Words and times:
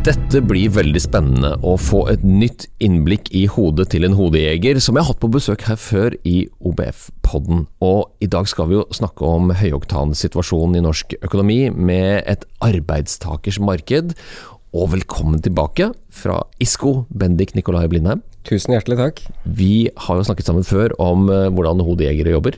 Dette 0.00 0.40
blir 0.40 0.70
veldig 0.72 1.00
spennende 1.04 1.48
å 1.60 1.74
få 1.76 2.06
et 2.08 2.22
nytt 2.24 2.64
innblikk 2.80 3.26
i 3.36 3.42
hodet 3.52 3.90
til 3.92 4.06
en 4.06 4.14
hodejeger, 4.16 4.78
som 4.80 4.96
jeg 4.96 5.04
har 5.04 5.12
hatt 5.12 5.20
på 5.20 5.28
besøk 5.34 5.66
her 5.68 5.76
før 5.76 6.14
i 6.24 6.46
OBF-podden. 6.64 7.66
Og 7.84 8.08
i 8.24 8.28
dag 8.32 8.48
skal 8.48 8.70
vi 8.70 8.78
jo 8.78 8.86
snakke 8.96 9.28
om 9.28 9.52
høyoktansituasjonen 9.60 10.78
i 10.80 10.82
norsk 10.86 11.18
økonomi 11.20 11.58
med 11.68 12.22
et 12.24 12.48
arbeidstakers 12.64 13.60
marked. 13.60 14.16
Og 14.72 14.88
velkommen 14.94 15.44
tilbake 15.44 15.90
fra 16.08 16.38
ISKO, 16.64 17.02
Bendik 17.12 17.52
Nikolai 17.58 17.84
Blindheim. 17.92 18.24
Tusen 18.48 18.72
hjertelig 18.72 19.02
takk. 19.02 19.22
Vi 19.44 19.90
har 20.06 20.16
jo 20.16 20.24
snakket 20.24 20.48
sammen 20.48 20.64
før 20.64 20.96
om 20.96 21.28
eh, 21.28 21.50
hvordan 21.52 21.84
hodejegere 21.84 22.38
jobber. 22.38 22.56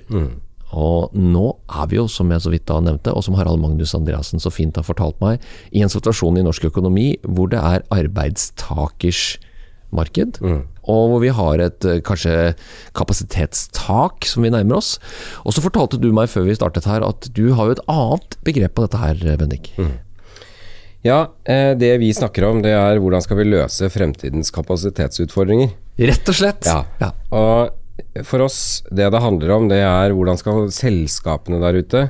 Og 0.72 1.12
nå 1.12 1.46
er 1.68 1.88
vi 1.90 1.98
jo, 1.98 2.08
som 2.08 2.30
jeg 2.32 2.44
så 2.44 2.52
vidt 2.52 2.66
da 2.70 2.80
nevnte, 2.80 3.12
og 3.12 3.24
som 3.26 3.36
Harald 3.36 3.60
Magnus 3.60 3.94
Andreassen 3.98 4.40
så 4.42 4.52
fint 4.52 4.78
har 4.80 4.86
fortalt 4.86 5.18
meg, 5.20 5.42
i 5.70 5.84
en 5.84 5.92
situasjon 5.92 6.40
i 6.40 6.44
norsk 6.46 6.70
økonomi 6.70 7.08
hvor 7.22 7.50
det 7.52 7.60
er 7.60 7.84
arbeidstakers 7.92 9.36
marked, 9.92 10.38
og 10.88 11.02
hvor 11.10 11.20
vi 11.20 11.28
har 11.36 11.60
et 11.60 11.84
eh, 11.84 12.00
kanskje 12.00 12.54
kapasitetstak 12.96 14.24
som 14.24 14.46
vi 14.46 14.52
nærmer 14.54 14.78
oss. 14.80 14.94
Og 15.44 15.52
så 15.52 15.64
fortalte 15.64 16.00
du 16.00 16.08
meg 16.16 16.32
før 16.32 16.48
vi 16.48 16.56
startet 16.56 16.88
her 16.88 17.04
at 17.04 17.28
du 17.36 17.52
har 17.58 17.68
jo 17.68 17.76
et 17.76 17.84
annet 17.92 18.38
begrep 18.46 18.74
på 18.78 18.86
dette 18.86 19.02
her, 19.02 19.20
Bendik. 19.36 19.74
Ja, 21.04 21.26
eh, 21.44 21.74
det 21.76 21.92
vi 22.00 22.12
snakker 22.14 22.46
om 22.48 22.62
det 22.64 22.72
er 22.78 23.02
hvordan 23.02 23.22
skal 23.24 23.40
vi 23.42 23.50
løse 23.50 23.90
fremtidens 23.92 24.52
kapasitetsutfordringer. 24.54 25.74
Rett 26.00 26.28
og 26.30 26.40
slett. 26.40 26.64
Ja. 26.64 27.12
Og 27.34 27.81
for 28.28 28.44
oss, 28.44 28.82
det 28.90 29.08
det 29.12 29.22
handler 29.22 29.56
om, 29.56 29.68
det 29.70 29.80
er 29.84 30.14
hvordan 30.16 30.40
skal 30.40 30.68
selskapene 30.74 31.60
der 31.62 31.78
ute 31.82 32.06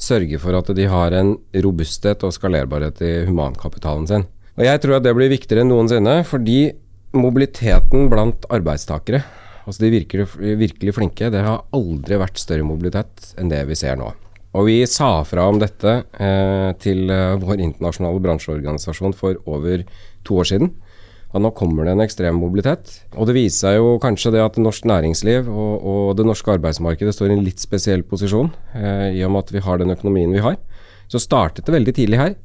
sørge 0.00 0.40
for 0.42 0.56
at 0.58 0.70
de 0.74 0.86
har 0.90 1.14
en 1.14 1.36
robusthet 1.64 2.24
og 2.26 2.34
skalerbarhet 2.34 3.02
i 3.04 3.12
humankapitalen 3.28 4.08
sin. 4.10 4.26
Og 4.54 4.66
jeg 4.66 4.82
tror 4.82 4.98
at 4.98 5.06
det 5.06 5.14
blir 5.16 5.32
viktigere 5.32 5.64
enn 5.64 5.72
noensinne, 5.72 6.20
fordi 6.26 6.74
mobiliteten 7.14 8.08
blant 8.10 8.46
arbeidstakere, 8.52 9.22
altså 9.64 9.84
de 9.84 9.94
virkelig, 9.94 10.28
virkelig 10.60 10.94
flinke, 10.96 11.30
det 11.30 11.42
har 11.46 11.64
aldri 11.74 12.18
vært 12.20 12.42
større 12.42 12.66
mobilitet 12.66 13.34
enn 13.38 13.50
det 13.50 13.62
vi 13.70 13.78
ser 13.78 13.98
nå. 13.98 14.12
Og 14.54 14.68
vi 14.68 14.76
sa 14.86 15.24
fra 15.26 15.48
om 15.50 15.58
dette 15.58 15.96
eh, 16.22 16.70
til 16.82 17.10
eh, 17.10 17.34
vår 17.42 17.58
internasjonale 17.58 18.22
bransjeorganisasjon 18.22 19.16
for 19.18 19.40
over 19.50 19.82
to 20.26 20.38
år 20.38 20.50
siden. 20.52 20.70
Og 21.34 21.42
nå 21.42 21.50
kommer 21.58 21.86
det 21.86 21.96
en 21.96 22.04
ekstrem 22.04 22.36
mobilitet. 22.38 22.92
Og 23.18 23.26
det 23.26 23.34
viser 23.34 23.66
seg 23.66 23.78
jo 23.80 23.96
kanskje 24.02 24.30
det 24.36 24.42
at 24.44 24.58
norsk 24.62 24.86
næringsliv 24.86 25.50
og, 25.50 25.72
og 25.82 26.12
det 26.18 26.26
norske 26.28 26.54
arbeidsmarkedet 26.54 27.14
står 27.16 27.32
i 27.32 27.36
en 27.38 27.44
litt 27.46 27.62
spesiell 27.62 28.04
posisjon, 28.06 28.52
eh, 28.78 29.18
i 29.18 29.24
og 29.26 29.34
med 29.34 29.42
at 29.42 29.54
vi 29.56 29.64
har 29.66 29.82
den 29.82 29.94
økonomien 29.96 30.34
vi 30.34 30.44
har. 30.44 30.60
Så 31.10 31.22
startet 31.22 31.66
det 31.66 31.74
veldig 31.74 31.96
tidlig 31.98 32.20
her. 32.20 32.36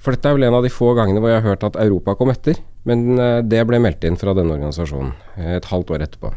For 0.00 0.16
dette 0.16 0.30
er 0.30 0.38
vel 0.38 0.48
en 0.48 0.56
av 0.56 0.64
de 0.64 0.72
få 0.72 0.94
gangene 0.96 1.20
hvor 1.20 1.34
jeg 1.34 1.42
har 1.42 1.50
hørt 1.52 1.66
at 1.68 1.76
Europa 1.82 2.16
kom 2.16 2.32
etter. 2.32 2.56
Men 2.88 3.18
eh, 3.20 3.40
det 3.44 3.66
ble 3.68 3.82
meldt 3.82 4.08
inn 4.08 4.16
fra 4.20 4.32
denne 4.36 4.56
organisasjonen 4.56 5.12
eh, 5.36 5.58
et 5.58 5.68
halvt 5.68 5.92
år 5.92 6.06
etterpå. 6.08 6.32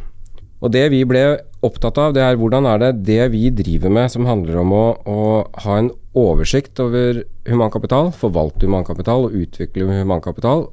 Og 0.64 0.72
det 0.72 0.84
vi 0.94 1.02
ble 1.08 1.24
opptatt 1.64 1.98
av, 2.00 2.14
det 2.16 2.24
er 2.24 2.38
hvordan 2.40 2.68
er 2.68 2.80
det 2.80 2.92
det 3.08 3.24
vi 3.34 3.50
driver 3.52 3.92
med 3.92 4.12
som 4.12 4.28
handler 4.28 4.62
om 4.62 4.72
å, 4.76 4.86
å 5.04 5.24
ha 5.66 5.80
en 5.80 5.90
oversikt 6.16 6.80
over 6.80 7.24
humankapital, 7.50 8.14
forvalte 8.16 8.68
humankapital 8.70 9.28
og 9.28 9.36
utvikle 9.44 9.90
humankapital. 9.90 10.70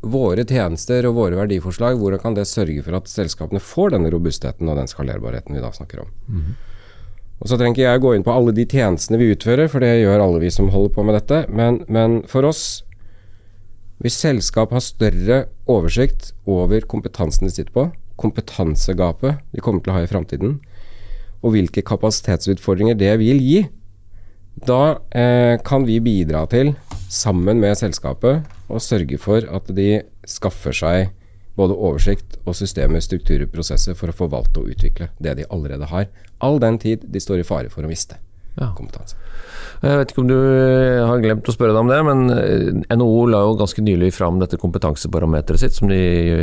Våre 0.00 0.46
tjenester 0.48 1.04
og 1.08 1.18
våre 1.18 1.36
verdiforslag, 1.36 1.98
hvordan 2.00 2.22
kan 2.22 2.36
det 2.36 2.46
sørge 2.48 2.82
for 2.86 2.96
at 2.96 3.08
selskapene 3.10 3.60
får 3.60 3.92
denne 3.94 4.10
robustheten 4.12 4.68
og 4.68 4.78
den 4.80 4.88
skalerbarheten 4.88 5.56
vi 5.56 5.62
da 5.62 5.72
snakker 5.76 6.04
om. 6.04 6.12
Og 7.40 7.48
Så 7.48 7.56
trenger 7.56 7.76
ikke 7.76 7.88
jeg 7.88 8.00
gå 8.04 8.14
inn 8.14 8.24
på 8.24 8.32
alle 8.32 8.52
de 8.52 8.66
tjenestene 8.68 9.18
vi 9.20 9.30
utfører, 9.32 9.68
for 9.68 9.80
det 9.80 10.02
gjør 10.02 10.20
alle 10.20 10.40
vi 10.42 10.50
som 10.52 10.68
holder 10.68 10.94
på 10.94 11.04
med 11.04 11.16
dette. 11.16 11.46
Men, 11.48 11.84
men 11.88 12.22
for 12.28 12.44
oss, 12.44 12.82
hvis 14.00 14.16
selskap 14.20 14.72
har 14.72 14.84
større 14.84 15.46
oversikt 15.68 16.34
over 16.48 16.84
kompetansen 16.84 17.48
de 17.48 17.52
sitter 17.52 17.72
på, 17.72 17.90
kompetansegapet 18.20 19.40
de 19.52 19.64
kommer 19.64 19.80
til 19.80 19.92
å 19.92 19.96
ha 19.96 20.04
i 20.04 20.10
framtiden, 20.10 20.58
og 21.40 21.54
hvilke 21.54 21.84
kapasitetsutfordringer 21.88 22.98
det 23.00 23.14
vil 23.22 23.40
gi, 23.40 23.60
da 24.68 25.00
eh, 25.16 25.56
kan 25.64 25.86
vi 25.88 26.00
bidra 26.04 26.44
til, 26.52 26.74
sammen 27.08 27.60
med 27.62 27.78
selskapet, 27.80 28.44
å 28.74 28.80
sørge 28.82 29.18
for 29.20 29.44
at 29.50 29.70
de 29.76 30.02
skaffer 30.28 30.72
seg 30.76 31.10
både 31.58 31.74
oversikt 31.76 32.38
og 32.46 32.54
systemer, 32.56 33.02
strukturer, 33.04 33.48
prosesser 33.50 33.96
for 33.98 34.08
å 34.12 34.16
forvalte 34.16 34.62
og 34.62 34.70
utvikle 34.72 35.10
det 35.20 35.34
de 35.40 35.48
allerede 35.52 35.88
har. 35.90 36.06
All 36.40 36.58
den 36.62 36.78
tid 36.80 37.02
de 37.10 37.20
står 37.20 37.42
i 37.42 37.46
fare 37.48 37.68
for 37.72 37.84
å 37.84 37.90
miste 37.90 38.16
Ja. 38.58 38.72
kompetanse. 38.76 39.14
Jeg 39.82 39.96
vet 40.00 40.10
ikke 40.12 40.20
om 40.22 40.28
du 40.28 40.34
eh, 40.36 41.04
har 41.06 41.20
glemt 41.22 41.46
å 41.48 41.52
spørre 41.54 41.72
deg 41.72 41.80
om 41.80 41.88
det, 41.88 41.98
men 42.04 42.30
eh, 42.34 42.96
NHO 42.96 43.26
la 43.30 43.42
jo 43.46 43.54
ganske 43.60 43.80
nylig 43.84 44.10
fram 44.12 44.40
dette 44.40 44.58
kompetansebarometeret 44.60 45.60
sitt, 45.62 45.76
som 45.76 45.88
de 45.88 45.96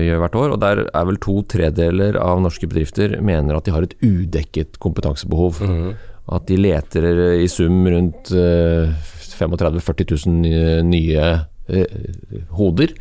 gjør 0.07 0.21
hvert 0.23 0.37
år. 0.39 0.53
og 0.55 0.59
Der 0.63 0.83
er 0.87 1.05
vel 1.09 1.19
to 1.21 1.41
tredeler 1.51 2.17
av 2.21 2.39
norske 2.41 2.65
bedrifter 2.69 3.17
mener 3.21 3.57
at 3.59 3.65
de 3.67 3.73
har 3.75 3.85
et 3.85 3.93
udekket 4.01 4.79
kompetansebehov. 4.83 5.61
At 6.27 6.47
de 6.49 6.57
leter 6.59 7.05
i 7.43 7.47
sum 7.51 7.85
rundt 7.87 8.31
eh, 8.35 8.89
35 9.37 9.77
000-40 9.77 10.25
000 10.25 10.87
nye, 10.89 11.27
mm. 11.67 12.43
hoder 12.57 12.93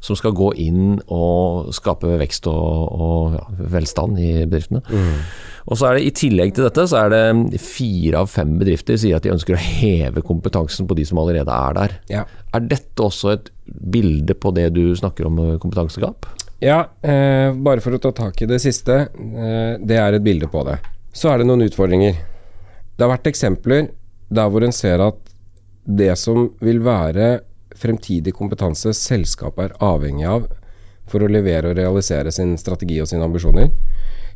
som 0.00 0.18
skal 0.18 0.34
gå 0.36 0.52
inn 0.62 1.00
og 1.06 1.72
skape 1.74 2.16
vekst 2.20 2.46
og, 2.50 2.92
og 2.92 3.38
ja, 3.38 3.46
velstand 3.76 4.20
i 4.22 4.34
bedriftene. 4.44 4.82
Og 5.70 5.78
så 5.78 5.88
er 5.88 5.98
det 5.98 6.06
I 6.08 6.14
tillegg 6.18 6.54
til 6.56 6.66
dette 6.66 6.84
så 6.90 7.04
er 7.04 7.12
det 7.12 7.60
fire 7.62 8.22
av 8.22 8.30
fem 8.30 8.56
bedrifter 8.60 8.98
sier 8.98 9.18
at 9.18 9.26
de 9.26 9.32
ønsker 9.34 9.54
å 9.54 9.62
heve 9.62 10.24
kompetansen 10.26 10.88
på 10.90 10.96
de 10.98 11.06
som 11.06 11.20
allerede 11.22 11.54
er 11.54 11.76
der. 11.78 11.96
Ja. 12.10 12.24
Er 12.54 12.64
dette 12.66 13.04
også 13.06 13.36
et 13.36 13.52
bilde 13.66 14.34
på 14.34 14.52
det 14.56 14.72
du 14.76 14.84
snakker 14.98 15.28
om 15.28 15.38
eh, 15.42 15.58
kompetansegap? 15.62 16.26
Ja, 16.62 16.84
eh, 17.02 17.50
bare 17.54 17.82
for 17.82 17.94
å 17.94 18.00
ta 18.02 18.12
tak 18.14 18.42
i 18.42 18.50
det 18.50 18.58
siste. 18.62 19.04
Eh, 19.14 19.78
det 19.82 19.98
er 19.98 20.18
et 20.18 20.26
bilde 20.26 20.50
på 20.50 20.64
det. 20.66 20.80
Så 21.14 21.30
er 21.30 21.40
det 21.40 21.48
noen 21.48 21.64
utfordringer. 21.66 22.18
Det 22.96 23.04
har 23.04 23.14
vært 23.14 23.30
eksempler 23.30 23.88
der 24.32 24.50
hvor 24.50 24.66
en 24.66 24.74
ser 24.74 25.02
at 25.04 25.18
det 25.82 26.12
som 26.18 26.50
vil 26.62 26.78
være 26.84 27.42
fremtidig 27.82 28.34
kompetanse 28.38 28.92
selskapet 28.96 29.70
er 29.70 29.76
avhengig 29.82 30.26
av 30.28 30.46
for 31.10 31.24
å 31.24 31.28
levere 31.30 31.72
og 31.72 31.76
realisere 31.80 32.30
sin 32.32 32.54
strategi 32.60 33.00
og 33.02 33.08
sine 33.10 33.26
ambisjoner, 33.26 33.68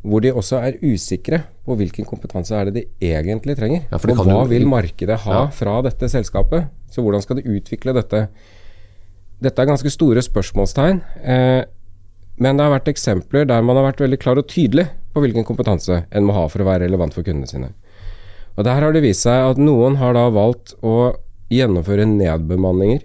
hvor 0.07 0.23
de 0.23 0.33
også 0.37 0.59
er 0.67 0.77
usikre 0.83 1.41
på 1.67 1.77
hvilken 1.79 2.07
kompetanse 2.07 2.55
er 2.59 2.69
det 2.69 2.75
de 2.77 3.13
egentlig 3.13 3.57
trenger. 3.59 3.87
Ja, 3.91 3.99
og 3.99 4.27
hva 4.27 4.43
vil 4.51 4.67
markedet 4.69 5.19
ha 5.25 5.33
Ja. 5.33 5.47
fra 5.51 5.81
dette 5.83 6.11
selskapet? 6.11 6.69
Så 6.91 7.03
hvordan 7.03 7.23
skal 7.23 7.37
de 7.41 7.49
utvikle 7.57 7.95
dette? 7.95 8.29
Dette 9.43 9.63
er 9.63 9.67
ganske 9.67 9.91
store 9.91 10.23
spørsmålstegn. 10.23 11.01
Eh, 11.25 11.65
men 12.39 12.57
det 12.57 12.65
har 12.67 12.79
vært 12.81 12.93
eksempler 12.93 13.47
der 13.49 13.63
man 13.63 13.77
har 13.77 13.93
vært 13.93 14.01
veldig 14.05 14.19
klar 14.21 14.39
og 14.39 14.47
tydelig 14.49 14.89
på 15.15 15.23
hvilken 15.25 15.45
kompetanse 15.49 16.05
en 16.13 16.25
må 16.25 16.33
ha 16.37 16.47
for 16.49 16.61
å 16.63 16.69
være 16.69 16.85
relevant 16.87 17.15
for 17.17 17.23
kundene 17.25 17.49
sine. 17.49 17.73
Og 18.57 18.65
Der 18.65 18.81
har 18.81 18.93
det 18.93 19.03
vist 19.03 19.23
seg 19.27 19.51
at 19.51 19.59
noen 19.61 19.97
har 19.97 20.15
da 20.17 20.29
valgt 20.31 20.75
å 20.83 21.17
gjennomføre 21.53 22.07
nedbemanninger. 22.09 23.03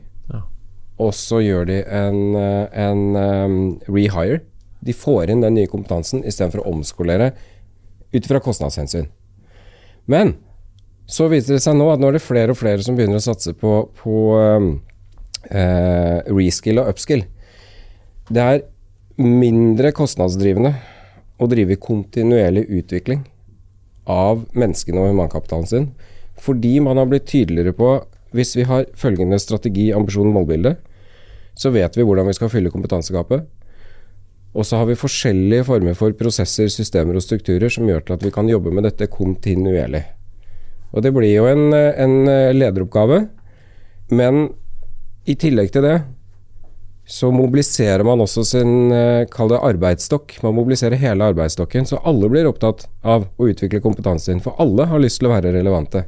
Og 1.01 1.15
så 1.17 1.41
gjør 1.41 1.65
de 1.69 1.79
en, 1.87 2.21
eh, 2.37 2.67
en 2.85 3.01
um, 3.15 3.57
rehire. 3.89 4.41
De 4.85 4.93
får 4.93 5.31
inn 5.31 5.43
den 5.43 5.57
nye 5.57 5.69
kompetansen 5.69 6.23
istedenfor 6.25 6.61
å 6.61 6.73
omskolere 6.73 7.31
ut 8.11 8.27
fra 8.27 8.41
kostnadshensyn. 8.43 9.07
Men 10.09 10.35
så 11.11 11.27
viser 11.31 11.57
det 11.57 11.63
seg 11.65 11.77
nå 11.77 11.89
at 11.91 12.01
nå 12.01 12.09
er 12.09 12.17
det 12.17 12.23
flere 12.23 12.53
og 12.53 12.59
flere 12.59 12.83
som 12.85 12.97
begynner 12.97 13.19
å 13.19 13.23
satse 13.23 13.53
på, 13.57 13.73
på 13.99 14.17
um, 14.37 14.71
uh, 15.49 16.19
reskill 16.31 16.81
og 16.81 16.93
upskill. 16.93 17.25
Det 18.31 18.41
er 18.41 18.63
mindre 19.21 19.91
kostnadsdrivende 19.95 20.73
å 21.41 21.49
drive 21.49 21.77
kontinuerlig 21.81 22.67
utvikling 22.69 23.25
av 24.09 24.45
menneskene 24.57 25.01
og 25.01 25.11
humankapitalen 25.11 25.67
sin, 25.69 25.89
fordi 26.41 26.77
man 26.83 26.97
har 26.97 27.09
blitt 27.09 27.27
tydeligere 27.29 27.75
på 27.75 27.95
hvis 28.35 28.55
vi 28.55 28.65
har 28.69 28.87
følgende 28.97 29.39
strategi, 29.41 29.89
ambisjon, 29.93 30.31
målbilde, 30.33 30.77
så 31.57 31.71
vet 31.73 31.97
vi 31.97 32.05
hvordan 32.07 32.29
vi 32.29 32.35
skal 32.37 32.51
fylle 32.51 32.71
kompetansegapet. 32.73 33.43
Og 34.51 34.67
så 34.67 34.79
har 34.79 34.87
vi 34.89 34.99
forskjellige 34.99 35.67
former 35.67 35.95
for 35.95 36.15
prosesser, 36.19 36.67
systemer 36.71 37.15
og 37.15 37.23
strukturer 37.23 37.71
som 37.71 37.87
gjør 37.87 38.03
til 38.05 38.17
at 38.17 38.25
vi 38.25 38.33
kan 38.35 38.49
jobbe 38.51 38.73
med 38.75 38.83
dette 38.87 39.07
kontinuerlig. 39.11 40.03
Og 40.91 41.05
det 41.05 41.13
blir 41.15 41.31
jo 41.31 41.45
en, 41.47 41.71
en 41.71 42.17
lederoppgave, 42.57 43.23
men 44.11 44.49
i 45.29 45.37
tillegg 45.39 45.71
til 45.71 45.85
det 45.85 45.99
så 47.11 47.31
mobiliserer 47.33 48.03
man 48.07 48.21
også 48.23 48.43
sin 48.47 48.91
eh, 48.95 49.25
kall 49.31 49.49
det 49.51 49.59
arbeidsstokk. 49.67 50.37
Man 50.45 50.55
mobiliserer 50.55 50.99
hele 51.01 51.27
arbeidsstokken, 51.31 51.87
så 51.87 51.99
alle 52.07 52.29
blir 52.31 52.47
opptatt 52.47 52.85
av 53.03 53.25
å 53.35 53.47
utvikle 53.51 53.81
kompetansen. 53.83 54.39
For 54.43 54.55
alle 54.61 54.85
har 54.87 55.01
lyst 55.01 55.19
til 55.19 55.27
å 55.27 55.33
være 55.33 55.51
relevante. 55.57 56.05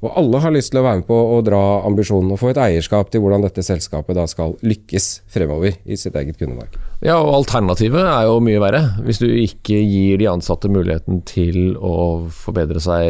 Og 0.00 0.14
alle 0.16 0.38
har 0.40 0.52
lyst 0.54 0.72
til 0.72 0.80
å 0.80 0.84
være 0.86 1.02
med 1.02 1.06
på 1.10 1.16
å 1.34 1.40
dra 1.44 1.60
ambisjonen 1.84 2.32
og 2.32 2.40
få 2.40 2.54
et 2.54 2.60
eierskap 2.62 3.10
til 3.12 3.20
hvordan 3.20 3.44
dette 3.44 3.64
selskapet 3.64 4.16
da 4.16 4.24
skal 4.30 4.54
lykkes 4.64 5.08
fremover 5.28 5.76
i 5.84 5.98
sitt 6.00 6.16
eget 6.16 6.40
kundemarked. 6.40 6.78
Ja, 7.04 7.18
og 7.20 7.34
alternativet 7.42 8.00
er 8.00 8.24
jo 8.28 8.38
mye 8.44 8.62
verre. 8.62 8.80
Hvis 9.04 9.20
du 9.20 9.26
ikke 9.28 9.76
gir 9.76 10.20
de 10.20 10.28
ansatte 10.32 10.72
muligheten 10.72 11.20
til 11.28 11.76
å 11.76 11.94
forbedre 12.32 12.80
seg, 12.80 13.04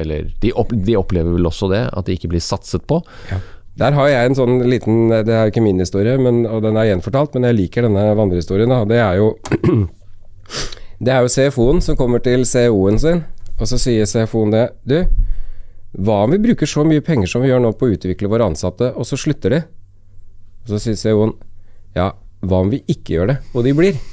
eller 0.00 0.30
de, 0.40 0.52
opp, 0.56 0.72
de 0.72 0.96
opplever 0.96 1.36
vel 1.36 1.48
også 1.50 1.68
det, 1.72 1.84
at 1.92 2.08
de 2.08 2.16
ikke 2.16 2.32
blir 2.32 2.44
satset 2.44 2.88
på. 2.88 3.02
Ja. 3.28 3.40
Der 3.80 3.96
har 3.96 4.08
jeg 4.10 4.28
en 4.28 4.36
sånn 4.36 4.58
liten 4.68 5.08
Det 5.08 5.32
er 5.32 5.46
jo 5.46 5.52
ikke 5.54 5.62
min 5.64 5.78
historie, 5.80 6.16
men, 6.20 6.42
og 6.48 6.64
den 6.64 6.76
er 6.76 6.90
gjenfortalt, 6.90 7.36
men 7.36 7.48
jeg 7.48 7.58
liker 7.60 7.86
denne 7.86 8.10
vandrehistorien. 8.16 8.72
Det 8.88 9.00
er 9.00 9.20
jo 9.20 9.34
Det 11.00 11.12
er 11.14 11.24
jo 11.24 11.32
CFO-en 11.32 11.80
som 11.84 11.96
kommer 11.96 12.20
til 12.20 12.42
CEO-en 12.48 12.98
sin, 13.00 13.22
og 13.56 13.68
så 13.68 13.78
sier 13.80 14.08
CFO-en 14.08 14.52
det 14.52 14.66
Du, 14.88 14.98
hva 15.98 16.22
om 16.24 16.34
vi 16.34 16.38
bruker 16.42 16.68
så 16.70 16.84
mye 16.86 17.02
penger 17.02 17.30
som 17.30 17.42
vi 17.42 17.50
gjør 17.50 17.62
nå 17.64 17.72
på 17.74 17.88
å 17.88 17.94
utvikle 17.96 18.30
våre 18.30 18.46
ansatte, 18.46 18.92
og 18.94 19.06
så 19.08 19.18
slutter 19.18 19.56
de? 19.56 19.60
Og 20.64 20.74
så 20.74 20.82
sier 20.82 20.98
CEO-en 21.00 21.34
ja, 21.96 22.12
hva 22.46 22.60
om 22.62 22.70
vi 22.70 22.82
ikke 22.86 23.16
gjør 23.16 23.32
det, 23.32 23.38
og 23.54 23.66
de 23.66 23.76
blir? 23.82 24.00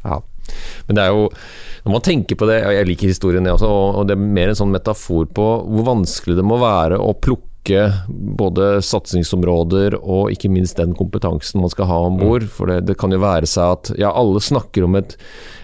Ja, 0.00 0.16
men 0.86 0.96
det 0.96 1.02
er 1.02 1.10
jo 1.12 1.24
når 1.84 1.92
man 1.92 2.04
tenker 2.04 2.38
på 2.40 2.46
det, 2.48 2.60
og 2.64 2.72
jeg 2.72 2.86
liker 2.88 3.10
historien 3.10 3.44
det 3.44 3.52
også, 3.52 3.68
og 3.68 4.06
det 4.08 4.14
er 4.16 4.22
mer 4.38 4.52
en 4.52 4.56
sånn 4.56 4.72
metafor 4.72 5.26
på 5.36 5.46
hvor 5.66 5.86
vanskelig 5.86 6.38
det 6.38 6.44
må 6.46 6.56
være 6.60 6.96
å 7.00 7.12
plukke 7.20 7.49
både 7.68 8.80
satsingsområder 8.82 9.94
og 10.00 10.32
ikke 10.32 10.48
minst 10.50 10.78
den 10.78 10.94
kompetansen 10.96 11.60
man 11.60 11.70
skal 11.70 11.86
ha 11.90 11.98
om 12.06 12.16
bord. 12.18 12.42
Mm. 12.42 12.52
For 12.54 12.70
det, 12.70 12.86
det, 12.88 12.96
kan 12.98 13.12
jo 13.12 13.20
være 13.20 13.46
seg 13.46 13.74
at 13.76 13.90
ja, 14.00 14.10
alle 14.10 14.40
snakker 14.40 14.86
om 14.86 14.96
et, 14.96 15.16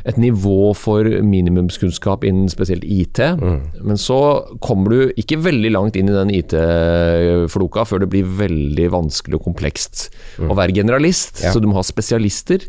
et 0.04 0.18
nivå 0.20 0.74
for 0.76 1.04
minimumskunnskap 1.04 2.24
innen 2.24 2.48
spesielt 2.52 2.84
IT, 2.84 3.18
mm. 3.40 3.80
men 3.82 3.98
så 3.98 4.18
kommer 4.60 4.92
du 4.92 5.16
ikke 5.16 5.40
veldig 5.40 5.72
langt 5.72 5.96
inn 5.96 6.10
i 6.10 6.16
den 6.16 6.34
IT-floka 6.36 7.86
før 7.88 8.04
det 8.04 8.10
blir 8.12 8.28
veldig 8.38 8.90
vanskelig 8.92 9.40
og 9.40 9.48
komplekst 9.48 10.08
mm. 10.38 10.50
å 10.50 10.58
være 10.58 10.76
generalist. 10.76 11.42
Ja. 11.44 11.54
Så 11.54 11.62
du 11.62 11.70
må 11.70 11.78
ha 11.80 11.86
spesialister, 11.86 12.66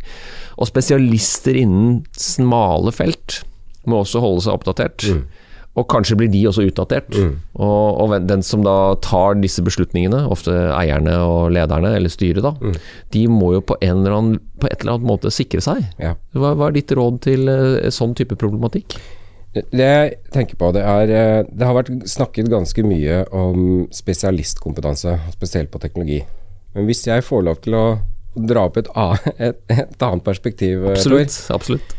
og 0.58 0.72
spesialister 0.72 1.58
innen 1.60 2.02
smale 2.18 2.96
felt 2.96 3.42
må 3.88 4.02
også 4.04 4.24
holde 4.24 4.48
seg 4.48 4.58
oppdatert. 4.58 5.06
Mm. 5.12 5.44
Og 5.78 5.86
kanskje 5.92 6.18
blir 6.18 6.30
de 6.34 6.42
også 6.50 6.66
utdatert. 6.66 7.12
Mm. 7.14 7.36
Og, 7.62 8.00
og, 8.02 8.16
den 8.26 8.42
som 8.46 8.64
da 8.66 8.96
tar 9.06 9.38
disse 9.44 9.62
beslutningene, 9.66 10.24
ofte 10.34 10.56
eierne 10.74 11.14
og 11.22 11.52
lederne, 11.54 11.94
eller 12.00 12.12
styret, 12.12 12.42
da, 12.46 12.56
mm. 12.58 12.80
de 13.14 13.24
må 13.30 13.54
jo 13.58 13.62
på, 13.70 13.78
en 13.86 14.02
eller 14.02 14.18
annen, 14.18 14.40
på 14.58 14.72
et 14.72 14.82
eller 14.82 14.96
annet 14.96 15.10
måte 15.12 15.34
sikre 15.34 15.62
seg. 15.64 15.84
Ja. 16.02 16.16
Hva, 16.34 16.56
hva, 16.58 16.72
er 16.72 16.80
ditt 16.80 16.94
råd 16.98 17.22
til 17.28 17.46
uh, 17.52 17.86
sånn 17.94 18.18
type 18.18 18.38
problematikk? 18.40 18.98
Det 19.58 19.86
jeg 19.86 20.18
tenker 20.34 20.58
på, 20.60 20.68
det 20.76 20.84
er 20.86 21.12
eh, 21.18 21.48
Det 21.50 21.66
har 21.66 21.74
vært 21.74 21.88
snakket 22.06 22.50
ganske 22.52 22.84
mye 22.86 23.24
om 23.34 23.88
spesialistkompetanse, 23.96 25.16
spesielt 25.34 25.72
på 25.74 25.82
teknologi. 25.82 26.20
Men 26.76 26.86
hvis 26.86 27.08
jeg 27.08 27.26
får 27.26 27.46
lov 27.48 27.62
til 27.64 27.78
å 27.78 27.86
dra 28.38 28.68
opp 28.68 28.78
et, 28.78 28.92
et, 29.48 29.62
et 29.74 30.06
annet 30.06 30.26
perspektiv, 30.26 30.84
eh, 30.84 30.94
absolutt, 30.94 31.40
absolutt. 31.56 31.96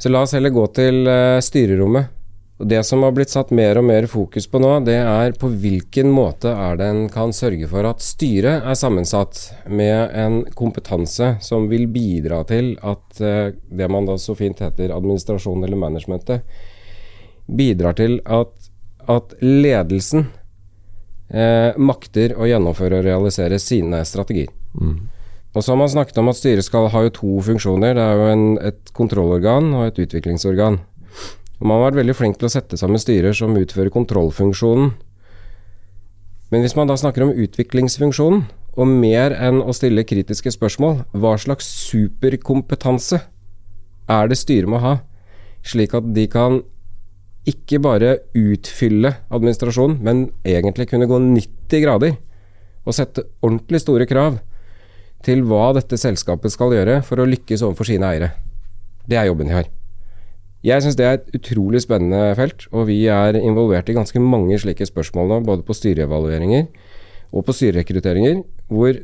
så 0.00 0.12
la 0.12 0.24
oss 0.24 0.32
heller 0.36 0.54
gå 0.54 0.64
til 0.78 1.02
styrerommet 1.44 2.12
Det 2.58 2.84
som 2.86 3.02
har 3.02 3.10
blitt 3.10 3.32
satt 3.34 3.50
mer 3.50 3.80
og 3.80 3.84
mer 3.88 4.06
fokus 4.06 4.46
på 4.46 4.60
nå, 4.62 4.76
det 4.86 5.00
er 5.00 5.32
på 5.34 5.48
hvilken 5.50 6.12
måte 6.14 6.52
er 6.54 6.76
det 6.78 6.86
en 6.86 7.08
kan 7.10 7.32
sørge 7.34 7.66
for 7.70 7.86
at 7.88 8.04
styret 8.04 8.62
er 8.62 8.78
sammensatt 8.78 9.40
med 9.66 10.14
en 10.14 10.36
kompetanse 10.54 11.32
som 11.42 11.66
vil 11.72 11.88
bidra 11.90 12.44
til 12.46 12.76
at 12.78 13.18
uh, 13.18 13.50
det 13.50 13.90
man 13.90 14.06
da 14.06 14.14
så 14.22 14.36
fint 14.38 14.62
heter 14.62 14.94
administrasjon 14.94 15.66
eller 15.66 15.80
managementet, 15.82 16.46
bidrar 17.50 17.98
til 17.98 18.20
at, 18.22 18.54
at 19.10 19.34
ledelsen 19.42 20.28
eh, 21.28 21.74
makter 21.76 22.32
å 22.38 22.46
gjennomføre 22.48 23.02
og 23.02 23.04
realisere 23.04 23.58
sine 23.60 24.00
strategier. 24.08 24.48
Mm. 24.78 25.10
Og 25.54 25.62
så 25.62 25.74
har 25.74 25.78
man 25.78 25.90
snakket 25.90 26.18
om 26.18 26.30
at 26.32 26.38
styret 26.38 26.66
skal 26.66 26.88
ha 26.90 27.04
jo 27.04 27.12
to 27.14 27.34
funksjoner. 27.46 27.94
Det 27.94 28.02
er 28.02 28.18
jo 28.18 28.30
en, 28.32 28.46
et 28.72 28.94
kontrollorgan 28.96 29.70
og 29.76 29.90
et 29.90 30.00
utviklingsorgan. 30.06 30.80
Man 31.64 31.78
har 31.78 31.86
vært 31.88 32.02
veldig 32.02 32.16
flink 32.18 32.36
til 32.36 32.50
å 32.50 32.52
sette 32.52 32.76
sammen 32.76 33.00
styrer 33.00 33.32
som 33.36 33.56
utfører 33.56 33.92
kontrollfunksjonen. 33.92 34.90
Men 36.52 36.60
hvis 36.60 36.76
man 36.76 36.90
da 36.90 36.96
snakker 37.00 37.24
om 37.24 37.32
utviklingsfunksjonen, 37.32 38.44
og 38.74 38.90
mer 38.90 39.32
enn 39.38 39.62
å 39.62 39.72
stille 39.72 40.04
kritiske 40.04 40.50
spørsmål, 40.52 41.04
hva 41.14 41.36
slags 41.40 41.68
superkompetanse 41.86 43.20
er 44.10 44.30
det 44.30 44.38
styret 44.38 44.68
må 44.68 44.80
ha, 44.82 44.96
slik 45.64 45.94
at 45.96 46.08
de 46.12 46.26
kan 46.28 46.58
ikke 47.48 47.78
bare 47.84 48.16
utfylle 48.36 49.14
administrasjonen, 49.32 50.00
men 50.04 50.24
egentlig 50.44 50.88
kunne 50.90 51.08
gå 51.08 51.20
90 51.22 51.84
grader 51.84 52.18
og 52.84 52.96
sette 52.96 53.24
ordentlig 53.44 53.80
store 53.84 54.08
krav 54.10 54.40
til 55.24 55.46
hva 55.48 55.70
dette 55.76 55.96
selskapet 56.00 56.52
skal 56.52 56.74
gjøre 56.76 56.98
for 57.06 57.22
å 57.22 57.28
lykkes 57.30 57.64
overfor 57.64 57.88
sine 57.88 58.10
eiere. 58.10 58.34
Det 59.08 59.16
er 59.20 59.30
jobben 59.30 59.48
de 59.48 59.56
har. 59.56 59.70
Jeg 60.64 60.80
syns 60.80 60.96
det 60.96 61.04
er 61.04 61.18
et 61.18 61.34
utrolig 61.36 61.82
spennende 61.84 62.32
felt, 62.38 62.64
og 62.72 62.86
vi 62.88 63.02
er 63.12 63.36
involvert 63.36 63.90
i 63.92 63.96
ganske 63.96 64.20
mange 64.22 64.56
slike 64.62 64.86
spørsmål 64.88 65.28
nå, 65.28 65.40
både 65.44 65.66
på 65.66 65.76
styreevalueringer 65.76 66.70
og 67.34 67.44
på 67.44 67.52
styrerekrutteringer, 67.52 68.40
hvor 68.72 68.96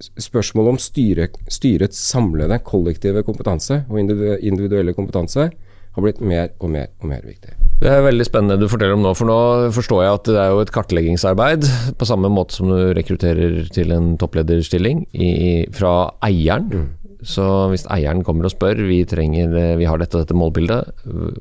spørsmålet 0.00 0.74
om 0.74 0.80
styre, 0.80 1.28
styrets 1.52 2.00
samlede 2.10 2.58
kollektive 2.66 3.22
kompetanse 3.22 3.84
og 3.86 4.00
individuelle 4.00 4.96
kompetanse 4.96 5.50
har 5.90 6.04
blitt 6.04 6.22
mer 6.22 6.50
og 6.58 6.70
mer 6.72 6.88
og 6.98 7.10
mer 7.12 7.22
viktig. 7.26 7.54
Det 7.80 7.90
er 7.90 8.02
veldig 8.04 8.26
spennende 8.26 8.58
du 8.60 8.68
forteller 8.70 8.98
om 8.98 9.04
nå, 9.04 9.14
for 9.16 9.30
nå 9.30 9.70
forstår 9.74 10.02
jeg 10.02 10.18
at 10.18 10.30
det 10.30 10.40
er 10.40 10.50
jo 10.50 10.62
et 10.64 10.72
kartleggingsarbeid, 10.74 11.66
på 11.98 12.08
samme 12.08 12.30
måte 12.32 12.58
som 12.58 12.70
du 12.70 12.90
rekrutterer 12.96 13.62
til 13.74 13.94
en 13.94 14.16
topplederstilling 14.20 15.06
i, 15.14 15.30
fra 15.74 15.94
eieren. 16.26 16.72
Mm 16.74 16.88
så 17.26 17.44
hvis 17.68 17.84
eieren 17.92 18.22
kommer 18.24 18.46
og 18.48 18.52
spør 18.54 18.78
vi, 18.88 19.02
trenger, 19.08 19.52
vi 19.76 19.86
har 19.88 20.00
dette 20.00 20.16
og 20.16 20.24
dette 20.24 20.36
målbildet, 20.36 20.92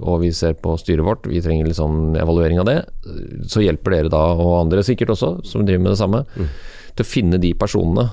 og 0.01 0.21
vi 0.23 0.31
ser 0.35 0.57
på 0.59 0.75
styret 0.79 1.05
vårt, 1.07 1.27
vi 1.29 1.41
trenger 1.43 1.69
litt 1.69 1.79
sånn 1.79 2.17
evaluering 2.19 2.59
av 2.59 2.67
det, 2.67 2.79
så 3.47 3.63
hjelper 3.63 3.95
dere 3.95 4.11
da, 4.11 4.23
og 4.35 4.57
andre 4.65 4.83
sikkert 4.83 5.13
også, 5.15 5.37
som 5.47 5.63
driver 5.67 5.85
med 5.85 5.93
det 5.93 6.01
samme, 6.01 6.23
mm. 6.35 6.49
til 6.99 7.07
å 7.07 7.09
finne 7.09 7.39
de 7.39 7.53
personene. 7.59 8.09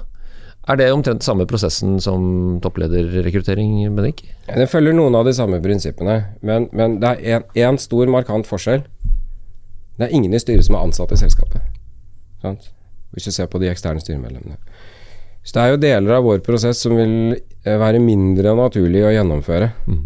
Er 0.66 0.78
det 0.78 0.88
omtrent 0.90 1.22
samme 1.22 1.46
prosessen 1.46 2.00
som 2.02 2.58
topplederrekruttering, 2.62 3.84
Bennik? 3.94 4.24
Det 4.46 4.66
følger 4.70 4.96
noen 4.98 5.14
av 5.14 5.26
de 5.26 5.34
samme 5.34 5.60
prinsippene, 5.62 6.16
men, 6.46 6.66
men 6.74 6.98
det 7.02 7.12
er 7.22 7.46
én 7.66 7.78
stor 7.78 8.10
markant 8.10 8.46
forskjell. 8.50 8.82
Det 9.96 10.08
er 10.08 10.14
ingen 10.14 10.34
i 10.34 10.42
styret 10.42 10.66
som 10.66 10.78
er 10.78 10.88
ansatt 10.88 11.14
i 11.14 11.18
selskapet. 11.20 11.62
Sant? 12.42 12.70
Hvis 13.14 13.26
du 13.26 13.34
ser 13.34 13.46
på 13.50 13.58
de 13.62 13.70
eksterne 13.70 14.02
styremedlemmene. 14.02 14.58
Så 15.46 15.54
det 15.54 15.62
er 15.62 15.72
jo 15.72 15.82
deler 15.82 16.16
av 16.18 16.26
vår 16.26 16.42
prosess 16.46 16.80
som 16.82 16.96
vil 16.98 17.36
eh, 17.36 17.78
være 17.78 18.02
mindre 18.02 18.56
naturlig 18.58 19.04
å 19.06 19.14
gjennomføre. 19.14 19.70
Mm. 19.86 20.02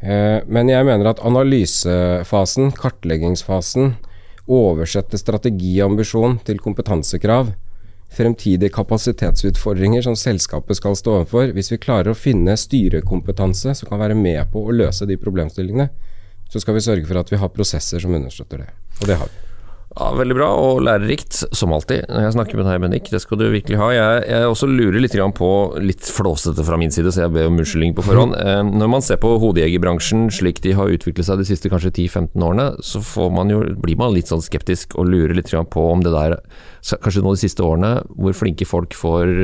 Eh, 0.00 0.38
men 0.52 0.68
jeg 0.68 0.84
mener 0.84 1.08
at 1.08 1.22
analysefasen, 1.24 2.68
kartleggingsfasen, 2.76 3.94
oversette 4.50 5.16
strategiambisjon 5.20 6.40
til 6.44 6.60
kompetansekrav, 6.60 7.54
fremtidige 8.10 8.72
kapasitetsutfordringer 8.74 10.02
som 10.02 10.16
selskapet 10.18 10.76
skal 10.76 10.96
stå 10.98 11.20
overfor, 11.20 11.52
hvis 11.54 11.70
vi 11.72 11.80
klarer 11.80 12.12
å 12.12 12.18
finne 12.18 12.56
styrekompetanse 12.58 13.76
som 13.78 13.88
kan 13.88 14.02
være 14.02 14.18
med 14.18 14.50
på 14.52 14.64
å 14.66 14.74
løse 14.74 15.06
de 15.08 15.16
problemstillingene, 15.20 15.88
så 16.50 16.60
skal 16.60 16.76
vi 16.76 16.82
sørge 16.84 17.06
for 17.06 17.20
at 17.22 17.30
vi 17.30 17.38
har 17.38 17.54
prosesser 17.54 18.02
som 18.02 18.16
understøtter 18.18 18.66
det. 18.66 18.74
Og 18.98 19.06
det 19.06 19.20
har 19.20 19.30
vi. 19.30 19.49
Ja, 19.90 20.12
Veldig 20.14 20.36
bra 20.38 20.46
og 20.54 20.84
lærerikt, 20.86 21.40
som 21.56 21.72
alltid. 21.74 22.04
når 22.06 22.22
Jeg 22.22 22.34
snakker 22.36 22.58
med 22.60 22.68
deg, 22.68 22.80
Bendik. 22.84 23.08
Det 23.10 23.20
skal 23.24 23.40
du 23.40 23.48
virkelig 23.50 23.78
ha. 23.80 23.88
Jeg, 23.90 24.20
jeg 24.30 24.50
også 24.52 24.68
lurer 24.70 25.00
litt 25.02 25.16
på, 25.34 25.48
litt 25.82 26.06
flåsete 26.06 26.62
fra 26.66 26.78
min 26.78 26.94
side, 26.94 27.10
så 27.10 27.24
jeg 27.24 27.32
ber 27.34 27.48
om 27.50 27.58
unnskyldning 27.58 27.96
på 27.98 28.06
forhånd. 28.06 28.36
Eh, 28.40 28.62
når 28.64 28.88
man 28.88 29.02
ser 29.04 29.18
på 29.20 29.28
hodejegerbransjen 29.42 30.28
slik 30.32 30.62
de 30.64 30.72
har 30.78 30.88
utviklet 30.88 31.26
seg 31.26 31.40
de 31.42 31.44
siste 31.48 31.68
kanskje 31.68 31.90
10-15 31.90 32.44
årene, 32.46 32.68
så 32.86 33.26
man 33.34 33.50
jo, 33.52 33.58
blir 33.82 33.98
man 34.00 34.14
litt 34.14 34.30
sånn 34.30 34.42
skeptisk 34.42 34.94
og 34.96 35.10
lurer 35.10 35.34
litt 35.36 35.50
på 35.50 35.84
om 35.90 36.04
det 36.04 36.14
der, 36.14 36.38
kanskje 37.02 37.24
nå 37.26 37.34
de 37.34 37.42
siste 37.42 37.66
årene, 37.66 37.92
hvor 38.16 38.38
flinke 38.38 38.68
folk 38.68 38.96
får 38.96 39.34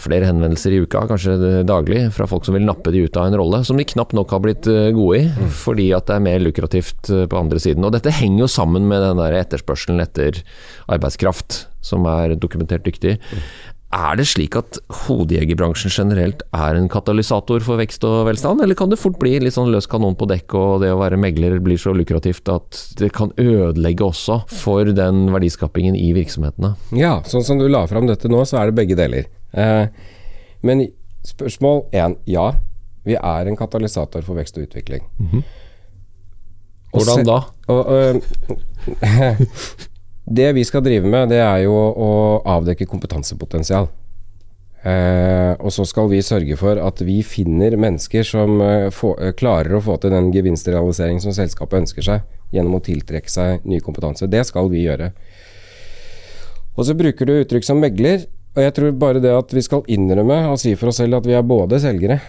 flere 0.00 0.28
henvendelser 0.28 0.74
i 0.74 0.80
uka, 0.84 1.04
kanskje 1.10 1.64
daglig, 1.68 2.06
fra 2.16 2.26
folk 2.28 2.46
som 2.46 2.56
vil 2.56 2.64
nappe 2.66 2.92
de 2.94 3.04
ut 3.04 3.18
av 3.20 3.28
en 3.28 3.36
rolle 3.40 3.60
som 3.66 3.78
de 3.78 3.86
knapt 3.86 4.16
nok 4.16 4.32
har 4.32 4.40
blitt 4.44 4.68
eh, 4.70 4.90
gode 4.96 5.20
i, 5.20 5.26
mm. 5.28 5.52
fordi 5.64 5.90
at 5.96 6.08
det 6.08 6.16
er 6.16 6.24
mer 6.24 6.40
lukrativt 6.42 7.12
eh, 7.12 7.26
på 7.30 7.40
andre 7.40 7.60
siden. 7.62 7.84
Og 7.84 7.92
Dette 7.94 8.14
henger 8.14 8.46
jo 8.46 8.50
sammen 8.50 8.88
med 8.90 9.04
den 9.04 9.20
der 9.20 9.36
etterspørselen 9.42 10.02
etter 10.04 10.40
arbeidskraft, 10.88 11.66
som 11.84 12.08
er 12.08 12.36
dokumentert 12.40 12.86
dyktig. 12.88 13.18
Mm. 13.20 13.46
Er 13.94 14.16
det 14.18 14.24
slik 14.26 14.56
at 14.58 14.80
hodejegerbransjen 15.04 15.92
generelt 15.92 16.40
er 16.56 16.74
en 16.74 16.88
katalysator 16.90 17.62
for 17.62 17.78
vekst 17.78 18.02
og 18.08 18.24
velstand, 18.26 18.64
eller 18.64 18.74
kan 18.74 18.90
det 18.90 18.98
fort 18.98 19.20
bli 19.20 19.36
litt 19.44 19.54
sånn 19.54 19.70
løs 19.70 19.86
kanon 19.90 20.16
på 20.18 20.26
dekk, 20.32 20.56
og 20.58 20.82
det 20.82 20.90
å 20.90 20.98
være 20.98 21.20
megler 21.20 21.60
blir 21.62 21.78
så 21.78 21.94
lukrativt 21.94 22.50
at 22.50 22.80
det 22.98 23.12
kan 23.14 23.30
ødelegge 23.38 24.08
også 24.08 24.40
for 24.50 24.90
den 24.96 25.28
verdiskapingen 25.30 25.94
i 25.94 26.10
virksomhetene? 26.16 26.74
Ja, 26.98 27.20
sånn 27.28 27.46
som 27.46 27.62
du 27.62 27.68
la 27.70 27.84
fram 27.90 28.10
dette 28.10 28.32
nå, 28.32 28.42
så 28.48 28.64
er 28.64 28.72
det 28.72 28.80
begge 28.80 28.98
deler. 28.98 29.30
Eh, 29.54 29.86
men 30.62 30.86
spørsmål 31.24 31.84
én 31.94 32.16
ja. 32.26 32.52
Vi 33.04 33.16
er 33.18 33.48
en 33.48 33.56
katalysator 33.56 34.24
for 34.24 34.34
vekst 34.38 34.56
og 34.58 34.64
utvikling. 34.64 35.02
Mm 35.18 35.26
-hmm. 35.32 35.42
Hvordan 36.92 37.26
da? 37.26 37.40
Og, 37.68 37.86
og, 37.86 38.22
det 40.38 40.54
vi 40.54 40.64
skal 40.64 40.84
drive 40.84 41.08
med, 41.08 41.28
det 41.28 41.42
er 41.42 41.56
jo 41.66 41.74
å 41.74 42.42
avdekke 42.46 42.86
kompetansepotensial. 42.86 43.88
Eh, 44.84 45.54
og 45.64 45.72
så 45.72 45.86
skal 45.88 46.10
vi 46.10 46.20
sørge 46.20 46.56
for 46.60 46.76
at 46.76 47.00
vi 47.00 47.22
finner 47.24 47.72
mennesker 47.80 48.22
som 48.22 48.60
eh, 48.60 48.90
få, 48.92 49.14
eh, 49.16 49.32
klarer 49.32 49.78
å 49.78 49.80
få 49.80 49.96
til 49.96 50.12
den 50.12 50.28
gevinstrealisering 50.34 51.22
som 51.24 51.32
selskapet 51.32 51.78
ønsker 51.78 52.04
seg, 52.04 52.26
gjennom 52.52 52.76
å 52.76 52.82
tiltrekke 52.84 53.32
seg 53.32 53.64
ny 53.64 53.80
kompetanse. 53.80 54.28
Det 54.28 54.42
skal 54.44 54.68
vi 54.68 54.84
gjøre. 54.84 55.14
Og 56.76 56.84
så 56.84 56.96
bruker 56.98 57.24
du 57.24 57.32
uttrykk 57.38 57.64
som 57.64 57.80
megler, 57.80 58.26
og 58.54 58.62
jeg 58.62 58.74
tror 58.76 58.96
bare 58.98 59.22
det 59.22 59.34
at 59.34 59.52
vi 59.54 59.62
skal 59.66 59.86
innrømme 59.90 60.44
og 60.50 60.58
si 60.62 60.74
for 60.78 60.92
oss 60.92 61.02
selv 61.02 61.18
at 61.18 61.26
vi 61.26 61.34
er 61.34 61.46
både 61.46 61.80
selgere 61.82 62.20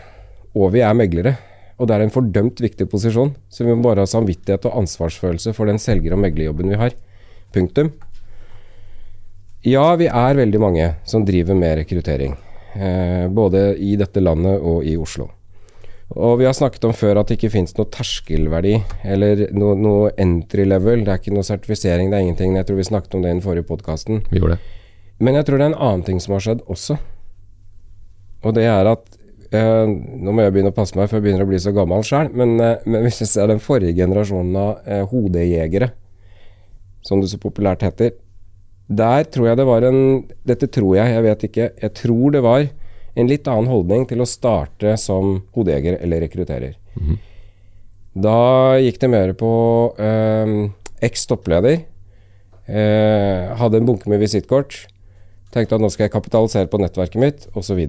og 0.55 0.71
vi 0.75 0.81
er 0.85 0.95
meglere. 0.97 1.35
Og 1.75 1.89
det 1.89 1.97
er 1.97 2.05
en 2.05 2.13
fordømt 2.13 2.61
viktig 2.63 2.87
posisjon, 2.87 3.33
så 3.51 3.65
vi 3.65 3.73
må 3.75 3.83
bare 3.83 4.05
ha 4.05 4.07
samvittighet 4.07 4.63
og 4.69 4.77
ansvarsfølelse 4.79 5.51
for 5.57 5.67
den 5.67 5.81
selger- 5.81 6.15
og 6.15 6.21
meglerjobben 6.23 6.71
vi 6.71 6.79
har. 6.79 6.95
Punktum. 7.51 7.91
Ja, 9.65 9.95
vi 9.99 10.07
er 10.07 10.37
veldig 10.39 10.61
mange 10.61 10.91
som 11.03 11.25
driver 11.27 11.57
med 11.57 11.81
rekruttering. 11.81 12.37
Eh, 12.75 13.27
både 13.27 13.73
i 13.81 13.95
dette 13.99 14.23
landet 14.23 14.61
og 14.61 14.85
i 14.87 14.95
Oslo. 14.95 15.27
Og 16.15 16.37
vi 16.39 16.45
har 16.45 16.53
snakket 16.53 16.85
om 16.85 16.93
før 16.93 17.19
at 17.19 17.27
det 17.27 17.39
ikke 17.39 17.51
finnes 17.55 17.75
noe 17.75 17.89
terskelverdi 17.91 18.75
eller 19.03 19.47
noe, 19.57 19.75
noe 19.75 20.11
entry 20.21 20.63
level. 20.69 21.03
Det 21.03 21.11
er 21.11 21.19
ikke 21.19 21.35
noe 21.35 21.47
sertifisering, 21.47 22.11
det 22.11 22.19
er 22.19 22.27
ingenting. 22.27 22.55
Jeg 22.55 22.69
tror 22.69 22.79
vi 22.79 22.87
snakket 22.87 23.17
om 23.17 23.25
det 23.25 23.33
i 23.33 23.35
den 23.35 23.43
forrige 23.43 23.67
podkasten. 23.67 24.23
Vi 24.29 24.39
gjorde 24.39 24.59
det. 24.59 24.84
Men 25.23 25.37
jeg 25.37 25.47
tror 25.47 25.59
det 25.59 25.67
er 25.67 25.73
en 25.73 25.83
annen 25.87 26.03
ting 26.07 26.19
som 26.23 26.35
har 26.35 26.43
skjedd 26.43 26.63
også. 26.71 26.97
Og 28.45 28.55
det 28.57 28.65
er 28.69 28.89
at 28.89 29.05
eh, 29.55 29.85
Nå 29.87 30.33
må 30.35 30.43
jeg 30.43 30.53
begynne 30.53 30.73
å 30.73 30.75
passe 30.75 30.97
meg, 30.97 31.07
for 31.09 31.17
jeg 31.17 31.25
begynner 31.25 31.45
å 31.45 31.49
bli 31.49 31.61
så 31.61 31.73
gammel 31.75 32.03
sjøl. 32.05 32.31
Men, 32.35 32.57
eh, 32.61 32.83
men 32.85 33.05
hvis 33.07 33.21
jeg 33.23 33.31
ser 33.31 33.49
den 33.51 33.63
forrige 33.63 33.95
generasjonen 33.97 34.59
av 34.59 34.89
eh, 34.89 35.05
hodejegere, 35.11 35.91
som 37.05 37.21
det 37.21 37.31
så 37.31 37.39
populært 37.41 37.85
heter, 37.85 38.15
der 38.85 39.25
tror 39.33 39.49
jeg 39.49 39.57
det 39.57 39.65
var 39.65 39.85
en 39.87 39.99
Dette 40.45 40.67
tror 40.69 40.97
jeg, 40.97 41.13
jeg 41.15 41.25
vet 41.25 41.45
ikke. 41.47 41.69
Jeg 41.81 41.93
tror 41.97 42.35
det 42.35 42.41
var 42.45 42.67
en 43.15 43.29
litt 43.31 43.47
annen 43.49 43.71
holdning 43.71 44.03
til 44.09 44.21
å 44.21 44.27
starte 44.29 44.93
som 45.01 45.39
hodejeger 45.55 45.97
eller 46.03 46.21
rekrutterer. 46.25 46.75
Da 48.15 48.39
gikk 48.79 48.99
det 49.01 49.09
mer 49.11 49.33
på 49.35 49.51
eh, 49.99 50.51
eks-toppleder. 51.03 51.81
Eh, 52.65 53.55
hadde 53.59 53.81
en 53.81 53.87
bunke 53.87 54.09
med 54.11 54.21
visittkort. 54.21 54.85
Tenkte 55.55 55.77
at 55.77 55.83
nå 55.83 55.89
skal 55.93 56.09
jeg 56.09 56.15
kapitalisere 56.15 56.69
på 56.71 56.81
nettverket 56.81 57.21
mitt, 57.21 57.45
osv. 57.55 57.79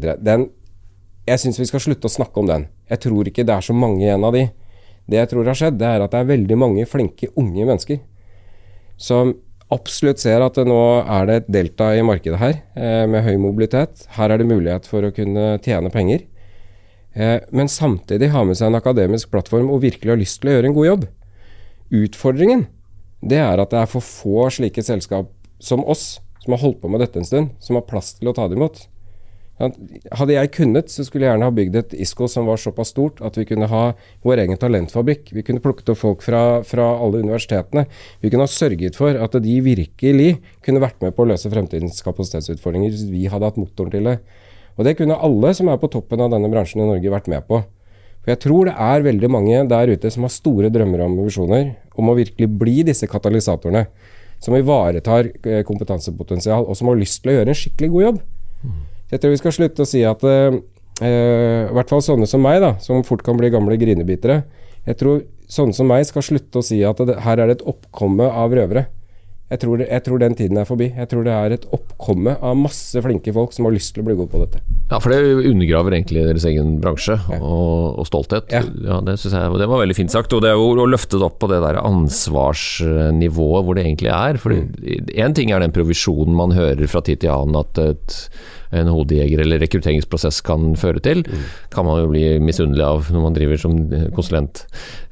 Jeg 1.26 1.42
syns 1.42 1.58
vi 1.58 1.66
skal 1.66 1.82
slutte 1.82 2.06
å 2.06 2.12
snakke 2.12 2.38
om 2.38 2.50
den. 2.50 2.68
Jeg 2.86 3.02
tror 3.02 3.26
ikke 3.26 3.44
det 3.46 3.56
er 3.56 3.66
så 3.66 3.74
mange 3.74 4.04
igjen 4.04 4.26
av 4.26 4.36
de. 4.36 4.44
Det 5.10 5.18
jeg 5.18 5.30
tror 5.32 5.50
har 5.50 5.58
skjedd, 5.58 5.80
det 5.80 5.88
er 5.88 6.04
at 6.04 6.14
det 6.14 6.20
er 6.22 6.30
veldig 6.30 6.58
mange 6.58 6.86
flinke 6.86 7.32
unge 7.38 7.66
mennesker 7.66 7.98
som 8.96 9.34
absolutt 9.72 10.22
ser 10.22 10.42
at 10.44 10.58
nå 10.64 10.78
er 11.02 11.26
det 11.28 11.36
et 11.40 11.50
delta 11.58 11.90
i 11.96 12.04
markedet 12.06 12.38
her, 12.40 12.54
eh, 12.78 13.04
med 13.10 13.24
høy 13.26 13.36
mobilitet. 13.42 14.06
Her 14.16 14.30
er 14.30 14.38
det 14.38 14.48
mulighet 14.48 14.86
for 14.86 15.02
å 15.02 15.12
kunne 15.14 15.58
tjene 15.60 15.90
penger. 15.90 16.22
Eh, 17.14 17.40
men 17.50 17.66
samtidig 17.66 18.30
ha 18.30 18.44
med 18.44 18.56
seg 18.56 18.68
en 18.68 18.78
akademisk 18.78 19.30
plattform 19.30 19.70
og 19.70 19.82
virkelig 19.82 20.12
ha 20.12 20.20
lyst 20.20 20.40
til 20.40 20.50
å 20.50 20.56
gjøre 20.56 20.70
en 20.70 20.76
god 20.76 20.86
jobb. 20.86 21.06
Utfordringen 21.90 22.66
det 23.22 23.38
er 23.38 23.58
at 23.58 23.70
det 23.70 23.80
er 23.80 23.90
for 23.90 24.04
få 24.04 24.48
slike 24.52 24.82
selskap 24.84 25.30
som 25.58 25.82
oss, 25.84 26.20
som 26.46 26.54
har 26.54 26.62
holdt 26.62 26.82
på 26.82 26.90
med 26.92 27.02
dette 27.02 27.18
en 27.18 27.26
stund, 27.26 27.56
som 27.60 27.78
har 27.78 27.88
plass 27.88 28.14
til 28.16 28.30
å 28.30 28.36
ta 28.36 28.46
det 28.46 28.56
imot. 28.58 28.86
Hadde 29.56 30.34
jeg 30.34 30.50
kunnet, 30.52 30.90
så 30.92 31.04
skulle 31.06 31.24
jeg 31.24 31.32
gjerne 31.32 31.46
ha 31.48 31.54
bygd 31.56 31.76
et 31.80 31.94
ISKO 32.04 32.26
som 32.28 32.48
var 32.48 32.60
såpass 32.60 32.90
stort 32.92 33.22
at 33.24 33.38
vi 33.40 33.46
kunne 33.48 33.68
ha 33.70 33.84
vår 34.26 34.42
egen 34.42 34.58
talentfabrikk. 34.60 35.30
Vi 35.32 35.44
kunne 35.46 35.62
plukket 35.64 35.94
opp 35.94 36.00
folk 36.02 36.24
fra, 36.24 36.60
fra 36.66 36.90
alle 37.00 37.22
universitetene. 37.24 37.86
Vi 38.20 38.30
kunne 38.30 38.44
ha 38.44 38.52
sørget 38.52 38.98
for 39.00 39.16
at 39.16 39.38
de 39.42 39.54
virkelig 39.64 40.34
kunne 40.66 40.82
vært 40.84 41.00
med 41.00 41.16
på 41.16 41.24
å 41.24 41.30
løse 41.32 41.50
fremtidens 41.52 42.02
kapasitetsutfordringer 42.04 42.92
hvis 42.92 43.06
vi 43.08 43.24
hadde 43.32 43.48
hatt 43.48 43.60
motoren 43.60 43.94
til 43.96 44.10
det. 44.10 44.18
Og 44.76 44.84
det 44.84 44.98
kunne 44.98 45.16
alle 45.24 45.54
som 45.56 45.72
er 45.72 45.80
på 45.80 45.88
toppen 45.88 46.20
av 46.20 46.34
denne 46.36 46.52
bransjen 46.52 46.84
i 46.84 46.90
Norge 46.90 47.14
vært 47.16 47.32
med 47.32 47.48
på. 47.48 47.62
For 48.20 48.34
jeg 48.34 48.42
tror 48.44 48.68
det 48.68 48.76
er 48.76 49.06
veldig 49.06 49.28
mange 49.32 49.64
der 49.70 49.94
ute 49.94 50.12
som 50.12 50.26
har 50.26 50.34
store 50.34 50.68
drømmer 50.74 51.00
og 51.00 51.14
ambisjoner 51.14 51.72
om 51.96 52.12
å 52.12 52.18
virkelig 52.18 52.50
bli 52.60 52.80
disse 52.84 53.08
katalysatorene. 53.08 53.86
Som 54.42 54.56
ivaretar 54.58 55.30
eh, 55.46 55.62
kompetansepotensial, 55.66 56.66
og 56.66 56.76
som 56.78 56.90
har 56.90 56.98
lyst 57.00 57.22
til 57.22 57.32
å 57.32 57.38
gjøre 57.38 57.52
en 57.52 57.58
skikkelig 57.58 57.92
god 57.94 58.06
jobb. 58.06 58.18
Jeg 59.12 59.22
tror 59.22 59.32
vi 59.32 59.40
skal 59.40 59.54
slutte 59.54 59.84
å 59.84 59.88
si 59.88 60.00
at 60.02 60.22
uh, 60.26 60.56
I 61.06 61.74
hvert 61.76 61.92
fall 61.92 62.02
sånne 62.02 62.26
som 62.26 62.42
meg, 62.42 62.58
da, 62.64 62.72
som 62.82 63.04
fort 63.06 63.22
kan 63.26 63.38
bli 63.38 63.52
gamle 63.54 63.78
grinebitere. 63.78 64.40
Jeg 64.86 64.98
tror 65.00 65.22
sånne 65.50 65.76
som 65.76 65.88
meg 65.90 66.06
skal 66.08 66.24
slutte 66.26 66.60
å 66.60 66.66
si 66.66 66.80
at 66.86 67.00
det, 67.06 67.18
her 67.22 67.38
er 67.38 67.50
det 67.50 67.60
et 67.60 67.66
oppkomme 67.70 68.26
av 68.26 68.54
røvere. 68.56 68.86
Jeg 69.46 69.60
tror, 69.62 69.78
jeg 69.78 70.02
tror 70.02 70.18
den 70.18 70.34
tiden 70.34 70.58
er 70.58 70.66
forbi. 70.66 70.88
Jeg 70.90 71.06
tror 71.06 71.22
det 71.22 71.30
er 71.30 71.52
et 71.54 71.66
oppkomme 71.70 72.32
av 72.42 72.56
masse 72.58 72.98
flinke 72.98 73.30
folk 73.30 73.52
som 73.54 73.68
har 73.68 73.76
lyst 73.76 73.92
til 73.94 74.02
å 74.02 74.06
bli 74.08 74.16
gode 74.18 74.32
på 74.32 74.40
dette. 74.42 74.58
Ja, 74.90 74.98
for 75.02 75.14
det 75.14 75.46
undergraver 75.46 75.94
egentlig 75.94 76.24
deres 76.26 76.46
egen 76.50 76.80
bransje 76.82 77.14
og, 77.36 78.00
og 78.02 78.08
stolthet. 78.08 78.50
Ja. 78.50 78.64
Ja. 78.86 78.98
det 79.06 79.14
synes 79.22 79.36
jeg 79.38 79.60
det 79.62 79.68
var 79.70 79.84
veldig 79.84 79.96
fint 79.98 80.10
sagt. 80.10 80.34
Og 80.34 80.42
det 80.42 80.50
er 80.50 80.58
jo 80.58 80.72
å 80.74 80.88
løfte 80.90 81.20
det 81.20 81.28
opp 81.28 81.38
på 81.42 81.50
det 81.52 81.60
der 81.62 81.78
ansvarsnivået 81.78 83.68
hvor 83.68 83.78
det 83.78 83.84
egentlig 83.86 84.10
er. 84.14 84.40
For 84.42 84.54
én 84.54 85.36
ting 85.38 85.54
er 85.54 85.62
den 85.62 85.74
provisjonen 85.74 86.34
man 86.38 86.54
hører 86.56 86.90
fra 86.90 87.04
tid 87.06 87.22
til 87.22 87.30
annen 87.30 87.60
at 87.60 87.78
et, 87.82 88.16
en 88.74 88.90
hodejeger 88.90 89.44
eller 89.44 89.62
rekrutteringsprosess 89.62 90.40
kan 90.46 90.74
føre 90.80 91.04
til. 91.06 91.22
Kan 91.74 91.86
man 91.86 92.02
jo 92.02 92.10
bli 92.10 92.24
misunnelig 92.42 92.82
av 92.82 93.12
når 93.14 93.28
man 93.28 93.38
driver 93.38 93.62
som 93.62 93.78
konsulent. 94.16 94.64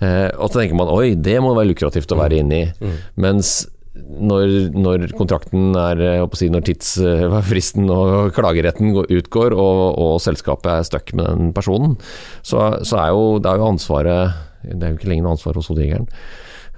Eh, 0.03 0.27
og 0.35 0.51
så 0.51 0.59
tenker 0.59 0.79
man 0.83 0.91
oi, 0.91 1.15
det 1.15 1.39
må 1.39 1.55
være 1.55 1.71
lukrativt 1.71 2.11
å 2.15 2.19
være 2.19 2.43
inne 2.43 2.65
i. 2.65 2.93
Mens 3.23 3.61
når, 3.95 4.53
når 4.75 5.05
kontrakten 5.15 5.75
er 5.79 6.25
si, 6.35 6.49
Når 6.51 6.65
tidsfristen 6.67 7.91
og 7.95 8.33
klageretten 8.35 8.91
utgår, 9.05 9.55
og, 9.55 9.83
og 9.99 10.17
selskapet 10.23 10.71
er 10.73 10.89
stuck 10.89 11.15
med 11.15 11.29
den 11.31 11.53
personen, 11.55 11.95
så, 12.43 12.83
så 12.83 12.99
er 13.05 13.13
jo, 13.15 13.39
det 13.39 13.51
er 13.51 13.61
jo 13.61 13.69
ansvaret 13.71 14.35
Det 14.65 14.81
er 14.81 14.95
jo 14.95 14.99
ikke 14.99 15.13
lenger 15.13 15.29
noe 15.29 15.37
ansvar 15.37 15.61
hos 15.61 15.71
hodejegeren. 15.71 16.09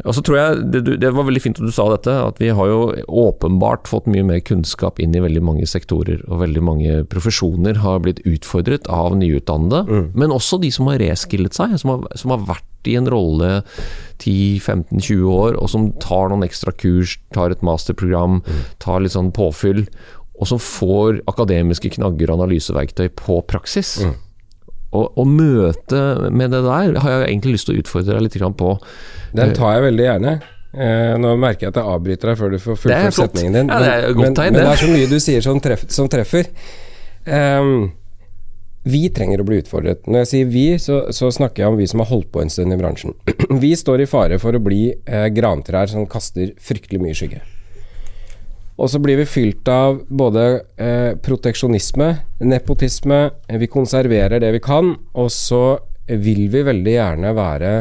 Og 0.05 0.13
så 0.13 0.21
tror 0.21 0.37
jeg 0.37 0.65
det, 0.75 0.81
det 1.01 1.11
var 1.17 1.25
veldig 1.25 1.41
fint 1.41 1.59
at 1.61 1.65
du 1.65 1.73
sa 1.73 1.87
dette, 1.89 2.13
at 2.13 2.37
vi 2.43 2.51
har 2.53 2.69
jo 2.69 2.81
åpenbart 3.09 3.89
fått 3.89 4.09
mye 4.13 4.27
mer 4.29 4.43
kunnskap 4.45 5.01
inn 5.01 5.15
i 5.17 5.23
veldig 5.25 5.41
mange 5.47 5.65
sektorer, 5.71 6.21
og 6.29 6.43
veldig 6.43 6.63
mange 6.67 6.99
profesjoner 7.09 7.81
har 7.81 8.03
blitt 8.05 8.21
utfordret 8.29 8.91
av 8.93 9.17
nyutdannede, 9.17 9.87
men 10.13 10.35
også 10.35 10.59
de 10.61 10.69
som 10.75 10.91
har 10.93 11.01
reskillet 11.01 11.57
seg, 11.57 11.79
som 11.81 11.95
har, 11.95 12.05
som 12.21 12.35
har 12.35 12.45
vært 12.53 12.91
i 12.91 12.95
en 13.01 13.09
rolle 13.11 13.63
10-15-20 14.23 15.25
år, 15.33 15.57
og 15.59 15.71
som 15.73 15.89
tar 16.03 16.29
noen 16.31 16.45
ekstra 16.47 16.71
kurs, 16.77 17.17
tar 17.35 17.51
et 17.51 17.65
masterprogram, 17.67 18.43
tar 18.85 19.01
litt 19.03 19.17
sånn 19.17 19.33
påfyll, 19.35 19.87
og 20.37 20.51
som 20.51 20.61
får 20.61 21.23
akademiske 21.33 21.95
knagger 21.97 22.31
og 22.31 22.43
analyseverktøy 22.43 23.09
på 23.17 23.41
praksis. 23.49 23.97
Og, 24.95 25.19
og 25.19 25.27
møte 25.29 26.31
med 26.31 26.53
det 26.55 26.63
der 26.65 27.01
har 27.03 27.11
jeg 27.11 27.25
egentlig 27.27 27.57
lyst 27.57 27.69
til 27.69 27.77
å 27.77 27.83
utfordre 27.83 28.17
deg 28.17 28.29
litt 28.29 28.59
på. 28.61 28.77
Den 29.37 29.57
tar 29.57 29.77
jeg 29.77 29.89
veldig 29.89 30.07
gjerne. 30.07 30.37
Eh, 30.77 31.15
nå 31.21 31.35
merker 31.41 31.67
jeg 31.67 31.73
at 31.73 31.79
jeg 31.81 31.89
avbryter 31.89 32.31
deg 32.31 32.41
før 32.41 32.51
du 32.53 32.59
får 32.61 32.81
fullført 32.83 33.17
setningen 33.17 33.55
din. 33.57 33.71
Ja, 33.73 33.79
det 33.81 33.93
er 33.93 34.11
godt 34.11 34.27
men, 34.27 34.35
tegn, 34.37 34.53
men 34.53 34.61
det. 34.61 34.67
det 34.67 34.73
er 34.75 34.83
så 34.83 34.91
mye 34.93 35.11
du 35.11 35.17
sier 35.25 35.47
som, 35.47 35.61
treff, 35.65 35.87
som 35.93 36.11
treffer. 36.13 36.51
Um, 37.27 37.89
vi 38.87 39.09
trenger 39.11 39.43
å 39.43 39.47
bli 39.49 39.59
utfordret. 39.63 40.05
Når 40.07 40.23
jeg 40.23 40.31
sier 40.31 40.51
vi, 40.53 40.67
så, 40.83 41.01
så 41.17 41.33
snakker 41.35 41.65
jeg 41.65 41.73
om 41.73 41.81
vi 41.81 41.89
som 41.91 42.05
har 42.05 42.11
holdt 42.13 42.29
på 42.35 42.45
en 42.45 42.53
stund 42.53 42.77
i 42.77 42.79
bransjen. 42.79 43.17
vi 43.65 43.73
står 43.79 44.05
i 44.05 44.11
fare 44.11 44.39
for 44.43 44.55
å 44.55 44.63
bli 44.63 44.85
eh, 44.93 45.29
grantrær 45.35 45.91
som 45.91 46.07
kaster 46.11 46.53
fryktelig 46.63 47.03
mye 47.03 47.17
skygge. 47.17 47.43
Og 48.77 48.91
så 48.93 49.01
blir 49.01 49.17
vi 49.23 49.29
fylt 49.29 49.69
av 49.73 50.03
både 50.09 50.47
eh, 50.77 51.13
proteksjonisme, 51.25 52.11
nepotisme, 52.45 53.21
eh, 53.49 53.61
vi 53.61 53.71
konserverer 53.73 54.43
det 54.43 54.53
vi 54.59 54.61
kan, 54.65 54.93
og 55.17 55.31
så 55.33 55.79
vil 56.07 56.47
vi 56.53 56.61
veldig 56.67 56.93
gjerne 56.99 57.33
være 57.35 57.73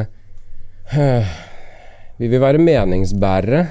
vi 2.17 2.27
vil 2.31 2.39
være 2.39 2.61
meningsbærere. 2.63 3.65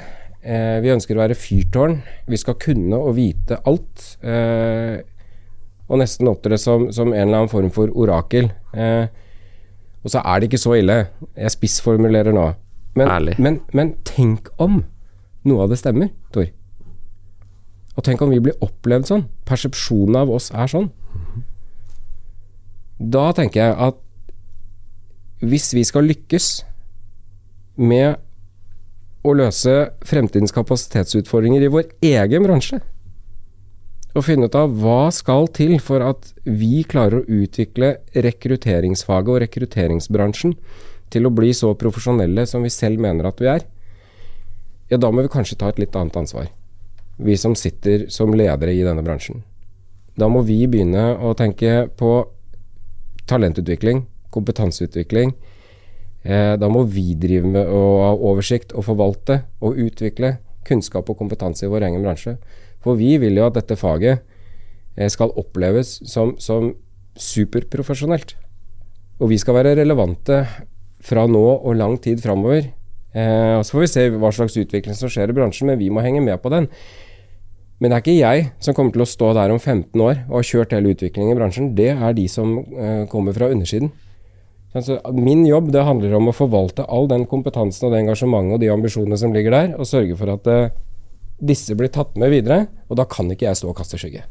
Eh, 0.44 0.78
vi 0.84 0.92
ønsker 0.92 1.16
å 1.16 1.22
være 1.22 1.36
fyrtårn. 1.38 1.96
Vi 2.28 2.40
skal 2.40 2.58
kunne 2.60 2.98
og 2.98 3.16
vite 3.16 3.60
alt. 3.64 4.04
Eh, 4.20 4.98
og 5.88 6.00
nesten 6.00 6.28
opptre 6.28 6.58
som, 6.60 6.90
som 6.92 7.12
en 7.12 7.22
eller 7.22 7.44
annen 7.44 7.52
form 7.52 7.70
for 7.72 7.92
orakel. 7.92 8.50
Eh, 8.76 9.06
og 10.04 10.12
så 10.12 10.20
er 10.20 10.40
det 10.40 10.50
ikke 10.50 10.60
så 10.60 10.76
ille. 10.76 10.98
Jeg 11.38 11.56
spissformulerer 11.56 12.36
nå. 12.36 12.50
Men, 12.94 13.32
men, 13.42 13.56
men 13.72 13.94
tenk 14.06 14.52
om 14.62 14.82
noe 15.48 15.64
av 15.64 15.72
det 15.72 15.80
stemmer, 15.80 16.12
Tor. 16.34 16.46
Og 17.94 18.04
tenk 18.06 18.22
om 18.24 18.32
vi 18.32 18.42
blir 18.42 18.58
opplevd 18.64 19.08
sånn. 19.10 19.26
Persepsjonen 19.46 20.18
av 20.24 20.32
oss 20.34 20.50
er 20.50 20.70
sånn. 20.70 20.90
Da 22.98 23.28
tenker 23.36 23.60
jeg 23.60 23.76
at 23.88 24.00
hvis 25.44 25.72
vi 25.76 25.84
skal 25.86 26.06
lykkes 26.08 26.48
med 27.76 28.20
å 29.24 29.32
løse 29.36 29.74
fremtidens 30.04 30.52
kapasitetsutfordringer 30.54 31.64
i 31.64 31.70
vår 31.72 31.88
egen 32.04 32.44
bransje, 32.46 32.80
og 34.14 34.22
finne 34.22 34.46
ut 34.46 34.56
av 34.58 34.74
hva 34.78 35.08
skal 35.14 35.48
til 35.56 35.74
for 35.82 36.04
at 36.06 36.28
vi 36.46 36.84
klarer 36.86 37.22
å 37.22 37.38
utvikle 37.42 37.96
rekrutteringsfaget 38.14 39.32
og 39.32 39.40
rekrutteringsbransjen 39.42 40.54
til 41.10 41.26
å 41.26 41.32
bli 41.34 41.50
så 41.56 41.72
profesjonelle 41.78 42.46
som 42.46 42.62
vi 42.62 42.70
selv 42.70 43.02
mener 43.02 43.26
at 43.26 43.42
vi 43.42 43.50
er, 43.50 43.64
ja, 44.92 45.00
da 45.00 45.10
må 45.10 45.24
vi 45.24 45.32
kanskje 45.32 45.58
ta 45.58 45.72
et 45.72 45.80
litt 45.82 45.96
annet 45.98 46.16
ansvar. 46.20 46.46
Vi 47.16 47.36
som 47.38 47.54
sitter 47.54 48.08
som 48.10 48.34
ledere 48.34 48.74
i 48.74 48.82
denne 48.82 49.04
bransjen. 49.06 49.42
Da 50.18 50.28
må 50.30 50.42
vi 50.46 50.60
begynne 50.70 51.14
å 51.18 51.34
tenke 51.38 51.88
på 51.98 52.10
talentutvikling, 53.30 54.04
kompetanseutvikling. 54.34 55.34
Eh, 56.24 56.54
da 56.58 56.70
må 56.70 56.84
vi 56.88 57.14
drive 57.20 57.50
med 57.50 57.68
å 57.68 57.82
ha 58.02 58.12
oversikt 58.14 58.72
og 58.74 58.86
forvalte 58.88 59.42
og 59.60 59.80
utvikle 59.80 60.36
kunnskap 60.64 61.10
og 61.10 61.18
kompetanse 61.20 61.66
i 61.66 61.70
vår 61.72 61.88
egen 61.90 62.04
bransje. 62.04 62.38
For 62.84 62.98
vi 63.00 63.16
vil 63.20 63.38
jo 63.38 63.48
at 63.48 63.58
dette 63.58 63.76
faget 63.80 64.22
eh, 64.96 65.10
skal 65.12 65.34
oppleves 65.40 65.98
som, 66.08 66.34
som 66.38 66.72
superprofesjonelt. 67.20 68.36
Og 69.22 69.30
vi 69.30 69.38
skal 69.38 69.60
være 69.60 69.76
relevante 69.78 70.42
fra 71.04 71.26
nå 71.30 71.44
og 71.54 71.76
lang 71.78 71.98
tid 72.02 72.22
framover. 72.24 72.70
Eh, 73.14 73.56
så 73.62 73.76
får 73.76 73.84
vi 73.84 73.92
se 73.92 74.06
hva 74.16 74.32
slags 74.34 74.56
utvikling 74.58 74.96
som 74.98 75.12
skjer 75.12 75.30
i 75.30 75.36
bransjen, 75.36 75.70
men 75.70 75.78
vi 75.78 75.90
må 75.92 76.02
henge 76.04 76.22
med 76.24 76.40
på 76.42 76.50
den. 76.54 76.70
Men 77.82 77.90
det 77.90 77.96
er 77.96 78.04
ikke 78.04 78.16
jeg 78.16 78.46
som 78.62 78.76
kommer 78.76 78.94
til 78.94 79.02
å 79.04 79.08
stå 79.08 79.32
der 79.36 79.52
om 79.52 79.58
15 79.58 80.00
år 80.00 80.22
og 80.28 80.38
har 80.38 80.48
kjørt 80.48 80.74
hele 80.76 80.94
utviklingen 80.94 81.34
i 81.34 81.38
bransjen. 81.38 81.72
Det 81.76 81.90
er 81.94 82.16
de 82.16 82.26
som 82.30 82.56
eh, 82.60 83.02
kommer 83.10 83.34
fra 83.36 83.50
undersiden. 83.52 83.90
Altså, 84.74 84.98
min 85.14 85.44
jobb 85.46 85.70
det 85.74 85.84
handler 85.86 86.16
om 86.18 86.30
å 86.30 86.34
forvalte 86.34 86.86
all 86.90 87.06
den 87.10 87.28
kompetansen 87.30 87.86
og 87.86 87.94
det 87.94 88.00
engasjementet 88.02 88.56
og 88.56 88.62
de 88.62 88.72
ambisjonene 88.74 89.18
som 89.18 89.34
ligger 89.34 89.54
der, 89.54 89.68
og 89.78 89.86
sørge 89.86 90.16
for 90.18 90.32
at 90.34 90.48
eh, 90.50 90.72
disse 91.42 91.76
blir 91.78 91.92
tatt 91.94 92.16
med 92.18 92.32
videre. 92.34 92.64
Og 92.90 92.98
da 92.98 93.06
kan 93.10 93.30
ikke 93.30 93.46
jeg 93.48 93.60
stå 93.60 93.70
og 93.70 93.78
kaste 93.78 94.00
skygge. 94.00 94.24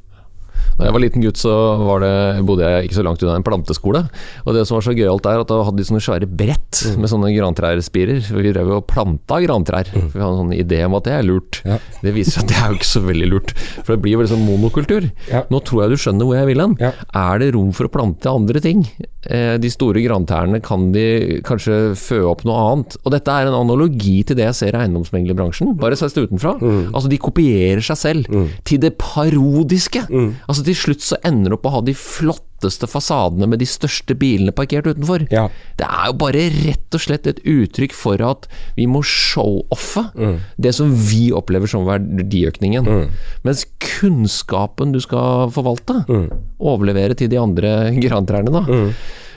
Da 0.77 0.87
jeg 0.87 0.95
var 0.95 1.03
liten 1.03 1.23
gutt, 1.23 1.37
så 1.37 1.53
det, 2.01 2.13
bodde 2.47 2.65
jeg 2.65 2.87
ikke 2.87 2.97
så 2.97 3.05
langt 3.05 3.23
unna 3.23 3.37
en 3.37 3.45
planteskole. 3.45 4.03
Og 4.43 4.55
det 4.55 4.65
som 4.67 4.77
var 4.77 4.85
så 4.87 4.95
gøyalt 4.97 5.25
der, 5.25 5.43
at 5.43 5.51
da 5.51 5.59
hadde 5.67 5.79
de 5.79 5.85
sånne 5.87 6.01
svære 6.03 6.29
brett 6.29 6.81
mm. 6.81 6.97
med 7.01 7.11
sånne 7.11 7.31
grantrærspirer. 7.35 8.21
Vi 8.33 8.53
drev 8.55 8.71
og 8.79 8.87
planta 8.89 9.39
grantrær. 9.43 9.91
Mm. 9.93 10.09
Vi 10.09 10.21
hadde 10.21 10.31
en 10.33 10.41
sånn 10.41 10.55
idé 10.57 10.81
om 10.87 10.97
at 10.97 11.07
det 11.07 11.15
er 11.17 11.27
lurt. 11.27 11.61
Ja. 11.67 11.77
Det 12.01 12.15
viser 12.15 12.39
seg 12.39 12.47
at 12.47 12.53
det 12.53 12.59
er 12.59 12.73
jo 12.73 12.79
ikke 12.79 12.89
så 12.89 13.03
veldig 13.05 13.29
lurt. 13.29 13.55
For 13.83 13.93
det 13.93 14.01
blir 14.05 14.19
veldig 14.21 14.33
sånn 14.33 14.45
monokultur. 14.47 15.09
Ja. 15.29 15.43
Nå 15.53 15.61
tror 15.67 15.85
jeg 15.85 15.93
du 15.93 16.03
skjønner 16.03 16.29
hvor 16.29 16.39
jeg 16.39 16.49
vil 16.49 16.63
hen. 16.65 16.77
Ja. 16.81 16.93
Er 17.23 17.43
det 17.43 17.53
rom 17.57 17.73
for 17.75 17.89
å 17.89 17.93
plante 17.93 18.33
andre 18.33 18.63
ting? 18.63 18.85
Eh, 19.23 19.55
de 19.61 19.69
store 19.71 20.01
grantrærne 20.03 20.59
kan 20.63 20.89
de 20.95 21.39
kanskje 21.47 21.93
fø 21.99 22.23
opp 22.31 22.43
noe 22.47 22.59
annet. 22.71 22.97
Og 23.03 23.13
dette 23.13 23.31
er 23.31 23.47
en 23.47 23.59
analogi 23.61 24.17
til 24.27 24.39
det 24.39 24.49
jeg 24.49 24.59
ser 24.59 24.75
i 24.75 24.81
eiendomsmeglerbransjen, 24.83 25.75
bare 25.79 25.97
sett 25.99 26.17
utenfra. 26.17 26.57
Mm. 26.59 26.81
Altså, 26.91 27.11
de 27.11 27.21
kopierer 27.21 27.83
seg 27.85 27.99
selv 27.99 28.33
mm. 28.33 28.49
til 28.67 28.81
det 28.83 28.95
parodiske. 29.01 30.03
Altså, 30.47 30.63
til 30.65 30.77
slutt 30.77 31.05
så 31.05 31.19
ender 31.25 31.53
du 31.53 31.57
opp 31.57 31.67
å 31.69 31.73
ha 31.77 31.81
de 31.85 31.95
flotteste 31.97 32.87
fasadene 32.89 33.47
med 33.49 33.61
de 33.63 33.67
største 33.67 34.15
bilene 34.19 34.53
parkert 34.55 34.87
utenfor. 34.89 35.25
Ja. 35.33 35.47
Det 35.79 35.87
er 35.87 36.11
jo 36.11 36.17
bare 36.23 36.45
rett 36.53 36.97
og 36.97 37.03
slett 37.03 37.27
et 37.29 37.41
uttrykk 37.47 37.95
for 37.97 38.23
at 38.23 38.47
vi 38.77 38.87
må 38.89 39.03
show-offe 39.07 40.05
mm. 40.13 40.37
det 40.67 40.75
som 40.77 40.93
vi 41.09 41.25
opplever 41.35 41.71
som 41.71 41.87
verdiøkningen. 41.87 42.87
Mm. 42.87 43.17
Mens 43.47 43.65
kunnskapen 43.83 44.95
du 44.95 45.01
skal 45.03 45.51
forvalte, 45.55 46.03
mm. 46.07 46.29
overlevere 46.63 47.17
til 47.19 47.31
de 47.31 47.41
andre 47.41 47.75
grantrærne, 48.03 48.53
da 48.53 48.65
mm. 48.67 48.89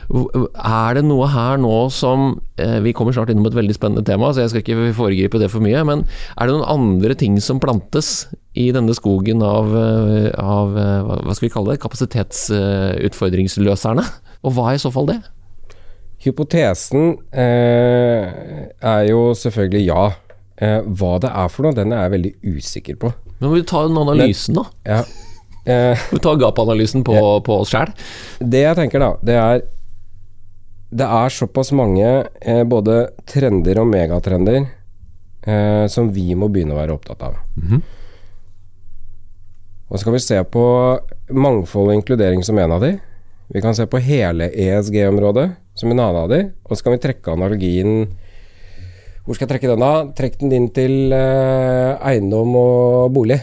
Er 0.06 0.94
det 0.94 1.02
noe 1.06 1.26
her 1.32 1.56
nå 1.58 1.88
som 1.90 2.40
eh, 2.62 2.78
Vi 2.84 2.92
kommer 2.94 3.12
snart 3.14 3.30
innom 3.32 3.46
et 3.48 3.58
veldig 3.58 3.75
spennende 3.75 4.04
tema, 4.06 4.26
så 4.30 4.40
jeg 4.44 4.50
skal 4.52 4.62
ikke 4.62 4.94
foregripe 4.96 5.40
det 5.42 5.50
for 5.52 5.60
mye. 5.64 5.80
Men 5.88 5.98
er 6.36 6.42
det 6.46 6.54
noen 6.54 6.72
andre 6.76 7.12
ting 7.18 7.34
som 7.42 7.62
plantes 7.62 8.08
i 8.56 8.72
denne 8.75 8.94
skogen 8.96 9.38
av, 9.44 9.64
eh, 9.76 10.30
av 10.38 10.78
eh, 10.78 11.02
hva 11.26 11.34
skal 11.34 11.46
vi 11.48 11.54
kalle 11.56 11.70
det, 11.75 11.84
kapasitetsutfordringsløserne? 11.84 14.04
Og 14.46 14.50
hva 14.54 14.64
er 14.70 14.75
i 14.78 14.84
så 14.84 14.90
fall 14.94 15.06
det? 15.10 15.20
Hypotesen 16.22 17.02
eh, 17.34 18.25
er 18.80 19.02
jo 19.10 19.20
selvfølgelig 19.36 19.84
ja. 19.86 20.10
Eh, 20.56 20.80
hva 20.86 21.18
det 21.20 21.28
er 21.28 21.48
for 21.52 21.62
noe, 21.66 21.76
den 21.76 21.92
er 21.92 22.00
jeg 22.06 22.14
veldig 22.14 22.34
usikker 22.56 22.96
på. 23.02 23.08
Men 23.36 23.50
må 23.50 23.54
vi 23.58 23.68
ta 23.68 23.78
den 23.84 24.00
analysen, 24.00 24.54
da? 24.62 24.64
Ja. 24.88 25.02
Eh, 25.66 25.99
vi 26.12 26.21
tar 26.23 26.36
gap-analysen 26.38 27.02
på, 27.02 27.10
ja. 27.16 27.40
på 27.42 27.56
oss 27.58 27.73
sjæl. 27.73 27.90
Det 28.38 28.60
jeg 28.60 28.76
tenker, 28.78 29.02
da, 29.02 29.08
det 29.26 29.34
er 29.34 29.64
Det 30.90 31.06
er 31.06 31.32
såpass 31.34 31.72
mange 31.75 32.06
eh, 32.40 32.62
både 32.64 33.08
trender 33.26 33.80
og 33.82 33.88
megatrender 33.90 34.60
eh, 34.62 35.86
som 35.90 36.12
vi 36.14 36.30
må 36.38 36.49
begynne 36.52 36.76
å 36.76 36.78
være 36.78 36.94
opptatt 36.94 37.22
av. 37.26 37.38
Mm 37.56 37.68
-hmm. 37.68 37.82
Og 39.88 39.99
så 39.99 40.04
kan 40.04 40.12
vi 40.12 40.20
se 40.20 40.44
på 40.44 40.64
mangfold 41.30 41.88
og 41.88 41.94
inkludering 41.94 42.42
som 42.44 42.58
en 42.58 42.72
av 42.72 42.80
de. 42.80 42.96
Vi 43.49 43.60
kan 43.62 43.75
se 43.75 43.86
på 43.86 43.99
hele 44.02 44.50
ESG-området 44.50 45.50
som 45.75 45.90
en 45.90 46.00
annen 46.00 46.22
av 46.22 46.28
de. 46.28 46.40
Og 46.64 46.76
så 46.76 46.82
kan 46.84 46.96
vi 46.96 47.02
trekke 47.04 47.32
analogien 47.32 48.16
Hvor 49.25 49.34
skal 49.34 49.49
jeg 49.49 49.58
trekke 49.58 49.72
den, 49.72 49.82
da? 49.82 50.06
Trekk 50.14 50.38
den 50.38 50.52
inn 50.52 50.68
til 50.70 51.12
eh, 51.12 51.99
eiendom 51.99 52.54
og 52.54 53.12
bolig. 53.14 53.40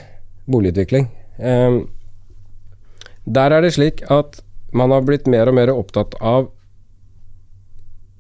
Boligutvikling. 0.47 1.09
Eh, 1.39 1.81
der 3.25 3.51
er 3.51 3.61
det 3.61 3.73
slik 3.73 4.03
at 4.11 4.39
man 4.71 4.91
har 4.91 5.03
blitt 5.03 5.27
mer 5.27 5.51
og 5.51 5.53
mer 5.55 5.73
opptatt 5.75 6.15
av 6.21 6.47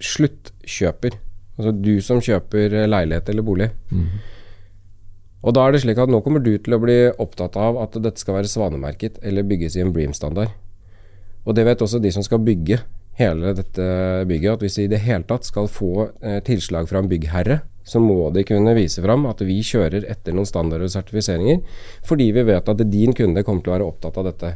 sluttkjøper. 0.03 1.17
Altså 1.57 1.73
du 1.77 1.93
som 2.01 2.21
kjøper 2.23 2.77
leilighet 2.89 3.29
eller 3.29 3.45
bolig. 3.45 3.69
Mm. 3.93 4.07
Og 5.43 5.55
da 5.55 5.65
er 5.65 5.75
det 5.75 5.83
slik 5.83 5.99
at 5.99 6.11
nå 6.11 6.21
kommer 6.23 6.43
du 6.43 6.53
til 6.55 6.75
å 6.75 6.81
bli 6.81 6.97
opptatt 7.19 7.57
av 7.59 7.77
at 7.83 7.97
dette 7.99 8.21
skal 8.21 8.39
være 8.39 8.51
svanemerket 8.51 9.19
eller 9.27 9.47
bygges 9.47 9.75
i 9.77 9.83
en 9.83 9.91
Bream-standard. 9.95 10.53
Og 11.43 11.55
det 11.57 11.65
vet 11.67 11.83
også 11.83 11.99
de 11.99 12.11
som 12.15 12.23
skal 12.23 12.41
bygge 12.43 12.79
hele 13.19 13.51
dette 13.57 13.85
bygget, 14.29 14.55
at 14.55 14.63
hvis 14.63 14.79
de 14.79 14.87
i 14.87 14.91
det 14.93 15.03
hele 15.03 15.27
tatt 15.29 15.45
skal 15.45 15.67
få 15.69 16.07
eh, 16.23 16.39
tilslag 16.47 16.87
fra 16.89 17.03
en 17.03 17.09
byggherre, 17.11 17.59
så 17.83 17.99
må 17.99 18.29
de 18.33 18.45
kunne 18.47 18.73
vise 18.77 19.03
fram 19.03 19.27
at 19.27 19.43
vi 19.43 19.59
kjører 19.65 20.07
etter 20.09 20.33
noen 20.33 20.47
standarder 20.47 20.87
og 20.87 20.93
sertifiseringer, 20.95 21.59
fordi 22.07 22.31
vi 22.33 22.45
vet 22.47 22.71
at 22.71 22.85
din 22.87 23.13
kunde 23.13 23.43
kommer 23.43 23.65
til 23.65 23.73
å 23.73 23.75
være 23.75 23.89
opptatt 23.91 24.17
av 24.21 24.29
dette. 24.31 24.53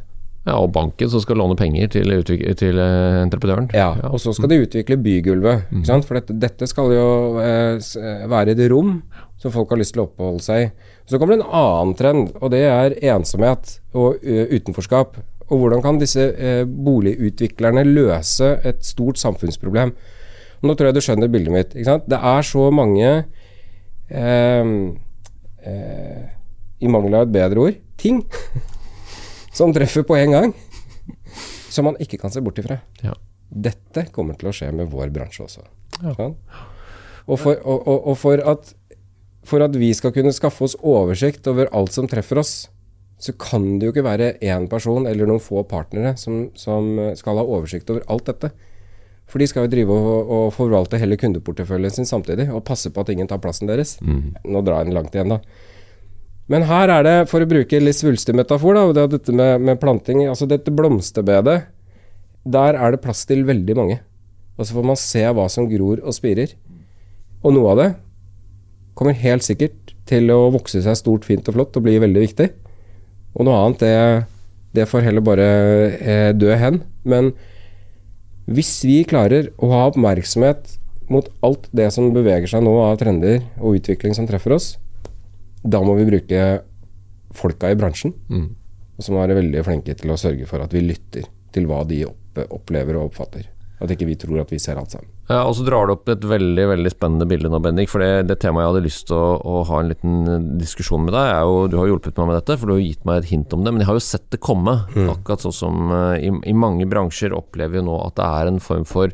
Ja, 0.47 0.55
Og 0.63 0.71
banken 0.71 1.09
som 1.11 1.19
skal 1.19 1.41
låne 1.41 1.57
penger 1.59 1.89
til, 1.91 2.13
til 2.23 2.79
uh, 2.79 3.19
entreprenøren. 3.19 3.67
Ja, 3.75 3.89
og 4.07 4.21
så 4.23 4.31
skal 4.35 4.47
de 4.51 4.61
utvikle 4.63 4.95
bygulvet. 5.03 5.67
Mm. 5.75 5.83
For 6.07 6.15
dette, 6.15 6.35
dette, 6.39 6.69
skal 6.71 6.93
jo 6.95 7.07
eh, 7.43 7.75
være 8.31 8.53
et 8.55 8.61
rom 8.71 9.01
som 9.37 9.51
folk 9.51 9.73
har 9.73 9.81
lyst 9.81 9.93
til 9.97 10.05
å 10.05 10.07
oppholde 10.07 10.43
seg 10.45 10.61
i. 10.61 10.69
Så 11.07 11.19
kommer 11.19 11.35
det 11.35 11.43
en 11.43 11.57
annen 11.59 11.97
trend, 11.99 12.31
og 12.39 12.53
det 12.53 12.63
er 12.63 12.95
ensomhet 13.11 13.81
og 13.91 14.23
uh, 14.23 14.45
utenforskap. 14.53 15.19
Og 15.47 15.61
hvordan 15.61 15.83
kan 15.83 15.99
disse 15.99 16.23
boligutviklerne 16.67 17.85
løse 17.87 18.49
et 18.67 18.81
stort 18.83 19.19
samfunnsproblem? 19.19 19.93
Nå 20.63 20.73
tror 20.75 20.89
jeg 20.89 20.97
du 20.97 21.03
skjønner 21.05 21.31
bildet 21.31 21.53
mitt. 21.53 21.75
Det 21.77 22.19
er 22.19 22.41
så 22.43 22.67
mange 22.75 23.11
I 26.83 26.91
mangel 26.91 27.15
av 27.15 27.27
et 27.27 27.35
bedre 27.35 27.63
ord 27.63 27.79
ting 27.97 28.19
som 29.57 29.73
treffer 29.73 30.05
på 30.07 30.17
en 30.19 30.35
gang. 30.35 30.53
Som 31.73 31.89
man 31.89 31.97
ikke 32.01 32.19
kan 32.21 32.33
se 32.33 32.43
bort 32.45 32.59
ifra. 32.61 32.79
Ja. 33.03 33.15
Dette 33.47 34.07
kommer 34.13 34.37
til 34.37 34.51
å 34.51 34.55
skje 34.55 34.69
med 34.75 34.91
vår 34.91 35.11
bransje 35.15 35.45
også. 35.45 35.65
Ja. 36.01 36.13
Sånn? 36.17 36.35
Og, 37.27 37.39
for, 37.41 37.57
og, 37.59 37.83
og, 37.83 38.07
og 38.11 38.17
for, 38.19 38.41
at, 38.53 38.71
for, 39.47 39.63
at, 39.65 39.75
vi 39.75 39.91
skal 39.97 40.13
kunne 40.15 40.35
skaffe 40.35 40.63
oss 40.67 40.77
oversikt 40.79 41.47
over 41.51 41.71
alt 41.75 41.95
som 41.95 42.07
treffer 42.07 42.39
oss, 42.39 42.55
så 43.19 43.33
kan 43.41 43.65
det 43.79 43.87
jo 43.87 43.93
ikke 43.95 44.05
være 44.05 44.33
én 44.45 44.67
person 44.69 45.07
eller 45.09 45.27
noen 45.27 45.41
få 45.41 45.63
partnere 45.67 46.13
som, 46.21 46.51
som, 46.55 46.91
skal 47.17 47.39
ha 47.41 47.45
oversikt 47.45 47.89
over 47.91 48.05
alt 48.13 48.29
dette. 48.29 48.51
For 49.27 49.43
de 49.43 49.47
skal 49.49 49.65
jo 49.65 49.71
drive 49.73 49.95
og, 49.95 50.29
og 50.31 50.45
forvalte 50.55 50.99
hele 51.01 51.17
kundeporteføljen 51.19 51.97
sin 51.97 52.07
samtidig, 52.07 52.47
og 52.53 52.63
passe 52.67 52.93
på 52.93 53.03
at 53.03 53.09
ingen 53.11 53.27
tar 53.27 53.41
plassen 53.43 53.67
deres. 53.67 53.97
Mm. 53.99 54.37
Nå 54.47 54.61
drar 54.63 54.83
jeg 54.83 54.91
den 54.91 54.95
langt 54.95 55.17
igjen, 55.17 55.33
da. 55.33 55.41
Men 56.51 56.63
her 56.69 56.91
er 56.91 57.03
det, 57.03 57.15
for 57.31 57.43
å 57.43 57.49
bruke 57.49 57.79
litt 57.81 57.97
svulstig 57.97 58.35
metafor, 58.37 58.77
da, 58.77 58.85
det 58.95 59.07
dette 59.17 59.35
med, 59.35 59.63
med, 59.67 59.79
planting 59.81 60.23
Altså 60.29 60.47
dette 60.47 60.71
blomsterbedet, 60.71 61.57
der 62.47 62.77
er 62.79 62.93
det 62.93 63.01
plass 63.03 63.25
til 63.27 63.43
veldig 63.47 63.75
mange. 63.75 63.97
Og 64.55 64.63
så 64.63 64.77
får 64.77 64.87
man 64.87 64.99
se 64.99 65.25
hva 65.27 65.49
som 65.51 65.67
gror 65.69 65.99
og 65.99 66.15
spirer. 66.15 66.55
Og 67.43 67.51
noe 67.55 67.73
av 67.73 67.81
det 67.81 67.89
kommer 68.97 69.17
helt 69.19 69.45
sikkert 69.45 69.91
til 70.07 70.31
å 70.33 70.47
vokse 70.55 70.79
seg 70.81 70.95
stort, 70.97 71.27
fint 71.27 71.45
og 71.51 71.57
flott 71.57 71.77
og 71.77 71.85
bli 71.85 71.97
veldig 72.01 72.23
viktig. 72.23 72.47
Og 73.35 73.45
noe 73.45 73.59
annet, 73.59 73.83
det, 73.83 74.79
det 74.79 74.87
får 74.89 75.05
heller 75.05 75.25
bare 75.27 75.47
eh, 75.99 76.31
dø 76.33 76.55
hen. 76.57 76.79
Men 77.03 77.33
hvis 78.47 78.71
vi 78.87 79.01
klarer 79.07 79.51
å 79.59 79.69
ha 79.75 79.85
oppmerksomhet 79.91 80.77
mot 81.11 81.27
alt 81.45 81.67
det 81.75 81.91
som 81.93 82.09
beveger 82.15 82.47
seg 82.49 82.63
nå 82.63 82.73
av 82.87 82.97
trender 83.03 83.43
og 83.59 83.81
utvikling 83.81 84.15
som 84.15 84.27
treffer 84.27 84.55
oss, 84.55 84.77
da 85.63 85.81
må 85.83 85.97
vi 85.97 86.07
bruke 86.09 86.45
folka 87.37 87.71
i 87.71 87.77
bransjen, 87.79 88.13
mm. 88.29 88.47
som 89.03 89.19
er 89.21 89.35
veldig 89.37 89.65
flinke 89.67 89.97
til 89.97 90.13
å 90.13 90.19
sørge 90.19 90.47
for 90.49 90.63
at 90.63 90.73
vi 90.73 90.85
lytter 90.85 91.27
til 91.53 91.69
hva 91.69 91.83
de 91.87 92.03
opp, 92.07 92.41
opplever 92.47 92.97
og 92.97 93.11
oppfatter. 93.11 93.47
At 93.77 93.91
ikke 93.93 94.07
vi 94.09 94.15
tror 94.17 94.39
at 94.41 94.49
vi 94.49 94.57
ser 94.61 94.79
alt 94.79 94.95
sammen. 94.95 95.09
Ja, 95.27 95.43
og 95.43 95.53
så 95.57 95.65
drar 95.67 95.85
du 95.85 95.93
opp 95.93 96.07
et 96.09 96.23
veldig 96.25 96.63
veldig 96.71 96.91
spennende 96.93 97.27
bilde 97.29 97.51
nå, 97.51 97.59
Bendik. 97.61 97.91
For 97.91 98.01
det, 98.01 98.25
det 98.29 98.39
temaet 98.41 98.63
jeg 98.63 98.71
hadde 98.71 98.85
lyst 98.87 99.03
til 99.09 99.17
å, 99.19 99.35
å, 99.37 99.59
ha 99.69 99.81
en 99.83 99.91
liten 99.91 100.15
eh, 100.23 100.47
diskusjon 100.63 101.03
med 101.05 101.13
deg, 101.13 101.29
er 101.29 101.43
jo 101.45 101.67
Du 101.69 101.75
har 101.77 101.91
hjulpet 101.91 102.17
meg 102.17 102.31
med 102.31 102.39
dette, 102.39 102.57
for 102.57 102.71
du 102.71 102.73
har 102.73 102.81
gitt 102.81 103.05
meg 103.05 103.21
et 103.21 103.29
hint 103.29 103.53
om 103.53 103.65
det. 103.65 103.73
Men 103.75 103.83
jeg 103.83 103.89
har 103.91 103.99
jo 103.99 104.05
sett 104.07 104.25
det 104.33 104.41
komme. 104.41 104.79
Mm. 104.95 105.11
Akkurat 105.13 105.45
sånn 105.45 105.57
som 105.59 105.93
uh, 105.93 106.15
i, 106.17 106.31
i, 106.31 106.55
mange 106.57 106.89
bransjer 106.89 107.37
opplever 107.37 107.77
vi 107.77 107.85
nå 107.85 107.99
at 108.07 108.17
det 108.17 108.31
er 108.39 108.49
en 108.49 108.63
form 108.63 108.87
for 108.89 109.13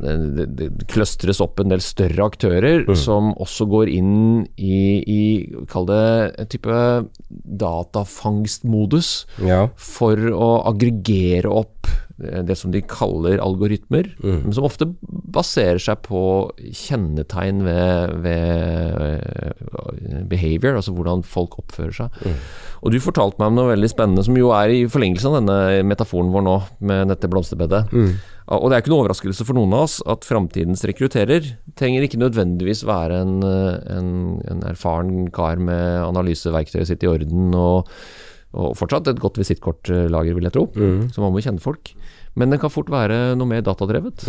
det, 0.00 0.14
det, 0.36 0.46
det 0.78 0.86
kløstres 0.92 1.40
opp 1.44 1.60
en 1.62 1.72
del 1.72 1.82
større 1.84 2.26
aktører 2.30 2.84
Mm. 2.86 2.94
som 2.98 3.32
også 3.40 3.66
går 3.70 3.88
inn 3.92 4.46
i, 4.56 4.78
i 5.06 5.20
kall 5.70 5.86
det 5.88 6.00
en 6.42 6.50
type 6.52 6.76
datafangstmodus 7.60 9.26
Ja. 9.44 9.68
for 9.76 10.16
å 10.16 10.50
aggregere 10.70 11.50
opp 11.50 11.88
eh, 12.22 12.42
det 12.46 12.56
som 12.58 12.72
de 12.72 12.80
kaller 12.82 13.38
algoritmer, 13.42 14.08
men 14.22 14.52
som 14.56 14.64
ofte 14.64 14.88
baserer 15.02 15.78
seg 15.82 16.00
på 16.06 16.20
kjennetegn 16.72 17.62
ved, 17.66 18.14
ved 18.24 19.00
eh, 19.02 20.22
behavior, 20.30 20.76
altså 20.78 20.94
hvordan 20.96 21.24
folk 21.26 21.58
oppfører 21.60 21.92
seg. 22.04 22.22
Og 22.82 22.92
du 22.94 23.00
fortalte 23.02 23.40
meg 23.40 23.52
om 23.52 23.58
noe 23.60 23.72
veldig 23.74 23.90
spennende 23.92 24.24
som 24.26 24.36
jo 24.38 24.52
er 24.56 24.72
i 24.72 24.84
forlengelse 24.90 25.28
av 25.30 25.38
denne 25.40 25.82
metaforen 25.88 26.32
vår 26.34 26.44
nå, 26.46 26.56
med 26.86 27.08
dette 27.12 27.28
blomsterbedet. 27.32 27.84
Og 28.46 28.68
det 28.70 28.76
er 28.76 28.84
ikke 28.84 28.92
noe 28.92 29.02
overraskelse 29.02 29.46
for 29.46 29.58
noen 29.58 29.72
av 29.74 29.88
oss 29.88 29.96
at 30.06 30.26
framtidens 30.26 30.84
rekrutterer 30.86 31.48
trenger 31.78 32.06
ikke 32.06 32.20
nødvendigvis 32.22 32.84
være 32.86 33.18
en, 33.24 33.40
eh, 33.42 33.78
en, 33.96 34.10
en 34.46 34.62
erfaren 34.68 35.26
kar 35.34 35.58
med 35.58 36.04
analyseverktøyet 36.04 36.92
sitt 36.92 37.02
i 37.02 37.10
orden 37.10 37.56
og, 37.58 37.90
og 38.54 38.76
fortsatt 38.78 39.10
et 39.10 39.22
godt 39.22 39.40
visittkortlager, 39.42 40.36
vil 40.36 40.46
jeg 40.46 40.54
tro. 40.54 40.68
Så 41.10 41.24
man 41.24 41.34
må 41.34 41.42
kjenne 41.42 41.64
folk. 41.64 41.90
Men 42.38 42.52
det 42.52 42.60
kan 42.62 42.70
fort 42.70 42.92
være 42.92 43.34
noe 43.34 43.50
mer 43.50 43.66
datadrevet. 43.66 44.28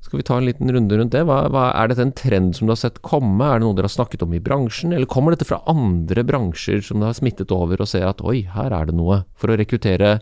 Skal 0.00 0.22
vi 0.22 0.24
ta 0.24 0.38
en 0.38 0.46
liten 0.46 0.70
runde 0.72 0.96
rundt 0.96 1.12
det? 1.12 1.26
Hva, 1.28 1.42
hva, 1.52 1.66
er 1.76 1.90
dette 1.90 2.06
en 2.06 2.14
trend 2.16 2.54
som 2.56 2.68
du 2.68 2.72
har 2.72 2.80
sett 2.80 3.02
komme? 3.04 3.44
Er 3.44 3.58
det 3.58 3.66
noe 3.66 3.76
dere 3.76 3.90
har 3.90 3.92
snakket 3.98 4.24
om 4.24 4.32
i 4.32 4.40
bransjen, 4.40 4.94
eller 4.96 5.10
kommer 5.10 5.34
dette 5.34 5.48
fra 5.48 5.60
andre 5.68 6.24
bransjer 6.24 6.80
som 6.86 7.02
det 7.02 7.10
har 7.10 7.18
smittet 7.18 7.52
over 7.52 7.82
og 7.82 7.90
ser 7.90 8.06
at 8.08 8.22
oi, 8.24 8.40
her 8.54 8.72
er 8.72 8.88
det 8.88 8.96
noe? 8.96 9.20
For 9.36 9.52
å 9.52 9.58
rekruttere 9.60 10.20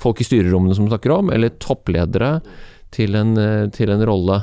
folk 0.00 0.20
i 0.20 0.26
styrerommene 0.26 0.76
som 0.76 0.88
snakker 0.90 1.14
om, 1.14 1.32
eller 1.34 1.54
toppledere 1.62 2.38
til 2.94 3.16
en, 3.18 3.36
eh, 3.38 3.68
til 3.74 3.92
en 3.94 4.04
rolle. 4.06 4.42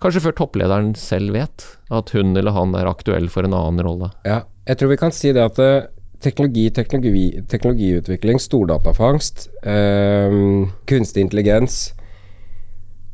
Kanskje 0.00 0.24
før 0.26 0.36
topplederen 0.36 0.94
selv 0.98 1.32
vet 1.36 1.64
at 1.94 2.10
hun 2.16 2.36
eller 2.36 2.52
han 2.56 2.74
er 2.76 2.90
aktuell 2.90 3.28
for 3.32 3.46
en 3.46 3.56
annen 3.56 3.84
rolle. 3.86 4.10
Ja, 4.26 4.42
jeg 4.68 4.80
tror 4.80 4.90
vi 4.90 5.00
kan 5.00 5.14
si 5.14 5.32
det 5.32 5.44
at 5.44 5.60
eh, 5.62 5.86
teknologi, 6.24 6.68
teknologi 6.74 7.26
teknologiutvikling, 7.48 8.40
stordatafangst, 8.40 9.48
øh, 9.64 10.66
kunstig 10.88 11.26
intelligens 11.26 11.94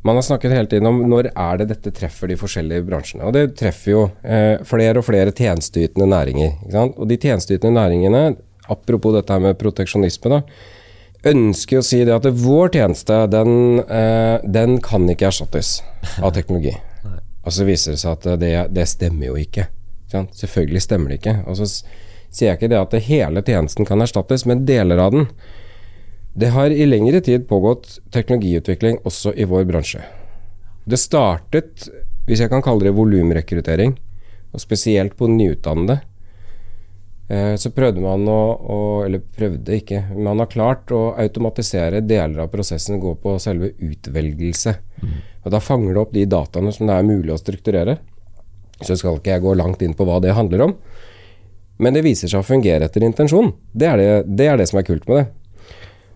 Man 0.02 0.16
har 0.16 0.22
snakket 0.24 0.54
hele 0.56 0.66
tiden 0.66 0.86
om 0.88 1.02
når 1.12 1.26
er 1.28 1.58
det 1.60 1.66
dette 1.74 1.90
treffer 1.92 2.30
de 2.30 2.36
forskjellige 2.40 2.86
bransjene. 2.86 3.26
Og 3.28 3.34
det 3.36 3.50
treffer 3.60 3.90
jo 3.92 4.04
eh, 4.24 4.56
flere 4.64 4.96
og 4.96 5.04
flere 5.04 5.34
tjenesteytende 5.36 6.06
næringer. 6.08 6.54
Og 6.96 7.04
de 7.10 7.18
tjenesteytende 7.20 7.74
næringene, 7.76 8.22
apropos 8.72 9.12
dette 9.12 9.36
her 9.36 9.42
med 9.44 9.58
proteksjonisme, 9.60 10.32
da, 10.32 10.40
ønsker 11.26 11.80
å 11.80 11.84
si 11.84 12.00
det 12.06 12.14
at 12.14 12.28
vår 12.40 12.72
tjeneste, 12.76 13.16
den, 13.32 13.80
eh, 13.84 14.40
den 14.44 14.78
kan 14.84 15.08
ikke 15.10 15.28
erstattes 15.28 15.80
av 16.22 16.32
teknologi. 16.36 16.76
Og 17.44 17.54
så 17.56 17.66
viser 17.68 17.96
det 17.96 18.02
seg 18.02 18.16
at 18.18 18.28
det, 18.40 18.52
det 18.76 18.86
stemmer 18.88 19.30
jo 19.30 19.38
ikke. 19.40 19.66
ikke 20.04 20.12
sant? 20.12 20.36
Selvfølgelig 20.36 20.84
stemmer 20.84 21.12
det 21.12 21.20
ikke. 21.20 21.36
Og 21.48 21.60
så 21.60 21.68
sier 22.30 22.50
jeg 22.50 22.60
ikke 22.60 22.70
det 22.72 22.80
at 22.80 22.94
det 22.94 23.06
hele 23.08 23.42
tjenesten 23.46 23.88
kan 23.88 24.04
erstattes, 24.04 24.46
men 24.48 24.66
deler 24.68 25.00
av 25.02 25.14
den. 25.16 25.30
Det 26.32 26.52
har 26.54 26.70
i 26.70 26.86
lengre 26.86 27.20
tid 27.24 27.48
pågått 27.48 27.98
teknologiutvikling 28.14 29.00
også 29.08 29.32
i 29.34 29.48
vår 29.50 29.64
bransje. 29.68 30.04
Det 30.86 30.98
startet, 31.00 31.88
hvis 32.28 32.42
jeg 32.44 32.52
kan 32.52 32.62
kalle 32.64 32.86
det 32.86 32.94
volumrekruttering, 32.96 33.96
og 34.50 34.62
spesielt 34.62 35.16
på 35.18 35.28
nyutdannede. 35.30 36.00
Eh, 37.30 37.54
Så 37.56 37.70
prøvde 37.70 38.02
man 38.02 38.26
å, 38.28 38.40
å 38.58 38.78
Eller 39.06 39.22
prøvde 39.22 39.76
ikke. 39.78 40.02
Man 40.16 40.42
har 40.42 40.50
klart 40.50 40.90
å 40.90 41.14
automatisere 41.14 42.02
deler 42.02 42.44
av 42.44 42.50
prosessen, 42.52 43.00
gå 43.00 43.14
på 43.22 43.36
selve 43.38 43.72
utvelgelse. 43.78 44.74
Og 45.44 45.52
Da 45.54 45.60
fanger 45.62 45.94
det 45.94 46.02
opp 46.02 46.12
de 46.16 46.26
dataene 46.26 46.72
som 46.74 46.90
det 46.90 46.96
er 46.96 47.06
mulig 47.06 47.32
å 47.32 47.40
strukturere. 47.40 47.98
Så 48.80 48.96
skal 48.96 49.18
ikke 49.18 49.34
jeg 49.36 49.44
gå 49.44 49.54
langt 49.54 49.82
inn 49.84 49.94
på 49.94 50.04
hva 50.08 50.20
det 50.20 50.34
handler 50.34 50.66
om. 50.66 50.76
Men 51.80 51.94
det 51.94 52.04
viser 52.04 52.28
seg 52.28 52.42
å 52.42 52.46
fungere 52.46 52.84
etter 52.84 53.04
intensjon. 53.04 53.54
Det 53.72 53.86
er 53.88 53.96
det, 53.96 54.08
det, 54.36 54.46
er 54.46 54.58
det 54.60 54.66
som 54.68 54.80
er 54.80 54.88
kult 54.88 55.06
med 55.08 55.22
det. 55.22 55.26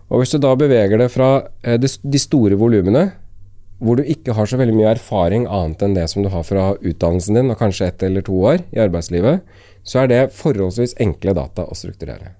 Og 0.09 0.21
Hvis 0.21 0.35
du 0.35 0.37
da 0.37 0.53
beveger 0.53 0.99
det 1.01 1.09
fra 1.09 1.47
eh, 1.63 1.79
de, 1.81 1.87
de 1.87 2.19
store 2.21 2.57
volumene, 2.59 3.07
hvor 3.81 3.97
du 3.97 4.05
ikke 4.07 4.35
har 4.37 4.47
så 4.47 4.59
veldig 4.59 4.75
mye 4.75 4.91
erfaring 4.93 5.47
annet 5.51 5.81
enn 5.83 5.95
det 5.97 6.05
som 6.07 6.23
du 6.23 6.29
har 6.31 6.45
fra 6.47 6.75
utdannelsen 6.77 7.35
din, 7.35 7.49
og 7.51 7.59
kanskje 7.59 7.89
ett 7.89 8.05
eller 8.05 8.23
to 8.23 8.37
år 8.45 8.61
i 8.71 8.79
arbeidslivet, 8.79 9.41
så 9.85 10.01
er 10.01 10.09
det 10.11 10.23
forholdsvis 10.35 10.97
enkle 11.03 11.35
data 11.37 11.67
å 11.69 11.77
strukturere. 11.77 12.33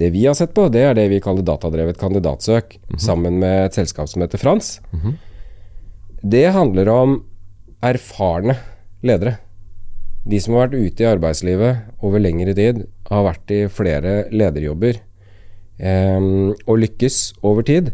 Det 0.00 0.08
vi 0.14 0.24
har 0.24 0.34
sett 0.34 0.54
på, 0.56 0.70
det 0.72 0.86
er 0.88 0.96
det 0.96 1.08
vi 1.12 1.20
kaller 1.20 1.44
datadrevet 1.44 2.00
kandidatsøk, 2.00 2.78
sammen 2.96 3.36
med 3.42 3.66
et 3.66 3.76
selskap 3.76 4.08
som 4.08 4.24
heter 4.24 4.40
Frans. 4.40 4.78
Det 6.22 6.46
handler 6.54 6.88
om 6.88 7.18
erfarne 7.84 8.56
ledere. 9.04 9.36
De 10.24 10.38
som 10.40 10.54
har 10.54 10.68
vært 10.68 10.78
ute 10.78 11.02
i 11.02 11.10
arbeidslivet 11.10 12.02
over 12.02 12.22
lengre 12.22 12.54
tid, 12.56 12.86
har 13.10 13.26
vært 13.26 13.52
i 13.52 13.60
flere 13.68 14.14
lederjobber 14.32 14.96
eh, 15.82 16.26
og 16.64 16.78
lykkes 16.78 17.18
over 17.42 17.66
tid. 17.66 17.92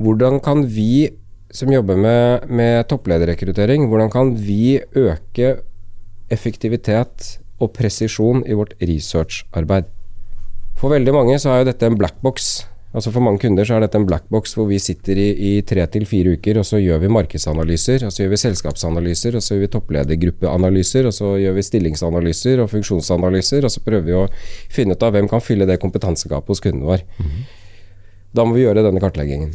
Hvordan 0.00 0.40
kan 0.40 0.64
vi 0.70 1.10
som 1.56 1.70
jobber 1.72 1.96
med, 1.96 2.48
med 2.50 2.86
topplederrekruttering, 2.90 3.86
hvordan 3.88 4.10
kan 4.12 4.32
vi 4.36 4.78
øke 4.96 5.56
effektivitet 6.32 7.38
og 7.62 7.72
presisjon 7.76 8.44
i 8.46 8.56
vårt 8.56 8.74
researcharbeid? 8.82 9.90
For 10.76 10.92
veldig 10.92 11.14
mange 11.16 11.36
så 11.40 11.52
er 11.52 11.62
jo 11.62 11.70
dette 11.70 11.88
en 11.88 11.96
black 11.96 12.18
box. 12.24 12.66
Altså 12.96 13.10
For 13.12 13.20
mange 13.20 13.42
kunder 13.42 13.66
så 13.68 13.76
er 13.76 13.82
dette 13.84 13.98
en 14.00 14.06
black 14.08 14.24
box 14.32 14.54
hvor 14.56 14.68
vi 14.70 14.78
sitter 14.80 15.18
i, 15.20 15.26
i 15.34 15.50
tre 15.68 15.84
til 15.92 16.06
fire 16.08 16.32
uker, 16.36 16.60
og 16.60 16.64
så 16.68 16.80
gjør 16.80 17.02
vi 17.02 17.10
markedsanalyser, 17.12 18.06
og 18.06 18.14
så 18.14 18.22
gjør 18.22 18.32
vi 18.32 18.38
selskapsanalyser, 18.40 19.36
og 19.36 19.44
så 19.44 19.52
gjør 19.52 19.64
vi 19.66 19.70
toppledergruppeanalyser, 19.74 21.08
og 21.08 21.12
så 21.16 21.34
gjør 21.42 21.58
vi 21.58 21.66
stillingsanalyser 21.66 22.62
og 22.64 22.70
funksjonsanalyser, 22.72 23.68
og 23.68 23.74
så 23.74 23.84
prøver 23.84 24.06
vi 24.06 24.16
å 24.16 24.24
finne 24.72 24.96
ut 24.96 25.04
av 25.04 25.12
hvem 25.16 25.28
kan 25.28 25.44
fylle 25.44 25.68
det 25.68 25.80
kompetansegapet 25.82 26.54
hos 26.54 26.64
kunden 26.64 26.88
vår. 26.88 27.04
Da 28.36 28.48
må 28.48 28.56
vi 28.56 28.64
gjøre 28.64 28.84
denne 28.86 29.02
kartleggingen. 29.04 29.52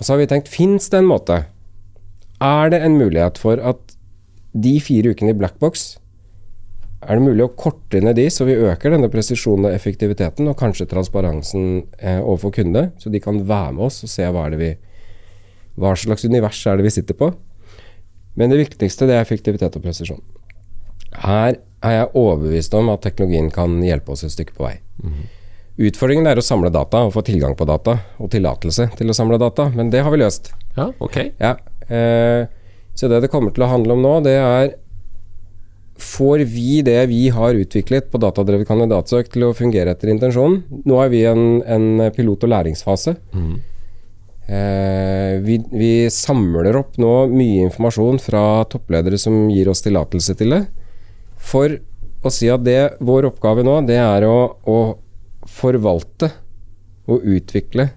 Og 0.00 0.06
så 0.06 0.14
har 0.14 0.22
vi 0.22 0.30
tenkt, 0.30 0.50
fins 0.50 0.90
det 0.90 1.02
en 1.02 1.10
måte? 1.10 1.42
Er 2.42 2.70
det 2.72 2.82
en 2.82 2.98
mulighet 2.98 3.38
for 3.38 3.62
at 3.62 3.94
de 4.50 4.78
fire 4.82 5.12
ukene 5.12 5.34
i 5.34 5.38
black 5.38 5.60
box 5.62 5.99
er 7.00 7.16
det 7.16 7.24
mulig 7.24 7.44
å 7.46 7.52
korte 7.56 8.00
ned 8.04 8.18
de, 8.18 8.26
så 8.32 8.44
vi 8.44 8.58
øker 8.60 8.92
denne 8.92 9.08
presisjonen 9.12 9.70
og 9.70 9.76
effektiviteten, 9.76 10.48
og 10.50 10.58
kanskje 10.60 10.88
transparensen 10.90 11.86
eh, 11.96 12.20
overfor 12.20 12.52
kundene, 12.58 12.90
så 13.00 13.12
de 13.12 13.22
kan 13.24 13.40
være 13.48 13.72
med 13.78 13.86
oss 13.88 14.02
og 14.04 14.12
se 14.12 14.26
hva, 14.28 14.44
det 14.52 14.60
vi, 14.60 14.70
hva 15.80 15.94
slags 15.96 16.26
univers 16.28 16.60
er 16.68 16.76
det 16.76 16.86
vi 16.86 16.92
sitter 16.98 17.16
på. 17.16 17.30
Men 18.36 18.52
det 18.52 18.60
viktigste 18.60 19.08
det 19.08 19.16
er 19.16 19.24
effektivitet 19.24 19.80
og 19.80 19.84
presisjon. 19.84 20.20
Her 21.24 21.56
er 21.56 21.96
jeg 21.96 22.12
overbevist 22.14 22.76
om 22.76 22.92
at 22.92 23.02
teknologien 23.06 23.48
kan 23.52 23.80
hjelpe 23.82 24.12
oss 24.12 24.26
et 24.26 24.34
stykke 24.36 24.54
på 24.58 24.68
vei. 24.68 24.76
Utfordringen 25.80 26.28
er 26.28 26.36
å 26.36 26.44
samle 26.44 26.68
data 26.72 27.06
og 27.06 27.14
få 27.14 27.24
tilgang 27.24 27.56
på 27.56 27.64
data, 27.68 27.96
og 28.20 28.28
tillatelse 28.32 28.90
til 28.98 29.10
å 29.10 29.16
samle 29.16 29.40
data, 29.40 29.70
men 29.72 29.88
det 29.92 30.04
har 30.04 30.12
vi 30.12 30.20
løst. 30.20 30.52
Ja, 30.76 30.90
ok. 31.00 31.16
Ja, 31.40 31.56
eh, 31.88 32.44
så 32.94 33.08
det 33.08 33.22
det 33.24 33.32
kommer 33.32 33.54
til 33.56 33.64
å 33.64 33.70
handle 33.72 33.96
om 33.96 34.04
nå, 34.04 34.14
det 34.26 34.36
er 34.36 34.74
Får 36.00 36.44
vi 36.48 36.80
det 36.86 37.00
vi 37.10 37.28
har 37.34 37.54
utviklet 37.54 38.08
på 38.10 38.20
datadrevet 38.22 38.68
kandidatsøk 38.68 39.28
til 39.32 39.48
å 39.48 39.54
fungere 39.56 39.92
etter 39.92 40.12
intensjonen? 40.12 40.62
Nå 40.88 41.00
er 41.04 41.12
vi 41.12 41.20
i 41.22 41.28
en, 41.28 41.60
en 41.62 42.06
pilot- 42.16 42.46
og 42.46 42.52
læringsfase. 42.54 43.16
Eh, 44.50 45.36
vi, 45.44 45.60
vi 45.70 45.92
samler 46.10 46.74
opp 46.80 46.96
nå 46.98 47.12
mye 47.30 47.68
informasjon 47.68 48.18
fra 48.18 48.64
toppledere 48.72 49.20
som 49.20 49.44
gir 49.52 49.68
oss 49.70 49.84
tillatelse 49.84 50.34
til 50.40 50.56
det. 50.56 50.64
For 51.38 51.76
å 52.24 52.32
si 52.32 52.50
at 52.52 52.64
det, 52.66 52.96
vår 53.00 53.30
oppgave 53.30 53.62
nå, 53.64 53.78
det 53.86 54.00
er 54.00 54.26
å, 54.26 54.56
å 54.66 54.78
forvalte 55.48 56.32
og 57.10 57.24
utvikle 57.24 57.90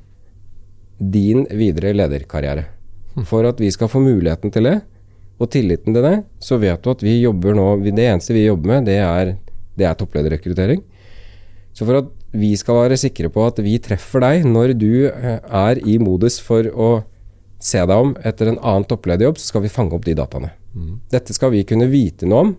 din 0.97 1.47
videre 1.51 1.91
lederkarriere. 1.95 2.67
For 3.27 3.45
at 3.45 3.59
vi 3.61 3.69
skal 3.73 3.89
få 3.91 4.01
muligheten 4.01 4.53
til 4.53 4.69
det, 4.69 4.77
og 5.43 5.51
tilliten 5.53 5.95
til 5.95 6.05
det, 6.05 6.15
så 6.43 6.57
vet 6.61 6.81
du 6.83 6.91
at 6.93 7.03
vi 7.03 7.19
jobber 7.21 7.55
nå 7.57 7.67
Det 7.83 7.93
eneste 8.07 8.35
vi 8.35 8.45
jobber 8.45 8.75
med, 8.75 8.89
det 8.89 8.99
er, 9.03 9.35
det 9.75 9.87
er 9.87 9.95
topplederrekruttering. 9.99 10.83
Så 11.73 11.87
for 11.87 12.03
at 12.03 12.11
vi 12.33 12.53
skal 12.57 12.83
være 12.83 12.97
sikre 12.97 13.29
på 13.33 13.45
at 13.45 13.59
vi 13.61 13.77
treffer 13.81 14.23
deg 14.23 14.45
når 14.49 14.73
du 14.77 15.07
eh, 15.09 15.39
er 15.43 15.81
i 15.85 15.99
modus 16.01 16.39
for 16.41 16.65
å 16.73 16.91
se 17.63 17.79
deg 17.79 17.93
om 17.95 18.13
etter 18.25 18.51
en 18.51 18.59
annen 18.59 18.85
topplederjobb, 18.89 19.39
så 19.39 19.53
skal 19.53 19.63
vi 19.65 19.71
fange 19.71 19.95
opp 19.95 20.05
de 20.05 20.15
dataene. 20.17 20.51
Dette 21.13 21.35
skal 21.35 21.53
vi 21.53 21.63
kunne 21.69 21.87
vite 21.91 22.27
noe 22.29 22.47
om 22.47 22.53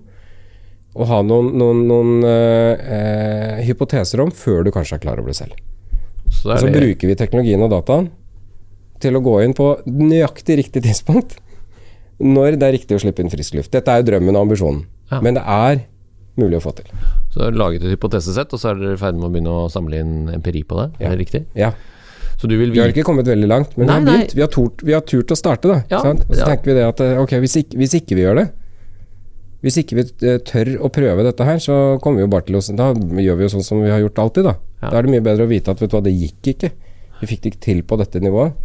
og 0.94 1.08
ha 1.10 1.16
noen, 1.26 1.48
noen, 1.58 1.80
noen 1.90 2.26
eh, 2.28 2.90
eh, 2.96 3.62
hypoteser 3.66 4.20
om 4.22 4.30
før 4.30 4.62
du 4.62 4.70
kanskje 4.74 5.00
er 5.00 5.02
klar 5.02 5.18
over 5.18 5.32
det 5.32 5.40
selv. 5.40 5.56
Så 6.30 6.52
det 6.52 6.60
så 6.62 6.68
er 6.68 6.76
bruker 6.76 7.10
vi 7.10 7.16
teknologien 7.18 7.64
og 7.66 7.72
dataen 7.72 8.12
til 9.02 9.18
å 9.18 9.22
gå 9.24 9.34
inn 9.42 9.56
på 9.58 9.72
nøyaktig 9.90 10.60
riktig 10.62 10.84
tidspunkt 10.86 11.34
når 12.20 12.58
det 12.60 12.68
er 12.68 12.76
riktig 12.76 12.96
å 12.96 13.02
slippe 13.02 13.24
inn 13.24 13.32
frisk 13.32 13.56
luft. 13.58 13.72
Dette 13.74 13.90
er 13.90 14.02
jo 14.02 14.10
drømmen 14.12 14.36
og 14.36 14.46
ambisjonen, 14.46 14.84
Ja. 15.10 15.20
men 15.20 15.34
det 15.34 15.42
er 15.46 15.82
mulig 16.36 16.58
å 16.58 16.62
få 16.62 16.74
til. 16.76 16.86
Så 17.32 17.42
har 17.42 17.52
laget 17.52 17.82
et 17.82 17.94
hypotesesett, 17.94 18.52
og 18.52 18.60
så 18.60 18.70
er 18.70 18.80
dere 18.80 18.94
i 18.94 19.00
ferd 19.00 19.18
med 19.18 19.28
å 19.28 19.32
begynne 19.32 19.54
å 19.54 19.70
samle 19.70 19.98
inn 20.02 20.30
empiri 20.34 20.64
på 20.66 20.78
det? 20.78 20.88
Ja. 21.00 21.06
Er 21.06 21.16
det 21.16 21.26
riktig? 21.26 21.44
Ja. 21.54 21.72
Så 22.36 22.48
du 22.50 22.56
vil 22.58 22.72
Vi 22.74 22.80
har 22.82 22.90
ikke 22.90 23.06
kommet 23.06 23.26
veldig 23.30 23.48
langt, 23.48 23.76
men 23.78 23.86
Nei, 23.86 24.00
vi 24.02 24.10
har. 24.10 24.26
Vi 24.34 24.42
har, 24.42 24.50
tort, 24.50 24.82
vi 24.82 24.92
har 24.92 25.00
turt 25.06 25.30
å 25.30 25.38
starte, 25.38 25.70
da. 25.70 25.82
Ja, 25.90 26.02
sant? 26.02 26.24
Og 26.28 26.34
så 26.34 26.42
ja. 26.42 26.50
tenker 26.50 26.72
vi 26.72 26.78
det 26.80 26.84
at 26.88 27.00
eh, 27.00 27.20
ok, 27.22 27.36
hvis 27.44 27.56
ikke, 27.62 27.78
hvis 27.78 27.94
ikke 28.00 28.18
vi 28.18 28.24
gjør 28.26 28.40
det 28.42 28.46
Hvis 29.64 29.78
ikke 29.80 29.96
vi 29.96 30.04
eh, 30.28 30.40
tør 30.44 30.74
å 30.84 30.90
prøve 30.92 31.24
dette 31.24 31.46
her, 31.46 31.62
så 31.62 31.76
kommer 32.02 32.20
vi 32.20 32.26
jo 32.26 32.32
bare 32.34 32.44
til 32.48 32.58
å 32.58 32.62
Da 32.76 32.90
gjør 33.22 33.38
vi 33.38 33.46
jo 33.46 33.52
sånn 33.54 33.64
som 33.64 33.80
vi 33.80 33.92
har 33.92 34.02
gjort 34.02 34.18
alltid, 34.26 34.50
da. 34.50 34.56
Ja. 34.82 34.90
Da 34.90 34.98
er 34.98 35.06
det 35.06 35.14
mye 35.14 35.24
bedre 35.24 35.46
å 35.46 35.50
vite 35.50 35.72
at 35.72 35.80
vet 35.80 35.92
du 35.92 35.96
hva, 35.96 36.02
det 36.04 36.12
gikk 36.12 36.50
ikke. 36.52 36.72
Vi 37.22 37.30
fikk 37.30 37.44
det 37.44 37.54
ikke 37.54 37.64
til 37.64 37.82
på 37.86 37.96
dette 38.02 38.20
nivået. 38.20 38.58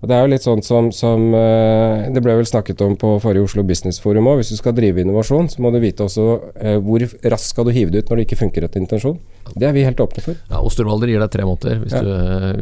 Og 0.00 0.08
Det 0.08 0.16
er 0.16 0.22
jo 0.24 0.30
litt 0.32 0.44
sånn 0.46 0.62
som, 0.64 0.88
som 0.96 1.34
eh, 1.36 2.06
Det 2.14 2.22
ble 2.24 2.38
vel 2.38 2.48
snakket 2.48 2.80
om 2.86 2.94
på 3.00 3.18
forrige 3.20 3.44
Oslo 3.44 3.64
Business 3.68 4.00
Forum 4.00 4.30
òg. 4.30 4.40
Hvis 4.40 4.54
du 4.54 4.60
skal 4.60 4.76
drive 4.76 5.02
innovasjon, 5.02 5.50
så 5.52 5.60
må 5.60 5.72
du 5.74 5.80
vite 5.82 6.06
også 6.06 6.26
eh, 6.56 6.78
hvor 6.80 7.04
raskt 7.04 7.52
skal 7.52 7.68
du 7.68 7.74
hive 7.76 7.92
det 7.92 8.04
ut 8.04 8.12
når 8.12 8.20
det 8.20 8.28
ikke 8.28 8.40
funker 8.40 8.64
etter 8.64 8.80
intensjon. 8.80 9.20
Det 9.58 9.66
er 9.68 9.72
vi 9.74 9.82
helt 9.84 9.98
åpne 10.02 10.22
for. 10.22 10.36
Ja, 10.50 10.60
Osterwalder 10.66 11.10
gir 11.10 11.20
deg 11.22 11.30
tre 11.34 11.44
måneder 11.48 11.80
hvis 11.82 11.92
Ja. 11.96 12.02
du 12.02 12.10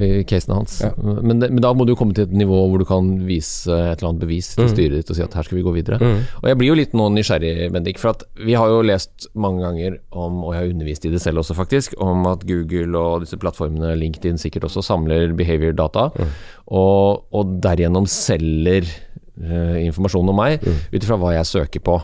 eh, 0.02 0.20
i 0.20 0.24
casen 0.24 0.54
hans. 0.54 0.78
Ja. 0.82 0.90
Men, 0.96 1.38
men 1.40 1.60
da 1.60 1.72
må 1.76 1.84
du 1.86 1.94
komme 1.98 2.14
til 2.16 2.24
et 2.24 2.32
nivå 2.32 2.58
hvor 2.70 2.78
du 2.78 2.84
kan 2.88 3.10
vise 3.28 3.68
et 3.68 3.98
eller 4.02 4.10
annet 4.12 4.22
bevis 4.24 4.52
Mm. 4.56 4.62
til 4.62 4.68
styret 4.74 4.96
ditt 5.02 5.10
og 5.10 5.16
si 5.18 5.22
at 5.22 5.34
her 5.34 5.42
skal 5.46 5.58
vi 5.58 5.64
gå 5.66 5.74
videre. 5.74 5.98
Og 6.42 6.48
Jeg 6.48 6.58
blir 6.58 6.68
jo 6.72 6.78
litt 6.78 6.94
nå 6.96 7.08
nysgjerrig, 7.12 7.70
Bendik, 7.72 7.98
for 7.98 8.10
at 8.16 8.22
vi 8.44 8.54
har 8.54 8.68
jo 8.68 8.80
lest 8.82 9.28
mange 9.34 9.60
ganger 9.62 9.98
om, 10.12 10.42
og 10.44 10.54
jeg 10.54 10.62
har 10.62 10.72
undervist 10.74 11.04
i 11.04 11.10
det 11.10 11.20
selv 11.20 11.38
også 11.42 11.54
faktisk, 11.54 11.94
om 12.00 12.26
at 12.26 12.46
Google 12.48 12.96
og 12.98 13.20
disse 13.26 13.36
plattformene, 13.36 13.94
LinkedIn 13.98 14.38
sikkert 14.38 14.64
også, 14.64 14.82
samler 14.82 15.34
behavior 15.36 15.72
data, 15.76 16.08
og, 16.68 17.24
og 17.32 17.58
derigjennom 17.64 18.06
selger 18.10 18.84
eh, 19.38 19.86
informasjon 19.86 20.28
om 20.32 20.36
meg 20.38 20.60
ut 20.64 20.98
ifra 21.02 21.18
hva 21.20 21.34
jeg 21.36 21.48
søker 21.52 21.80
på. 21.84 22.00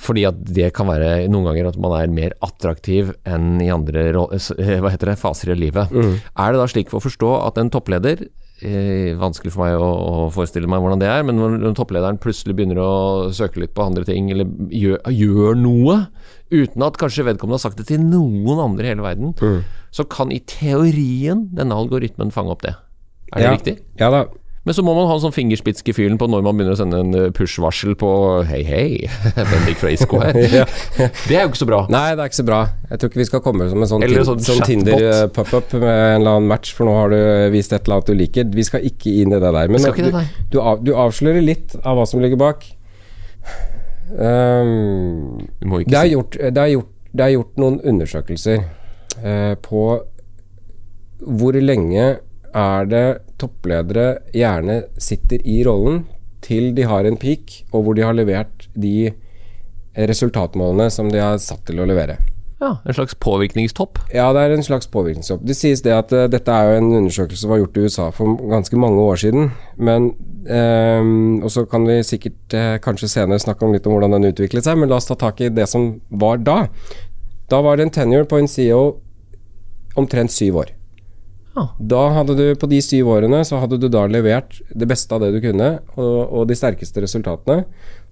Fordi 0.00 0.26
at 0.28 0.38
det 0.48 0.70
kan 0.76 0.88
være 0.88 1.28
noen 1.30 1.50
ganger 1.50 1.70
at 1.70 1.80
man 1.80 1.94
er 1.98 2.12
mer 2.12 2.36
attraktiv 2.44 3.12
enn 3.28 3.60
i 3.60 3.70
andre 3.72 4.08
eh, 4.10 4.86
det, 5.04 5.16
faser 5.20 5.52
i 5.52 5.58
livet. 5.58 5.92
Er 5.92 6.52
det 6.52 6.62
da 6.62 6.68
slik 6.70 6.92
for 6.92 7.00
å 7.00 7.04
forstå 7.04 7.32
at 7.44 7.60
en 7.60 7.72
toppleder 7.72 8.24
eh, 8.64 9.12
Vanskelig 9.20 9.52
for 9.52 9.66
meg 9.66 9.76
å, 9.76 9.90
å 9.90 10.26
forestille 10.32 10.70
meg 10.70 10.82
hvordan 10.82 11.02
det 11.02 11.10
er, 11.12 11.24
men 11.26 11.40
når 11.40 11.76
topplederen 11.76 12.20
plutselig 12.22 12.56
begynner 12.56 12.80
å 12.80 12.92
søke 13.36 13.62
litt 13.62 13.76
på 13.76 13.84
andre 13.84 14.06
ting, 14.08 14.32
eller 14.32 14.48
gjør, 14.72 15.00
gjør 15.12 15.60
noe 15.60 15.98
uten 16.50 16.82
at 16.86 16.98
kanskje 17.00 17.28
vedkommende 17.28 17.60
har 17.60 17.66
sagt 17.68 17.80
det 17.80 17.90
til 17.92 18.02
noen 18.02 18.58
andre 18.64 18.88
i 18.88 18.94
hele 18.94 19.04
verden, 19.06 19.34
så 19.94 20.06
kan 20.10 20.32
i 20.34 20.40
teorien 20.48 21.48
denne 21.54 21.76
algoritmen 21.76 22.32
fange 22.34 22.56
opp 22.56 22.64
det. 22.66 22.74
Er 23.30 23.36
det 23.36 23.46
ja. 23.46 23.56
riktig? 23.58 23.76
Ja 24.00 24.10
da. 24.10 24.24
Men 24.68 24.76
så 24.76 24.82
må 24.84 24.92
man 24.92 25.06
ha 25.08 25.14
en 25.16 25.22
sånn 25.22 25.32
fingerspitzgefühlen 25.32 26.18
på 26.20 26.26
når 26.28 26.42
man 26.44 26.58
begynner 26.58 26.76
å 26.76 26.78
sende 26.78 26.98
en 27.00 27.14
eh, 27.16 27.28
push-varsel 27.32 27.94
på 28.00 28.10
Hei, 28.44 28.60
hei, 28.68 28.88
Bendik 29.38 29.80
fra 29.80 29.92
Isco 29.94 30.20
her. 30.20 30.36
Ja. 30.60 30.66
Det 30.98 31.36
er 31.38 31.46
jo 31.46 31.52
ikke 31.52 31.62
så 31.62 31.68
bra. 31.70 31.78
Nei, 31.92 32.10
det 32.18 32.24
er 32.24 32.32
ikke 32.32 32.40
så 32.42 32.46
bra. 32.50 32.58
Jeg 32.90 33.00
tror 33.00 33.12
ikke 33.12 33.20
vi 33.22 33.26
skal 33.30 33.42
komme 33.44 33.70
som 33.70 33.80
en 33.80 33.88
sånn, 33.88 34.04
sånn 34.28 34.44
sånn. 34.44 34.62
Tinder-pop-up 34.68 35.72
med 35.78 35.88
en 35.88 36.20
eller 36.20 36.36
annen 36.36 36.50
match, 36.50 36.74
for 36.76 36.90
nå 36.90 36.96
har 36.98 37.14
du 37.14 37.18
vist 37.54 37.72
et 37.72 37.86
eller 37.86 38.00
annet 38.00 38.12
du 38.12 38.18
liker. 38.18 38.52
Vi 38.60 38.66
skal 38.68 38.84
ikke 38.90 39.14
inn 39.22 39.32
i 39.32 39.40
det 39.40 39.54
der. 39.56 39.72
Men 39.72 39.86
det, 39.86 39.94
du, 39.96 40.20
du, 40.52 40.60
av, 40.60 40.84
du 40.84 40.92
avslører 40.92 41.44
litt 41.44 41.78
av 41.80 41.96
hva 41.96 42.04
som 42.10 42.20
ligger 42.20 42.40
bak. 42.40 42.66
Um, 44.10 45.38
det, 45.86 45.96
er 45.96 46.10
gjort, 46.10 46.36
det, 46.36 46.58
er 46.60 46.72
gjort, 46.74 46.96
det 47.14 47.24
er 47.24 47.36
gjort 47.38 47.60
noen 47.62 47.78
undersøkelser 47.86 48.64
uh, 49.22 49.54
på 49.64 49.84
hvor 51.20 51.56
lenge 51.56 52.18
er 52.56 52.88
det 52.90 53.06
toppledere 53.40 54.20
gjerne 54.34 54.82
sitter 55.00 55.42
i 55.46 55.60
rollen 55.66 56.04
til 56.44 56.72
de 56.76 56.86
har 56.88 57.04
en 57.04 57.18
peak, 57.20 57.62
og 57.72 57.84
hvor 57.84 57.96
de 57.96 58.04
har 58.06 58.16
levert 58.16 58.68
de 58.74 59.12
resultatmålene 59.96 60.88
som 60.92 61.10
de 61.12 61.20
har 61.20 61.40
satt 61.42 61.66
til 61.68 61.82
å 61.82 61.88
levere. 61.88 62.18
ja, 62.60 62.76
en 62.84 62.94
slags 62.94 63.14
påvirkningstopp. 63.14 63.98
Ja, 64.12 64.26
det 64.36 64.40
er 64.40 64.52
en 64.52 64.64
slags 64.64 64.86
påvirkningstopp. 64.92 65.40
Det 65.48 65.54
sies 65.56 65.80
det 65.80 65.94
at 65.96 66.12
uh, 66.12 66.26
dette 66.28 66.52
er 66.52 66.68
jo 66.68 66.80
en 66.80 66.90
undersøkelse 66.98 67.40
som 67.40 67.52
var 67.54 67.62
gjort 67.62 67.78
i 67.78 67.84
USA 67.86 68.08
for 68.12 68.36
ganske 68.50 68.76
mange 68.76 69.00
år 69.00 69.16
siden. 69.22 69.48
Men 69.76 70.10
um, 70.44 71.40
Og 71.42 71.50
så 71.50 71.64
kan 71.64 71.86
vi 71.88 72.02
sikkert 72.04 72.56
uh, 72.56 72.76
kanskje 72.84 73.08
senere 73.08 73.40
snakke 73.40 73.64
om 73.64 73.72
litt 73.72 73.88
om 73.88 73.96
hvordan 73.96 74.12
den 74.18 74.28
utviklet 74.28 74.68
seg, 74.68 74.76
men 74.76 74.92
la 74.92 75.00
oss 75.00 75.08
ta 75.08 75.16
tak 75.16 75.40
i 75.40 75.48
det 75.48 75.68
som 75.72 75.94
var 76.10 76.36
da. 76.44 76.66
Da 77.48 77.62
var 77.64 77.76
det 77.76 77.88
en 77.88 77.96
tenure 77.96 78.28
på 78.28 78.36
en 78.36 78.48
CEO 78.48 79.00
omtrent 79.96 80.32
syv 80.32 80.60
år. 80.60 80.76
Da 81.54 82.00
hadde 82.14 82.36
du, 82.38 82.44
på 82.54 82.68
de 82.70 82.78
syv 82.84 83.08
årene, 83.10 83.40
så 83.44 83.58
hadde 83.58 83.78
du 83.82 83.88
da 83.90 84.04
levert 84.06 84.60
det 84.70 84.86
beste 84.88 85.14
av 85.16 85.24
det 85.24 85.32
du 85.34 85.40
kunne, 85.42 85.70
og, 85.96 86.18
og 86.30 86.44
de 86.48 86.54
sterkeste 86.54 87.02
resultatene, 87.02 87.64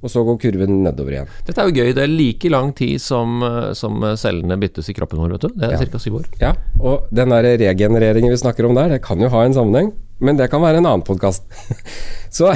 og 0.02 0.10
så 0.10 0.24
går 0.26 0.40
kurven 0.42 0.80
nedover 0.84 1.14
igjen. 1.14 1.30
Dette 1.46 1.62
er 1.62 1.70
jo 1.70 1.76
gøy. 1.78 1.92
Det 1.94 2.02
er 2.04 2.10
like 2.10 2.50
lang 2.50 2.72
tid 2.78 2.98
som, 3.02 3.38
eh, 3.46 3.70
som 3.78 4.02
cellene 4.18 4.58
byttes 4.60 4.90
i 4.90 4.96
kroppen 4.98 5.22
vår, 5.22 5.36
vet 5.36 5.46
du. 5.46 5.54
Det 5.54 5.68
er 5.70 5.76
Ja. 5.78 5.86
ca. 5.86 5.98
syv 6.02 6.18
år. 6.20 6.26
Ja, 6.42 6.52
og 6.80 7.06
den 7.14 7.30
der 7.34 7.48
regenereringen 7.62 8.30
vi 8.34 8.36
snakker 8.42 8.66
om 8.66 8.74
der, 8.74 8.88
det 8.96 9.02
kan 9.02 9.20
jo 9.22 9.30
ha 9.30 9.44
en 9.46 9.54
sammenheng, 9.54 9.92
men 10.20 10.36
det 10.36 10.50
kan 10.50 10.62
være 10.62 10.78
en 10.82 10.86
annen 10.86 11.06
podkast. 11.06 11.42
så, 12.30 12.52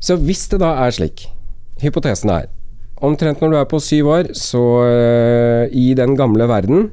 så 0.00 0.16
hvis 0.16 0.48
det 0.48 0.60
da 0.60 0.74
er 0.86 0.90
slik, 0.96 1.28
hypotesen 1.82 2.30
er 2.30 2.50
Omtrent 3.02 3.40
når 3.42 3.50
du 3.50 3.56
er 3.58 3.64
på 3.66 3.80
syv 3.82 4.06
år, 4.14 4.28
så 4.38 4.60
øh, 4.86 5.68
i 5.74 5.88
den 5.98 6.12
gamle 6.14 6.46
verden, 6.46 6.84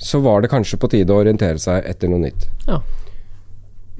så 0.00 0.20
var 0.24 0.40
det 0.40 0.50
kanskje 0.52 0.78
på 0.80 0.88
tide 0.92 1.12
å 1.12 1.20
orientere 1.20 1.60
seg 1.60 1.84
etter 1.88 2.08
noe 2.08 2.22
nytt. 2.22 2.46
Ja. 2.66 2.80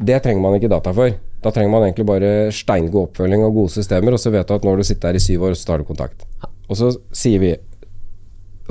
Det 0.01 0.23
trenger 0.25 0.41
man 0.41 0.57
ikke 0.57 0.71
data 0.73 0.95
for. 0.97 1.13
Da 1.45 1.53
trenger 1.53 1.73
man 1.75 1.85
egentlig 1.85 2.07
bare 2.09 2.31
steingod 2.57 3.11
oppfølging 3.11 3.45
og 3.45 3.59
gode 3.59 3.75
systemer, 3.75 4.17
og 4.17 4.23
så 4.23 4.33
vet 4.33 4.49
du 4.49 4.55
at 4.57 4.65
når 4.65 4.81
du 4.81 4.89
sitter 4.89 5.13
her 5.13 5.21
i 5.21 5.23
syv 5.23 5.45
år, 5.51 5.59
så 5.61 5.69
tar 5.69 5.83
du 5.83 5.89
kontakt. 5.89 6.25
Og 6.71 6.79
så 6.79 6.95
sier 7.17 7.43
vi 7.43 7.55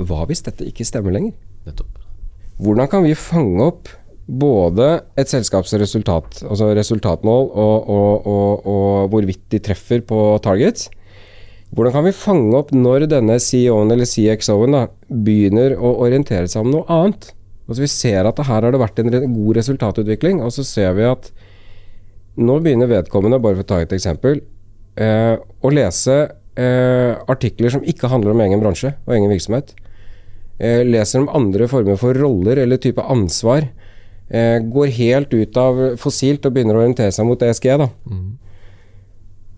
Hva 0.00 0.24
hvis 0.26 0.42
dette 0.46 0.64
ikke 0.66 0.86
stemmer 0.88 1.12
lenger? 1.14 1.34
Nettopp. 1.68 1.98
Hvordan 2.60 2.88
kan 2.92 3.04
vi 3.04 3.16
fange 3.16 3.66
opp 3.66 3.90
både 4.30 4.86
et 5.18 5.30
selskaps 5.30 5.74
resultat, 5.80 6.42
altså 6.46 6.70
resultatmål 6.76 7.50
og, 7.50 7.90
og, 7.90 8.26
og, 8.30 8.66
og 8.70 9.12
hvorvidt 9.12 9.42
de 9.52 9.60
treffer 9.64 10.02
på 10.06 10.20
targets? 10.44 10.88
Hvordan 11.70 11.94
kan 11.94 12.06
vi 12.08 12.14
fange 12.16 12.56
opp 12.58 12.72
når 12.74 13.06
denne 13.10 13.36
CEO-en 13.38 13.92
eller 13.94 14.08
CXO-en 14.08 14.74
begynner 15.26 15.76
å 15.78 15.92
orientere 16.02 16.48
seg 16.50 16.64
om 16.64 16.72
noe 16.72 16.88
annet? 16.90 17.30
Altså 17.68 17.84
Vi 17.84 17.90
ser 17.92 18.26
at 18.26 18.40
her 18.42 18.64
har 18.66 18.72
det 18.74 18.80
vært 18.82 18.98
en 18.98 19.12
god 19.14 19.60
resultatutvikling, 19.60 20.40
og 20.42 20.50
så 20.54 20.64
ser 20.66 20.96
vi 20.98 21.06
at 21.06 21.30
nå 22.40 22.56
begynner 22.62 22.90
vedkommende, 22.90 23.38
bare 23.42 23.60
for 23.60 23.66
å 23.66 23.70
ta 23.70 23.78
et 23.84 23.94
eksempel, 23.94 24.40
eh, 24.98 25.36
å 25.38 25.70
lese 25.70 26.16
eh, 26.58 27.14
artikler 27.30 27.70
som 27.70 27.86
ikke 27.86 28.10
handler 28.10 28.34
om 28.34 28.42
egen 28.42 28.62
bransje 28.62 28.96
og 29.06 29.14
egen 29.14 29.30
virksomhet 29.30 29.74
eh, 30.60 30.82
leser 30.86 31.22
om 31.22 31.30
andre 31.32 31.68
former 31.70 31.98
for 32.00 32.16
roller 32.18 32.60
eller 32.60 32.80
type 32.80 33.02
ansvar, 33.02 33.68
eh, 34.28 34.58
går 34.58 34.92
helt 34.98 35.34
ut 35.34 35.56
av 35.56 35.80
fossilt 35.96 36.46
og 36.46 36.54
begynner 36.54 36.76
å 36.76 36.84
orientere 36.84 37.12
seg 37.12 37.26
mot 37.26 37.40
ESG. 37.42 37.78
Da. 37.78 37.88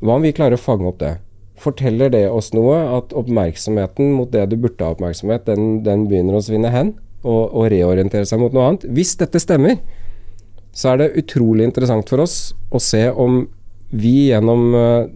Hva 0.03 0.17
om 0.17 0.23
vi 0.23 0.33
klarer 0.33 0.59
å 0.59 0.63
fange 0.63 0.87
opp 0.89 0.99
det? 0.99 1.17
Forteller 1.63 2.11
det 2.11 2.25
oss 2.31 2.51
noe 2.57 2.77
at 2.99 3.15
oppmerksomheten 3.15 4.13
mot 4.17 4.31
det 4.33 4.49
du 4.51 4.57
burde 4.59 4.83
ha 4.83 4.97
oppmerksomhet, 4.97 5.47
den, 5.47 5.83
den 5.87 6.09
begynner 6.11 6.39
å 6.39 6.45
svinne 6.45 6.73
hen, 6.75 6.97
og, 7.23 7.53
og 7.55 7.69
reorientere 7.71 8.27
seg 8.27 8.41
mot 8.43 8.55
noe 8.55 8.67
annet? 8.67 8.87
Hvis 8.91 9.15
dette 9.21 9.39
stemmer, 9.43 9.79
så 10.75 10.93
er 10.93 11.03
det 11.03 11.13
utrolig 11.23 11.69
interessant 11.69 12.09
for 12.11 12.25
oss 12.25 12.37
å 12.73 12.81
se 12.83 13.05
om 13.11 13.45
vi 13.93 14.31
gjennom 14.31 14.73
eh, 14.75 15.11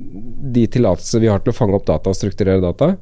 de 0.52 0.66
tillatelser 0.68 1.22
vi 1.22 1.30
har 1.32 1.40
til 1.42 1.54
å 1.54 1.56
fange 1.56 1.78
opp 1.78 1.86
data 1.88 2.12
og 2.12 2.18
strukturere 2.18 2.60
data, 2.62 2.92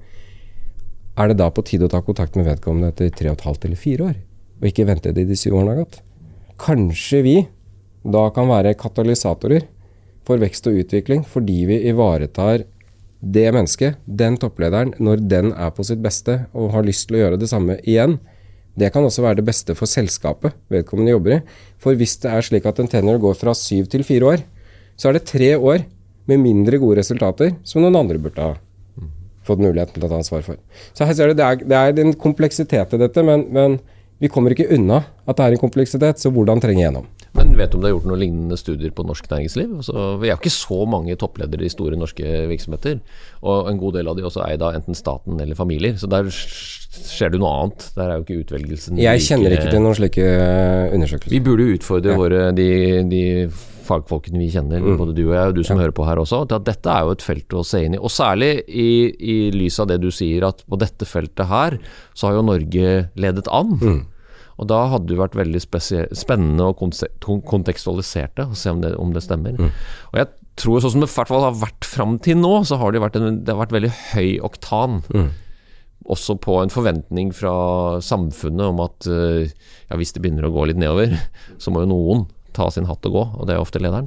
er 1.15 1.31
det 1.31 1.39
da 1.39 1.51
på 1.55 1.63
tide 1.67 1.87
å 1.87 1.93
ta 1.93 2.01
kontakt 2.03 2.39
med 2.39 2.47
vedkommende 2.47 2.93
etter 2.93 3.11
tre 3.15 3.31
og 3.31 3.39
et 3.39 3.47
halvt 3.47 3.67
eller 3.69 3.79
fire 3.79 4.09
år, 4.09 4.17
og 4.61 4.69
ikke 4.71 4.87
vente 4.89 5.13
til 5.15 5.29
de 5.29 5.39
syv 5.39 5.59
årene 5.59 5.75
har 5.75 5.83
gått? 5.83 6.01
Kanskje 6.63 7.23
vi 7.27 7.37
da 8.05 8.29
kan 8.35 8.51
være 8.51 8.77
katalysatorer 8.79 9.67
for 10.25 10.41
vekst 10.41 10.69
og 10.71 10.79
utvikling 10.83 11.25
fordi 11.29 11.59
vi 11.69 11.81
ivaretar 11.91 12.65
det 13.25 13.47
mennesket, 13.55 13.99
den 14.05 14.37
topplederen, 14.41 14.93
når 15.01 15.23
den 15.25 15.53
er 15.53 15.73
på 15.75 15.85
sitt 15.87 16.03
beste 16.05 16.45
og 16.53 16.73
har 16.75 16.85
lyst 16.87 17.09
til 17.09 17.19
å 17.19 17.23
gjøre 17.23 17.41
det 17.41 17.49
samme 17.51 17.79
igjen. 17.83 18.19
Det 18.77 18.91
kan 18.93 19.07
også 19.07 19.23
være 19.25 19.39
det 19.41 19.47
beste 19.47 19.77
for 19.79 19.89
selskapet 19.89 20.57
vedkommende 20.73 21.15
jobber 21.15 21.37
i. 21.37 21.41
For 21.81 21.97
hvis 21.97 22.19
det 22.25 22.33
er 22.33 22.45
slik 22.45 22.67
at 22.69 22.81
en 22.83 22.91
tenor 22.91 23.21
går 23.23 23.39
fra 23.39 23.55
syv 23.57 23.89
til 23.93 24.05
fire 24.07 24.35
år, 24.35 24.45
så 24.99 25.11
er 25.11 25.19
det 25.19 25.29
tre 25.31 25.55
år 25.57 25.87
med 26.31 26.43
mindre 26.43 26.81
gode 26.83 26.99
resultater 27.01 27.55
som 27.67 27.85
noen 27.85 27.99
andre 28.01 28.21
burde 28.21 28.45
ha 28.45 28.55
fått 29.45 29.61
muligheten 29.61 29.97
til 29.97 30.07
å 30.07 30.11
ta 30.11 30.21
ansvar 30.21 30.45
for. 30.45 30.61
Så 30.97 31.07
her 31.07 31.17
ser 31.17 31.31
du, 31.31 31.39
det 31.39 31.45
er, 31.45 31.65
det 31.69 31.81
er 31.81 32.01
en 32.01 32.15
kompleksitet 32.17 32.97
i 32.97 33.01
dette, 33.01 33.25
men, 33.27 33.47
men 33.53 33.79
vi 34.23 34.31
kommer 34.33 34.55
ikke 34.55 34.71
unna 34.73 35.03
at 35.29 35.37
det 35.37 35.47
er 35.47 35.57
en 35.57 35.65
kompleksitet, 35.65 36.21
så 36.23 36.33
hvordan 36.33 36.63
trenge 36.65 36.81
gjennom? 36.81 37.09
Vet 37.55 37.71
du 37.73 37.77
om 37.79 37.83
det 37.85 37.91
er 37.91 37.95
gjort 37.95 38.09
noen 38.11 38.21
lignende 38.23 38.57
studier 38.59 38.91
på 38.95 39.05
norsk 39.07 39.29
næringsliv? 39.31 39.75
Altså, 39.81 40.05
vi 40.21 40.29
er 40.29 40.35
jo 40.35 40.41
ikke 40.43 40.53
så 40.55 40.79
mange 40.91 41.17
toppledere 41.21 41.65
i 41.67 41.73
store 41.73 41.97
norske 42.01 42.25
virksomheter. 42.51 42.99
Og 43.47 43.69
en 43.71 43.79
god 43.79 43.95
del 43.99 44.09
av 44.11 44.17
de 44.19 44.25
også 44.27 44.43
eid 44.49 44.63
av 44.65 44.75
enten 44.79 44.95
staten 44.99 45.39
eller 45.41 45.55
familier. 45.59 45.95
Så 46.01 46.11
der 46.11 46.27
skjer 46.31 47.31
det 47.35 47.41
noe 47.43 47.53
annet. 47.65 47.87
Der 47.97 48.09
er 48.11 48.19
jo 48.19 48.25
ikke 48.27 48.41
utvelgelsen 48.45 48.99
Jeg 49.03 49.23
kjenner 49.27 49.55
ikke 49.57 49.71
til 49.75 49.83
noen 49.85 49.97
slike 49.99 50.25
eh, 50.25 50.95
undersøkelser. 50.95 51.35
Vi 51.37 51.41
burde 51.47 51.69
jo 51.69 51.79
utfordre 51.79 52.15
Ja. 52.15 52.19
våre, 52.19 52.43
de, 52.55 52.69
de 53.11 53.23
fagfolkene 53.85 54.39
vi 54.41 54.49
kjenner, 54.49 54.81
Mm. 54.81 54.97
både 54.97 55.13
du 55.15 55.27
og 55.29 55.35
jeg, 55.35 55.49
og 55.51 55.55
du 55.59 55.63
som 55.63 55.77
hører 55.79 55.93
på 55.93 56.07
her 56.09 56.17
også, 56.17 56.47
til 56.49 56.57
at 56.57 56.65
dette 56.65 56.89
er 56.89 57.03
jo 57.05 57.11
et 57.13 57.23
felt 57.23 57.49
å 57.53 57.65
se 57.67 57.83
inn 57.85 57.95
i. 57.95 57.99
Og 58.01 58.09
særlig 58.11 58.63
i, 58.69 58.89
i 59.21 59.37
lys 59.53 59.79
av 59.83 59.89
det 59.91 60.01
du 60.01 60.09
sier, 60.11 60.47
at 60.49 60.63
på 60.67 60.79
dette 60.81 61.05
feltet 61.05 61.47
her, 61.51 61.77
så 62.17 62.29
har 62.31 62.39
jo 62.39 62.47
Norge 62.49 62.95
ledet 63.21 63.47
an. 63.53 63.75
Mm. 63.83 64.01
Og 64.61 64.69
da 64.71 64.85
hadde 64.93 65.11
det 65.11 65.19
vært 65.19 65.37
veldig 65.39 65.61
spennende 65.65 66.71
å 66.71 66.75
kontekstualisert 66.79 68.37
det, 68.39 68.49
og 68.51 68.59
se 68.59 68.71
om 68.71 68.83
det, 68.85 68.95
om 69.01 69.15
det 69.15 69.25
stemmer. 69.25 69.59
Og 70.13 70.19
jeg 70.21 70.31
tror 70.61 70.83
sånn 70.83 70.95
som 70.95 71.03
det 71.03 71.11
i 71.11 71.15
hvert 71.17 71.33
fall 71.33 71.47
har 71.49 71.57
vært 71.59 71.89
fram 71.89 72.19
til 72.23 72.39
nå, 72.39 72.53
så 72.69 72.79
har 72.79 72.95
det 72.95 73.03
vært, 73.03 73.19
en, 73.19 73.41
det 73.43 73.51
har 73.55 73.63
vært 73.65 73.75
veldig 73.75 73.93
høy 74.13 74.29
oktan. 74.47 75.01
Også 76.15 76.37
på 76.39 76.59
en 76.61 76.71
forventning 76.73 77.33
fra 77.35 77.55
samfunnet 78.05 78.67
om 78.69 78.83
at 78.85 79.09
eh, 79.09 79.51
ja, 79.89 79.97
hvis 79.99 80.13
det 80.15 80.21
begynner 80.23 80.47
å 80.47 80.53
gå 80.55 80.69
litt 80.69 80.79
nedover, 80.79 81.17
så 81.59 81.73
må 81.73 81.83
jo 81.83 81.91
noen 81.95 82.27
ta 82.55 82.69
sin 82.71 82.87
hatt 82.87 83.07
og 83.09 83.17
gå, 83.17 83.25
og 83.41 83.49
det 83.49 83.57
er 83.57 83.63
ofte 83.65 83.83
lederen. 83.83 84.07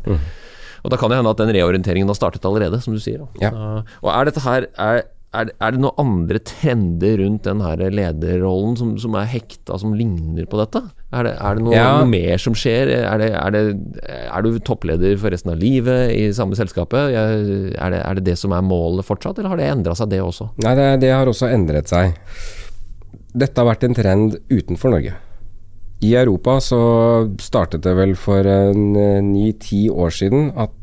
Og 0.85 0.93
da 0.93 0.99
kan 1.01 1.11
det 1.11 1.17
hende 1.19 1.33
at 1.33 1.41
den 1.41 1.51
reorienteringen 1.51 2.07
har 2.07 2.15
startet 2.15 2.45
allerede, 2.47 2.79
som 2.79 2.93
du 2.95 3.01
sier. 3.03 3.25
Ja. 3.41 3.51
Og 3.99 4.11
er 4.13 4.29
dette 4.29 4.43
her 4.45 4.69
er, 4.79 5.01
er, 5.35 5.49
er 5.59 5.73
det 5.75 5.81
noen 5.83 5.99
andre 5.99 6.39
trender 6.39 7.17
rundt 7.19 7.43
den 7.43 7.59
her 7.61 7.81
lederrollen 7.91 8.77
som, 8.79 8.93
som 9.01 9.17
er 9.19 9.27
hekta, 9.27 9.75
som 9.81 9.91
ligner 9.97 10.47
på 10.49 10.59
dette? 10.61 10.81
Er 11.11 11.27
det, 11.27 11.33
er 11.35 11.57
det 11.59 11.65
noe, 11.65 11.75
Ja. 11.75 11.87
noe 11.99 12.07
mer 12.09 12.39
som 12.41 12.55
skjer? 12.57 12.89
Er, 13.01 13.19
det, 13.21 13.29
er, 13.35 13.51
det, 13.51 14.45
du 14.47 14.59
toppleder 14.63 15.17
for 15.19 15.35
resten 15.35 15.51
av 15.53 15.59
livet 15.61 16.13
i 16.15 16.29
samme 16.35 16.57
selskapet? 16.59 17.11
Er 17.11 17.93
det, 17.93 18.01
er 18.01 18.19
det 18.19 18.25
det 18.31 18.37
som 18.39 18.55
er 18.55 18.65
målet 18.65 19.07
fortsatt, 19.07 19.37
eller 19.39 19.53
har 19.53 19.61
det 19.61 19.69
endra 19.71 19.95
seg, 19.99 20.09
det 20.15 20.23
også? 20.23 20.49
Nei, 20.63 20.73
det, 20.79 20.87
det 21.03 21.13
har 21.13 21.29
også 21.29 21.51
endret 21.51 21.91
seg. 21.91 22.15
Dette 23.37 23.61
har 23.61 23.69
vært 23.69 23.85
en 23.85 23.97
trend 23.97 24.39
utenfor 24.49 24.95
Norge. 24.95 25.15
I 26.07 26.11
Europa 26.15 26.59
så 26.61 26.79
startet 27.41 27.83
det 27.85 27.93
vel 27.97 28.13
for 28.19 28.45
ni-ti 29.25 29.87
år 29.89 30.13
siden 30.13 30.51
at 30.55 30.73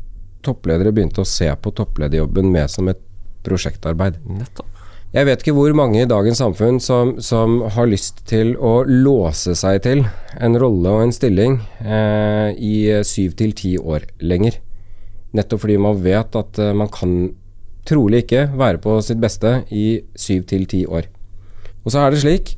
toppledere 0.45 0.91
begynte 0.93 1.23
å 1.23 1.27
se 1.27 1.47
på 1.57 1.71
topplederjobben 1.73 2.51
mer 2.53 2.67
som 2.69 2.89
et 2.91 2.99
prosjektarbeid. 3.45 4.19
Nettopp. 4.25 4.71
Jeg 5.15 5.29
vet 5.29 5.43
ikke 5.43 5.53
hvor 5.55 5.71
mange 5.77 6.01
i 6.01 6.07
dagens 6.09 6.41
samfunn 6.41 6.81
som, 6.83 7.13
som 7.23 7.61
har 7.71 7.87
lyst 7.87 8.25
til 8.27 8.51
å 8.59 8.81
låse 8.83 9.53
seg 9.55 9.79
til 9.85 10.03
en 10.43 10.57
rolle 10.59 10.91
og 10.91 11.05
en 11.05 11.15
stilling 11.15 11.61
eh, 11.79 12.51
i 12.59 12.75
syv 13.07 13.37
til 13.39 13.53
ti 13.55 13.77
år 13.79 14.09
lenger. 14.19 14.57
Nettopp 15.35 15.63
fordi 15.63 15.77
man 15.79 16.01
vet 16.03 16.35
at 16.35 16.59
eh, 16.59 16.75
man 16.75 16.91
kan 16.91 17.15
trolig 17.87 18.25
ikke 18.25 18.49
være 18.59 18.81
på 18.83 18.97
sitt 19.05 19.21
beste 19.23 19.61
i 19.71 20.01
syv 20.19 20.43
til 20.51 20.67
ti 20.67 20.83
år. 20.83 21.07
Og 21.85 21.93
så 21.93 22.03
er 22.03 22.11
det 22.11 22.23
slik 22.25 22.55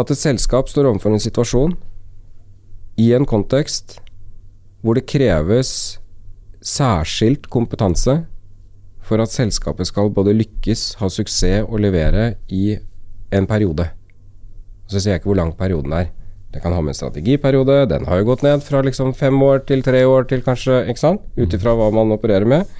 at 0.00 0.10
et 0.10 0.18
selskap 0.18 0.72
står 0.72 0.88
overfor 0.90 1.14
en 1.14 1.22
situasjon 1.22 1.76
i 2.98 3.12
en 3.14 3.26
kontekst 3.30 4.00
hvor 4.82 4.98
det 4.98 5.06
kreves 5.06 6.00
særskilt 6.64 7.46
kompetanse 7.52 8.24
for 9.04 9.20
at 9.22 9.32
selskapet 9.32 9.88
skal 9.88 10.12
både 10.14 10.34
lykkes, 10.36 10.94
ha 11.00 11.10
suksess 11.12 11.68
og 11.68 11.80
levere 11.84 12.34
i 12.48 12.76
en 13.34 13.48
periode. 13.48 13.86
Så 14.88 15.00
sier 15.00 15.14
jeg 15.14 15.22
ikke 15.22 15.32
hvor 15.32 15.40
lang 15.40 15.54
perioden 15.58 15.94
er. 15.96 16.10
Det 16.54 16.62
kan 16.62 16.72
ha 16.72 16.80
med 16.80 16.94
en 16.94 16.98
strategiperiode, 17.00 17.80
den 17.90 18.06
har 18.06 18.20
jo 18.20 18.28
gått 18.28 18.44
ned 18.46 18.62
fra 18.62 18.82
liksom 18.86 19.10
fem 19.18 19.40
år 19.42 19.64
til 19.68 19.82
tre 19.82 20.04
år 20.06 20.28
til 20.30 20.44
kanskje, 20.46 20.84
ikke 20.90 21.02
sant? 21.02 21.24
Ut 21.34 21.56
ifra 21.56 21.74
hva 21.74 21.88
man 21.94 22.14
opererer 22.14 22.46
med. 22.46 22.70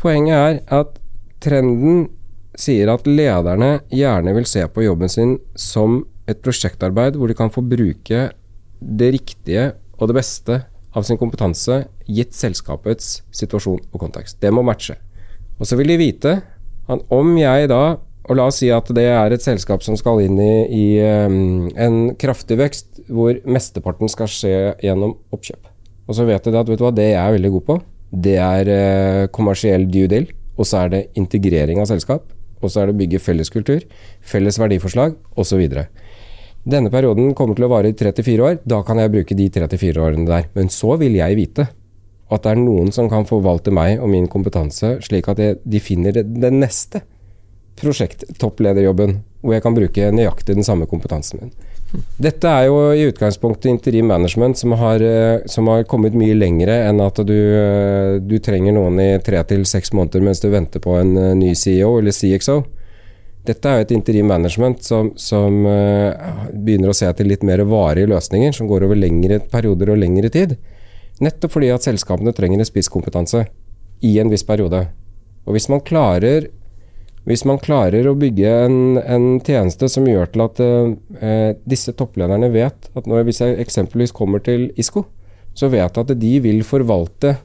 Poenget 0.00 0.36
er 0.38 0.80
at 0.80 0.96
trenden 1.44 2.06
sier 2.56 2.88
at 2.92 3.04
lederne 3.08 3.82
gjerne 3.92 4.32
vil 4.36 4.48
se 4.48 4.64
på 4.72 4.86
jobben 4.86 5.12
sin 5.12 5.36
som 5.60 6.00
et 6.30 6.40
prosjektarbeid 6.44 7.18
hvor 7.18 7.28
de 7.28 7.36
kan 7.36 7.52
få 7.52 7.62
bruke 7.66 8.30
det 8.80 9.12
riktige 9.12 9.70
og 9.98 10.08
det 10.08 10.16
beste 10.16 10.62
av 10.96 11.04
sin 11.06 11.20
kompetanse 11.20 11.82
gitt 12.08 12.34
selskapets 12.34 13.20
situasjon 13.36 13.82
og 13.92 14.02
kontekst. 14.02 14.40
Det 14.40 14.50
må 14.54 14.64
matche. 14.66 14.96
Og 15.60 15.68
så 15.68 15.76
vil 15.76 15.92
de 15.92 16.00
vite 16.00 16.38
at 16.90 17.12
om 17.12 17.34
jeg 17.38 17.68
da, 17.70 17.82
og 18.30 18.36
la 18.38 18.46
oss 18.48 18.60
si 18.62 18.70
at 18.72 18.88
det 18.96 19.04
er 19.12 19.34
et 19.34 19.44
selskap 19.44 19.84
som 19.84 19.96
skal 19.98 20.22
inn 20.24 20.38
i, 20.40 20.54
i 20.72 20.84
um, 21.28 21.68
en 21.76 22.00
kraftig 22.20 22.58
vekst, 22.60 23.02
hvor 23.10 23.36
mesteparten 23.44 24.10
skal 24.10 24.30
skje 24.30 24.56
gjennom 24.84 25.16
oppkjøp. 25.34 25.70
Og 26.08 26.16
så 26.16 26.26
vet 26.26 26.46
de 26.46 26.56
at 26.58 26.68
vet 26.68 26.80
du 26.80 26.84
hva, 26.86 26.92
det 26.94 27.10
jeg 27.12 27.20
er 27.20 27.36
veldig 27.36 27.52
god 27.56 27.66
på, 27.68 27.78
det 28.26 28.36
er 28.42 28.70
uh, 28.70 29.24
kommersiell 29.34 29.86
due 29.90 30.10
deal, 30.10 30.28
og 30.56 30.68
så 30.68 30.84
er 30.84 30.94
det 30.94 31.02
integrering 31.20 31.80
av 31.82 31.90
selskap, 31.90 32.30
og 32.60 32.72
så 32.72 32.82
er 32.82 32.90
det 32.90 32.98
bygge 33.00 33.22
felles 33.22 33.52
kultur, 33.52 33.84
felles 34.20 34.58
verdiforslag, 34.60 35.16
osv. 35.38 35.62
Denne 36.70 36.92
perioden 36.92 37.32
kommer 37.36 37.56
til 37.56 37.64
å 37.64 37.70
vare 37.72 37.92
i 37.92 37.96
3-4 37.96 38.44
år. 38.44 38.58
Da 38.68 38.82
kan 38.84 39.00
jeg 39.00 39.12
bruke 39.14 39.36
de 39.36 39.46
3-4 39.52 40.02
årene 40.02 40.28
der. 40.28 40.50
Men 40.52 40.68
så 40.72 40.92
vil 41.00 41.16
jeg 41.16 41.38
vite 41.38 41.70
at 42.30 42.44
det 42.44 42.52
er 42.52 42.60
noen 42.62 42.92
som 42.94 43.08
kan 43.10 43.26
forvalte 43.28 43.72
meg 43.74 43.98
og 44.00 44.10
min 44.12 44.28
kompetanse, 44.30 44.96
slik 45.04 45.28
at 45.32 45.40
de 45.40 45.82
finner 45.82 46.14
den 46.22 46.60
neste 46.62 47.02
prosjekttopplederjobben, 47.80 49.18
hvor 49.40 49.56
jeg 49.56 49.64
kan 49.64 49.76
bruke 49.76 50.12
nøyaktig 50.14 50.56
den 50.58 50.66
samme 50.66 50.88
kompetansen 50.90 51.42
min. 51.42 51.52
Dette 52.22 52.46
er 52.46 52.68
jo 52.68 52.76
i 52.94 53.06
utgangspunktet 53.08 53.70
interim 53.70 54.06
management 54.06 54.58
som 54.60 54.76
har, 54.78 55.02
eh, 55.02 55.40
som 55.50 55.66
har 55.66 55.86
kommet 55.90 56.14
mye 56.14 56.36
lengre 56.38 56.76
enn 56.86 57.00
at 57.02 57.18
du, 57.26 57.34
eh, 57.34 58.18
du 58.22 58.38
trenger 58.38 58.76
noen 58.76 59.00
i 59.00 59.18
tre 59.18 59.42
til 59.44 59.64
seks 59.66 59.90
måneder 59.92 60.22
mens 60.22 60.40
du 60.40 60.50
venter 60.50 60.78
på 60.80 60.94
en 61.00 61.16
eh, 61.18 61.34
ny 61.34 61.54
CEO 61.54 61.98
eller 61.98 62.14
CXO. 62.14 62.62
Dette 63.44 63.66
er 63.66 63.80
jo 63.80 63.86
et 63.88 63.96
interim 63.96 64.28
management 64.28 64.84
som, 64.84 65.14
som 65.16 65.64
begynner 65.64 66.90
å 66.90 66.94
se 66.94 67.06
etter 67.08 67.24
litt 67.24 67.42
mer 67.42 67.62
varige 67.64 68.10
løsninger, 68.10 68.52
som 68.52 68.68
går 68.68 68.84
over 68.84 69.00
lengre 69.00 69.40
perioder 69.40 69.94
og 69.94 69.98
lengre 70.02 70.28
tid. 70.28 70.58
Nettopp 71.20 71.56
fordi 71.56 71.68
at 71.74 71.84
selskapene 71.84 72.32
trenger 72.36 72.60
en 72.60 72.68
spisskompetanse 72.68 73.44
i 74.06 74.14
en 74.22 74.30
viss 74.32 74.46
periode. 74.46 74.86
Og 75.44 75.56
hvis 75.56 75.68
man 75.72 75.82
klarer, 75.84 76.48
hvis 77.28 77.44
man 77.48 77.60
klarer 77.60 78.08
å 78.08 78.16
bygge 78.18 78.54
en, 78.64 78.78
en 79.00 79.26
tjeneste 79.44 79.90
som 79.92 80.08
gjør 80.08 80.32
til 80.32 80.44
at 80.46 80.62
eh, 80.64 81.52
disse 81.68 81.92
topplederne 81.96 82.48
vet 82.54 82.88
at 82.96 83.08
når, 83.08 83.26
hvis 83.28 83.42
jeg 83.44 83.60
eksempelvis 83.60 84.16
kommer 84.16 84.40
til 84.44 84.70
ISKO, 84.80 85.04
så 85.52 85.68
vet 85.68 85.84
jeg 85.84 86.06
at 86.06 86.16
de 86.20 86.34
vil 86.40 86.62
forvalte 86.64 87.36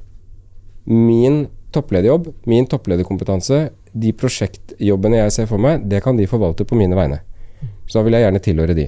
min 0.86 1.46
topplederjobb, 1.76 2.30
min 2.48 2.68
topplederkompetanse, 2.72 3.66
de 3.92 4.12
prosjektjobbene 4.16 5.24
jeg 5.24 5.34
ser 5.36 5.50
for 5.50 5.60
meg, 5.60 5.84
det 5.92 6.04
kan 6.06 6.16
de 6.16 6.28
forvalte 6.30 6.68
på 6.68 6.78
mine 6.80 6.96
vegne. 6.96 7.20
Så 7.88 8.00
da 8.00 8.06
vil 8.06 8.16
jeg 8.16 8.26
gjerne 8.28 8.44
tilhøre 8.44 8.78
de. 8.78 8.86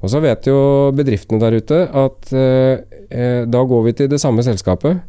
Og 0.00 0.08
så 0.08 0.20
vet 0.24 0.48
jo 0.48 0.56
bedriftene 0.96 1.40
der 1.42 1.58
ute 1.60 1.80
at 1.86 2.30
eh, 2.32 2.82
eh, 3.12 3.42
da 3.48 3.64
går 3.68 3.82
vi 3.88 3.96
til 3.98 4.10
det 4.12 4.20
samme 4.22 4.44
selskapet, 4.44 5.02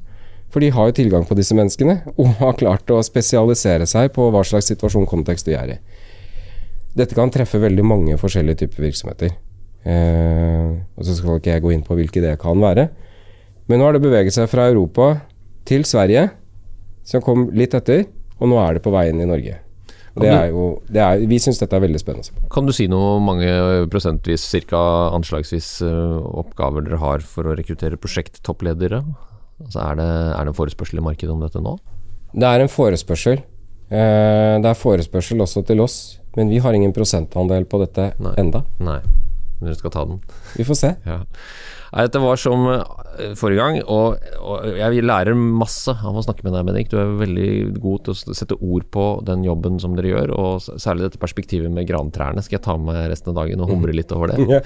for 0.52 0.60
de 0.64 0.72
har 0.76 0.90
jo 0.90 0.98
tilgang 0.98 1.24
på 1.28 1.38
disse 1.40 1.56
menneskene, 1.56 2.02
og 2.20 2.36
har 2.42 2.58
klart 2.60 2.92
å 2.92 3.00
spesialisere 3.06 3.88
seg 3.88 4.12
på 4.16 4.28
hva 4.34 4.44
slags 4.48 4.68
situasjon 4.74 5.08
kontekst 5.10 5.48
de 5.48 5.56
er 5.56 5.78
i. 5.78 5.80
Dette 6.98 7.16
kan 7.16 7.32
treffe 7.32 7.62
veldig 7.62 7.86
mange 7.88 8.20
forskjellige 8.20 8.66
typer 8.66 8.90
virksomheter. 8.90 9.32
Eh, 9.88 10.68
og 11.00 11.08
så 11.08 11.16
skal 11.16 11.40
ikke 11.40 11.56
jeg 11.56 11.64
gå 11.64 11.72
inn 11.74 11.88
på 11.88 11.96
hvilke 11.98 12.24
det 12.24 12.36
kan 12.42 12.60
være. 12.60 12.90
Men 13.72 13.80
nå 13.80 13.88
har 13.88 13.96
det 13.96 14.04
beveget 14.04 14.36
seg 14.36 14.52
fra 14.52 14.68
Europa 14.68 15.14
til 15.70 15.88
Sverige, 15.88 16.28
som 17.08 17.24
kom 17.24 17.48
litt 17.56 17.78
etter, 17.78 18.10
og 18.42 18.52
nå 18.52 18.60
er 18.60 18.76
det 18.76 18.84
på 18.84 18.92
vei 18.92 19.08
inn 19.10 19.24
i 19.24 19.30
Norge. 19.30 19.62
Det 20.20 20.28
er 20.28 20.50
jo, 20.52 20.66
det 20.92 21.00
er, 21.00 21.22
vi 21.30 21.38
syns 21.40 21.62
dette 21.62 21.78
er 21.78 21.84
veldig 21.86 22.00
spennende. 22.02 22.44
Kan 22.52 22.68
du 22.68 22.74
si 22.76 22.88
noe 22.92 23.16
om 23.16 23.30
mange 23.32 23.48
prosentvis, 23.92 24.44
ca. 24.68 24.82
anslagsvis, 25.16 25.70
eh, 25.88 26.18
oppgaver 26.42 26.84
dere 26.88 27.00
har 27.00 27.24
for 27.24 27.48
å 27.48 27.56
rekruttere 27.56 28.00
prosjekttoppledere? 28.02 29.04
Altså 29.62 29.80
er, 29.86 29.96
det, 30.02 30.10
er 30.10 30.44
det 30.44 30.52
en 30.52 30.58
forespørsel 30.58 31.00
i 31.00 31.06
markedet 31.06 31.32
om 31.32 31.46
dette 31.46 31.62
nå? 31.64 31.78
Det 32.34 32.48
er 32.48 32.64
en 32.64 32.72
forespørsel. 32.72 33.40
Eh, 33.92 34.56
det 34.64 34.68
er 34.68 34.80
forespørsel 34.80 35.44
også 35.44 35.64
til 35.68 35.84
oss, 35.84 35.98
men 36.36 36.52
vi 36.52 36.60
har 36.64 36.76
ingen 36.76 36.94
prosentandel 36.96 37.68
på 37.70 37.80
dette 37.84 38.12
Nei. 38.24 38.36
enda. 38.40 38.64
Nei, 38.84 39.00
men 39.62 39.72
du 39.72 39.78
skal 39.78 39.94
ta 39.94 40.08
den. 40.10 40.20
Vi 40.58 40.66
får 40.68 40.80
se. 40.80 40.96
Ja. 41.06 41.22
Dette 41.92 42.22
var 42.24 42.40
som 42.40 42.64
eh, 42.72 43.34
forrige 43.36 43.60
gang, 43.60 43.78
og, 43.92 44.22
og 44.40 44.78
jeg 44.80 45.04
lærer 45.04 45.36
masse 45.36 45.92
av 45.92 46.16
å 46.16 46.24
snakke 46.24 46.46
med 46.46 46.56
deg, 46.56 46.64
Bendik. 46.70 46.92
Du 46.92 46.96
er 47.02 47.12
veldig 47.20 47.82
god 47.84 48.06
til 48.06 48.14
å 48.14 48.36
sette 48.38 48.56
ord 48.58 48.86
på 48.96 49.06
den 49.28 49.44
jobben 49.44 49.76
som 49.84 49.98
dere 49.98 50.14
gjør, 50.14 50.32
og 50.40 50.80
særlig 50.80 51.10
dette 51.10 51.20
perspektivet 51.22 51.74
med 51.74 51.90
grantrærne 51.90 52.44
skal 52.46 52.58
jeg 52.58 52.66
ta 52.70 52.78
med 52.80 53.02
resten 53.12 53.34
av 53.34 53.42
dagen 53.42 53.64
og 53.64 53.74
humre 53.74 53.96
litt 53.96 54.14
over 54.16 54.32
det. 54.34 54.40
Ja. 54.52 54.58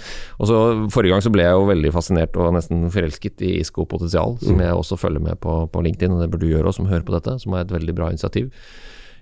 Og 0.41 0.47
så 0.49 0.57
Forrige 0.89 1.13
gang 1.13 1.21
så 1.21 1.29
ble 1.33 1.43
jeg 1.43 1.53
jo 1.53 1.65
veldig 1.67 1.91
fascinert 1.93 2.37
og 2.41 2.53
nesten 2.55 2.87
forelsket 2.93 3.41
i 3.45 3.51
ISKO 3.59 3.83
Potensial, 3.89 4.37
som 4.41 4.61
jeg 4.63 4.73
også 4.73 4.97
følger 4.97 5.21
med 5.21 5.37
på, 5.43 5.57
på 5.69 5.83
LinkedIn, 5.85 6.15
og 6.15 6.23
det 6.23 6.29
burde 6.31 6.47
du 6.47 6.53
gjøre 6.53 6.71
også, 6.71 6.81
som 6.81 6.89
hører 6.89 7.05
på 7.05 7.13
dette, 7.13 7.35
som 7.43 7.53
er 7.53 7.65
et 7.65 7.73
veldig 7.75 7.93
bra 7.97 8.09
initiativ. 8.13 8.49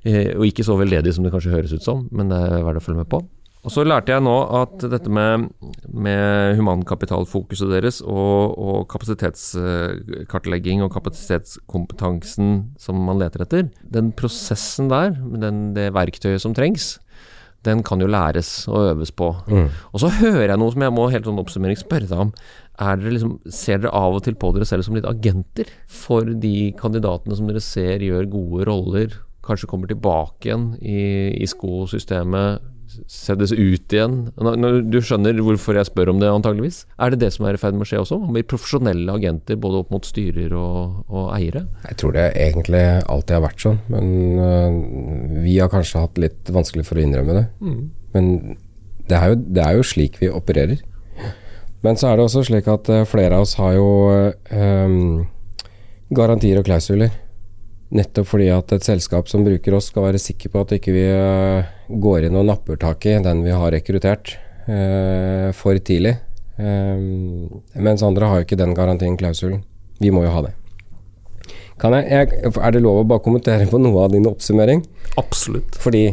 Eh, 0.03 0.33
og 0.35 0.45
ikke 0.47 0.65
så 0.67 0.75
veldedig 0.79 1.15
som 1.15 1.25
det 1.25 1.33
kanskje 1.33 1.51
høres 1.55 1.73
ut 1.75 1.83
som, 1.83 2.05
men 2.15 2.31
det 2.31 2.39
er 2.39 2.63
verdt 2.63 2.83
å 2.83 2.85
følge 2.85 3.03
med 3.03 3.11
på. 3.11 3.23
Og 3.63 3.71
så 3.71 3.85
lærte 3.87 4.11
jeg 4.11 4.23
nå 4.25 4.33
at 4.59 4.83
dette 4.91 5.11
med, 5.13 5.45
med 5.87 6.57
humankapitalfokuset 6.59 7.69
deres 7.71 8.01
og, 8.03 8.57
og 8.59 8.89
kapasitetskartlegging 8.91 10.83
og 10.83 10.91
kapasitetskompetansen 10.91 12.57
som 12.81 12.99
man 13.07 13.21
leter 13.23 13.45
etter, 13.45 13.69
den 13.87 14.11
prosessen 14.19 14.91
der, 14.91 15.15
den, 15.15 15.69
det 15.77 15.93
verktøyet 15.95 16.43
som 16.43 16.55
trengs, 16.57 16.97
den 17.63 17.79
kan 17.87 18.03
jo 18.03 18.09
læres 18.11 18.65
og 18.67 18.89
øves 18.89 19.13
på. 19.15 19.29
Og 19.95 20.03
så 20.03 20.11
hører 20.19 20.49
jeg 20.51 20.59
noe 20.59 20.73
som 20.75 20.83
jeg 20.83 20.95
må 20.97 21.07
helt 21.13 21.29
sånn 21.29 21.39
oppsummering 21.39 21.79
spørre 21.79 22.09
deg 22.09 22.25
om. 22.25 22.33
Er 22.83 22.99
dere 22.99 23.15
liksom, 23.15 23.37
ser 23.47 23.79
dere 23.79 23.95
av 23.95 24.17
og 24.17 24.25
til 24.25 24.35
på 24.35 24.51
dere 24.51 24.67
selv 24.67 24.83
som 24.83 24.97
litt 24.97 25.07
agenter 25.07 25.71
for 25.87 26.27
de 26.27 26.73
kandidatene 26.75 27.39
som 27.39 27.47
dere 27.47 27.63
ser 27.63 28.03
gjør 28.03 28.27
gode 28.33 28.67
roller, 28.67 29.15
kanskje 29.43 29.71
kommer 29.71 29.87
tilbake 29.87 30.49
igjen 30.49 30.69
i, 30.83 31.31
i 31.39 31.47
skosystemet, 31.47 32.72
seddes 33.09 33.53
ut 33.55 33.95
igjen. 33.95 34.17
Du 34.91 34.99
skjønner 35.03 35.37
hvorfor 35.43 35.77
jeg 35.79 35.89
spør 35.89 36.13
om 36.13 36.21
det, 36.21 36.31
antageligvis. 36.31 36.83
Er 37.01 37.13
det 37.13 37.21
det 37.23 37.31
som 37.35 37.47
er 37.47 37.57
i 37.57 37.61
ferd 37.61 37.77
med 37.77 37.85
å 37.85 37.89
skje 37.89 38.01
også? 38.03 38.19
Man 38.21 38.35
blir 38.37 38.47
profesjonelle 38.49 39.15
agenter 39.17 39.59
både 39.61 39.81
opp 39.83 39.93
mot 39.93 40.07
styrer 40.07 40.53
og, 40.57 41.03
og 41.09 41.31
eiere? 41.35 41.65
Jeg 41.89 41.99
tror 42.01 42.15
det 42.17 42.27
egentlig 42.33 42.83
alltid 43.01 43.37
har 43.37 43.45
vært 43.47 43.65
sånn, 43.65 43.81
men 43.93 44.13
øh, 44.49 45.41
vi 45.45 45.57
har 45.59 45.71
kanskje 45.73 46.05
hatt 46.05 46.21
litt 46.21 46.53
vanskelig 46.53 46.87
for 46.87 46.99
å 46.99 47.05
innrømme 47.05 47.39
det. 47.39 47.45
Men 48.13 48.31
det 49.09 49.17
er, 49.19 49.33
jo, 49.33 49.39
det 49.57 49.63
er 49.65 49.77
jo 49.77 49.87
slik 49.87 50.19
vi 50.21 50.31
opererer. 50.31 50.83
Men 51.83 51.99
så 51.99 52.09
er 52.09 52.17
det 52.17 52.27
også 52.27 52.45
slik 52.47 52.69
at 52.71 52.89
øh, 52.93 53.03
flere 53.09 53.35
av 53.35 53.43
oss 53.43 53.57
har 53.59 53.75
jo 53.75 53.87
øh, 54.13 54.97
garantier 56.15 56.61
og 56.61 56.67
klausuler. 56.67 57.11
Nettopp 57.93 58.25
fordi 58.25 58.47
at 58.49 58.73
et 58.73 58.85
selskap 58.85 59.27
som 59.29 59.43
bruker 59.45 59.75
oss 59.77 59.91
skal 59.91 60.07
være 60.07 60.21
sikker 60.21 60.49
på 60.49 60.63
at 60.63 60.71
ikke 60.79 60.95
vi 60.95 61.03
ikke 61.11 61.99
går 62.03 62.27
inn 62.27 62.39
og 62.39 62.47
napper 62.47 62.79
tak 62.81 63.05
i 63.05 63.19
den 63.21 63.43
vi 63.45 63.53
har 63.53 63.73
rekruttert 63.75 64.35
eh, 64.65 65.51
for 65.53 65.77
tidlig. 65.77 66.15
Eh, 66.57 67.05
mens 67.77 68.03
andre 68.05 68.29
har 68.29 68.41
jo 68.41 68.47
ikke 68.47 68.59
den 68.59 68.73
garantien, 68.77 69.17
klausulen. 69.19 69.61
Vi 70.01 70.11
må 70.13 70.25
jo 70.25 70.33
ha 70.33 70.45
det. 70.47 70.55
Kan 71.81 71.95
jeg, 71.97 72.09
jeg, 72.09 72.53
er 72.53 72.73
det 72.73 72.81
lov 72.83 73.01
å 73.01 73.07
bare 73.07 73.23
kommentere 73.25 73.67
på 73.69 73.81
noe 73.81 74.05
av 74.05 74.13
din 74.13 74.27
oppsummering? 74.29 74.83
Absolutt. 75.19 75.77
Fordi 75.81 76.07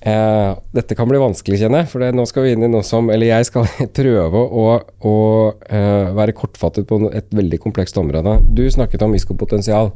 eh, 0.00 0.50
dette 0.72 0.96
kan 0.96 1.08
bli 1.10 1.20
vanskelig, 1.20 1.58
kjenner 1.60 1.82
jeg. 1.84 1.90
For 1.92 2.02
det, 2.04 2.10
nå 2.16 2.24
skal 2.28 2.46
vi 2.46 2.52
inn 2.56 2.64
i 2.66 2.70
noe 2.72 2.84
som 2.86 3.10
Eller 3.12 3.30
jeg 3.30 3.48
skal 3.50 3.66
prøve 4.00 4.42
å, 4.44 4.66
å 5.04 5.14
eh, 5.68 6.10
være 6.16 6.34
kortfattet 6.36 6.88
på 6.88 7.00
et 7.12 7.28
veldig 7.36 7.60
komplekst 7.62 7.98
område. 8.00 8.38
Du 8.56 8.64
snakket 8.70 9.02
om 9.06 9.14
iskopotensial. 9.18 9.92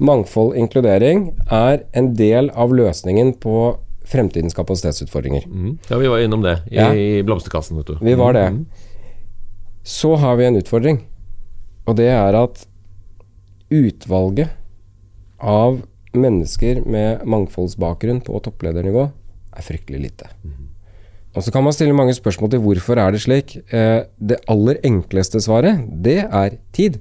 Mangfold 0.00 0.56
inkludering 0.60 1.30
er 1.46 1.84
en 1.96 2.12
del 2.18 2.50
av 2.54 2.72
løsningen 2.76 3.34
på 3.42 3.76
fremtidens 4.10 4.56
kapasitetsutfordringer. 4.56 5.44
Mm. 5.46 5.74
Ja, 5.90 5.98
vi 6.00 6.08
var 6.10 6.18
innom 6.24 6.42
det 6.42 6.56
i, 6.70 6.76
Ja. 6.76 6.88
i 6.94 7.22
blomsterkassen, 7.22 7.76
vet 7.78 7.86
du. 7.92 7.98
Vi 8.02 8.14
var 8.18 8.34
det. 8.34 8.46
Så 9.86 10.16
har 10.18 10.36
vi 10.36 10.44
en 10.48 10.56
utfordring, 10.58 10.98
og 11.86 11.96
det 11.96 12.08
er 12.10 12.34
at 12.34 12.64
utvalget 13.70 14.50
av 15.38 15.78
mennesker 16.12 16.82
med 16.90 17.22
mangfoldsbakgrunn 17.30 18.20
på 18.26 18.40
toppledernivå 18.42 19.06
er 19.60 19.66
fryktelig 19.66 20.02
lite. 20.08 20.30
Og 21.30 21.44
så 21.46 21.52
kan 21.54 21.62
man 21.62 21.74
stille 21.76 21.94
mange 21.94 22.16
spørsmål 22.16 22.50
til 22.50 22.62
hvorfor 22.64 22.98
er 22.98 23.14
det 23.14 23.22
slik. 23.22 23.54
Eh, 23.70 24.02
det 24.18 24.40
aller 24.50 24.80
enkleste 24.86 25.38
svaret, 25.44 25.84
det 26.02 26.24
er 26.26 26.58
tid. 26.74 26.98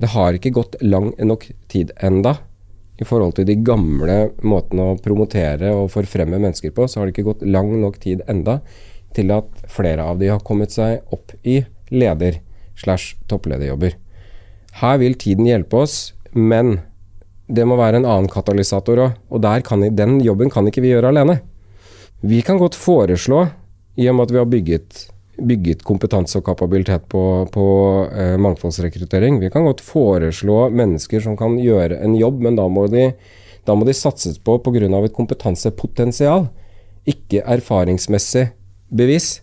Det 0.00 0.12
har 0.14 0.36
ikke 0.36 0.54
gått 0.56 0.78
lang 0.80 1.12
nok 1.20 1.44
tid 1.72 1.92
enda 2.04 2.38
i 2.96 3.04
forhold 3.04 3.36
til 3.36 3.44
de 3.48 3.58
gamle 3.60 4.30
måtene 4.40 4.90
å 4.92 4.98
promotere 5.04 5.68
og 5.76 5.90
forfremme 5.92 6.40
mennesker 6.40 6.72
på, 6.72 6.86
så 6.88 7.00
har 7.00 7.08
det 7.08 7.16
ikke 7.16 7.28
gått 7.28 7.44
lang 7.44 7.74
nok 7.82 7.98
tid 8.00 8.22
enda 8.28 8.62
til 9.16 9.32
at 9.36 9.48
flere 9.72 10.04
av 10.04 10.20
de 10.20 10.30
har 10.32 10.40
kommet 10.44 10.72
seg 10.72 11.04
opp 11.12 11.34
i 11.44 11.62
leder- 11.92 12.40
slash 12.76 13.16
topplederjobber. 13.24 13.94
Her 14.82 14.98
vil 15.00 15.14
tiden 15.16 15.46
hjelpe 15.48 15.78
oss, 15.80 16.12
men 16.36 16.80
det 17.48 17.64
må 17.64 17.78
være 17.78 18.02
en 18.02 18.08
annen 18.08 18.28
katalysator 18.28 19.00
òg, 19.00 19.14
og 19.32 19.40
der 19.40 19.62
kan, 19.64 19.80
den 19.96 20.18
jobben 20.20 20.52
kan 20.52 20.68
ikke 20.68 20.84
vi 20.84 20.90
gjøre 20.92 21.08
alene. 21.14 21.38
Vi 22.20 22.40
kan 22.42 22.58
godt 22.58 22.74
foreslå, 22.74 23.46
i 23.96 24.08
og 24.08 24.16
med 24.16 24.26
at 24.26 24.32
vi 24.32 24.38
har 24.40 24.48
bygget, 24.48 25.00
bygget 25.36 25.84
kompetanse 25.84 26.38
og 26.40 26.46
kapabilitet 26.46 27.04
på, 27.12 27.22
på 27.52 27.66
eh, 28.08 28.36
mangfoldsrekruttering, 28.40 29.40
vi 29.40 29.50
kan 29.52 29.66
godt 29.68 29.82
foreslå 29.84 30.68
mennesker 30.72 31.20
som 31.20 31.36
kan 31.36 31.58
gjøre 31.60 32.00
en 32.00 32.16
jobb, 32.16 32.40
men 32.46 32.56
da 32.56 32.66
må 32.72 32.86
de, 32.92 33.10
da 33.68 33.76
må 33.76 33.84
de 33.84 33.94
satses 33.96 34.38
på 34.40 34.56
pga. 34.64 34.88
et 35.04 35.12
kompetansepotensial, 35.12 36.48
ikke 37.06 37.44
erfaringsmessig 37.44 38.48
bevis. 38.88 39.42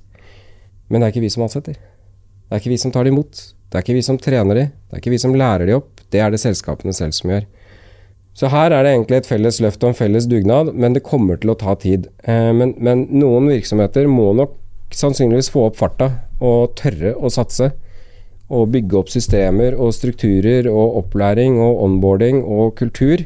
Men 0.90 1.02
det 1.02 1.06
er 1.06 1.14
ikke 1.14 1.28
vi 1.28 1.30
som 1.30 1.44
ansetter. 1.46 1.74
Det 1.78 2.58
er 2.58 2.62
ikke 2.62 2.74
vi 2.74 2.78
som 2.78 2.92
tar 2.92 3.06
dem 3.06 3.14
imot. 3.14 3.54
Det 3.70 3.78
er 3.78 3.86
ikke 3.86 3.96
vi 3.98 4.02
som 4.06 4.18
trener 4.18 4.56
dem. 4.56 4.74
Det 4.90 4.98
er 4.98 5.02
ikke 5.02 5.14
vi 5.14 5.22
som 5.22 5.34
lærer 5.34 5.66
dem 5.66 5.80
opp. 5.80 6.02
Det 6.12 6.20
er 6.22 6.34
det 6.34 6.42
selskapene 6.42 6.94
selv 6.94 7.14
som 7.16 7.32
gjør. 7.32 7.46
Så 8.34 8.50
her 8.50 8.74
er 8.74 8.82
det 8.82 8.96
egentlig 8.96 9.20
et 9.22 9.30
felles 9.30 9.60
løft 9.62 9.84
og 9.86 9.92
en 9.92 9.98
felles 9.98 10.26
dugnad, 10.30 10.72
men 10.74 10.96
det 10.96 11.06
kommer 11.06 11.38
til 11.38 11.54
å 11.54 11.58
ta 11.60 11.76
tid. 11.78 12.10
Eh, 12.26 12.50
men, 12.56 12.74
men 12.82 13.06
noen 13.14 13.52
virksomheter 13.52 14.10
må 14.10 14.32
nok 14.38 14.58
sannsynligvis 14.94 15.52
få 15.54 15.68
opp 15.70 15.78
farta 15.78 16.10
og 16.42 16.74
tørre 16.80 17.14
å 17.14 17.30
satse. 17.34 17.70
Og 18.54 18.72
bygge 18.74 18.98
opp 19.00 19.14
systemer 19.14 19.78
og 19.78 19.94
strukturer 19.96 20.68
og 20.70 20.98
opplæring 21.04 21.60
og 21.62 21.80
onboarding 21.86 22.42
og 22.44 22.74
kultur 22.78 23.24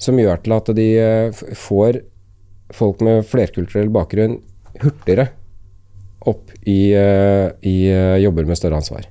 som 0.00 0.16
gjør 0.16 0.40
til 0.44 0.56
at 0.56 0.70
de 0.76 0.88
eh, 1.00 1.42
får 1.56 2.02
folk 2.76 3.00
med 3.04 3.24
flerkulturell 3.28 3.90
bakgrunn 3.92 4.38
hurtigere 4.80 5.30
opp 6.28 6.52
i, 6.68 6.92
eh, 6.92 7.48
i 7.64 7.76
jobber 8.22 8.48
med 8.48 8.60
større 8.60 8.80
ansvar. 8.80 9.08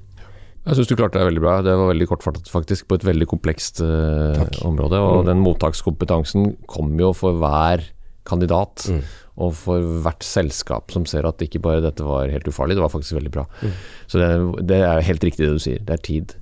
Jeg 0.70 0.78
syns 0.78 0.90
du 0.92 0.98
klarte 1.00 1.18
deg 1.18 1.30
veldig 1.32 1.44
bra. 1.44 1.60
Det 1.66 1.74
var 1.74 1.90
veldig 1.90 2.08
kortfattet 2.12 2.50
faktisk 2.52 2.90
på 2.90 3.00
et 3.00 3.06
veldig 3.08 3.28
komplekst 3.32 3.82
uh, 3.82 4.44
område. 4.68 5.00
Og 5.02 5.24
den 5.30 5.42
mottakskompetansen 5.42 6.54
kommer 6.70 7.10
jo 7.10 7.16
for 7.18 7.40
hver 7.42 7.88
kandidat. 8.30 8.86
Og 9.40 9.54
for 9.56 9.84
hvert 10.04 10.26
selskap 10.26 10.92
som 10.94 11.06
ser 11.08 11.28
at 11.28 11.42
ikke 11.42 11.62
bare 11.64 11.84
dette 11.84 12.04
var 12.06 12.30
helt 12.30 12.48
ufarlig, 12.52 12.76
det 12.76 12.84
var 12.84 12.92
faktisk 12.92 13.16
veldig 13.18 13.32
bra. 13.34 13.46
Så 14.12 14.20
det, 14.20 14.30
det 14.68 14.82
er 14.84 15.06
helt 15.08 15.24
riktig 15.24 15.48
det 15.48 15.56
du 15.56 15.64
sier. 15.64 15.82
Det 15.86 15.96
er 15.96 16.04
tid. 16.06 16.36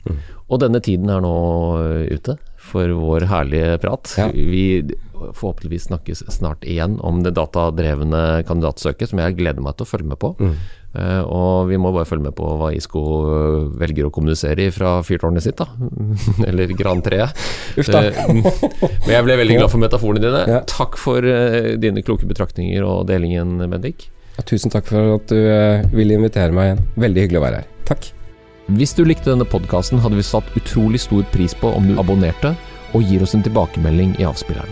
Og 0.48 0.62
denne 0.64 0.82
tiden 0.84 1.12
er 1.14 1.22
nå 1.24 1.36
eh, 1.84 2.18
ute 2.18 2.38
for 2.68 2.90
vår 2.98 3.28
herlige 3.30 3.78
prat. 3.84 4.16
Ja. 4.20 4.28
Vi 4.34 4.82
forhåpentligvis 5.14 5.88
snakkes 5.92 6.26
snart 6.34 6.66
igjen 6.68 6.98
om 7.06 7.22
det 7.26 7.36
datadrevne 7.38 8.44
kandidatsøket, 8.50 9.12
som 9.12 9.22
jeg 9.22 9.38
gleder 9.38 9.64
meg 9.64 9.78
til 9.78 9.88
å 9.88 9.92
følge 9.94 10.12
med 10.12 10.20
på. 10.22 10.34
Eh, 10.98 11.22
og 11.30 11.68
vi 11.70 11.78
må 11.80 11.92
bare 11.94 12.08
følge 12.10 12.26
med 12.28 12.36
på 12.38 12.48
hva 12.58 12.72
ISKO 12.74 13.02
eh, 13.22 13.58
velger 13.82 14.08
å 14.08 14.12
kommunisere 14.14 14.70
fra 14.74 14.98
fyrtårnet 15.06 15.46
sitt, 15.46 15.60
da. 15.60 15.68
Eller 16.50 16.74
grantreet. 16.78 17.38
Uff 17.78 17.92
da. 17.94 18.04
Eh, 18.10 18.34
Men 18.34 19.14
jeg 19.14 19.28
ble 19.28 19.40
veldig 19.44 19.60
glad 19.60 19.74
for 19.74 19.84
metaforene 19.84 20.24
dine. 20.24 20.44
Ja. 20.50 20.62
Takk 20.70 20.98
for 21.00 21.26
dine 21.82 22.04
kloke 22.06 22.30
betraktninger 22.30 22.86
og 22.88 23.06
delingen, 23.12 23.58
Bendik. 23.70 24.10
Tusen 24.48 24.70
takk 24.74 24.86
for 24.90 25.16
at 25.16 25.32
du 25.34 25.96
ville 25.98 26.18
invitere 26.18 26.54
meg 26.54 26.72
igjen. 26.72 26.84
Veldig 27.08 27.24
hyggelig 27.26 27.40
å 27.42 27.46
være 27.48 27.62
her. 27.64 27.70
Takk. 27.90 28.12
Hvis 28.78 28.94
du 28.98 29.02
likte 29.08 29.32
denne 29.32 29.48
podkasten, 29.48 30.02
hadde 30.04 30.20
vi 30.20 30.26
satt 30.28 30.50
utrolig 30.60 31.02
stor 31.02 31.24
pris 31.34 31.56
på 31.58 31.72
om 31.74 31.88
du 31.88 31.96
abonnerte 32.02 32.54
og 32.94 33.06
gir 33.08 33.24
oss 33.26 33.34
en 33.38 33.46
tilbakemelding 33.46 34.18
i 34.22 34.28
avspilleren. 34.28 34.72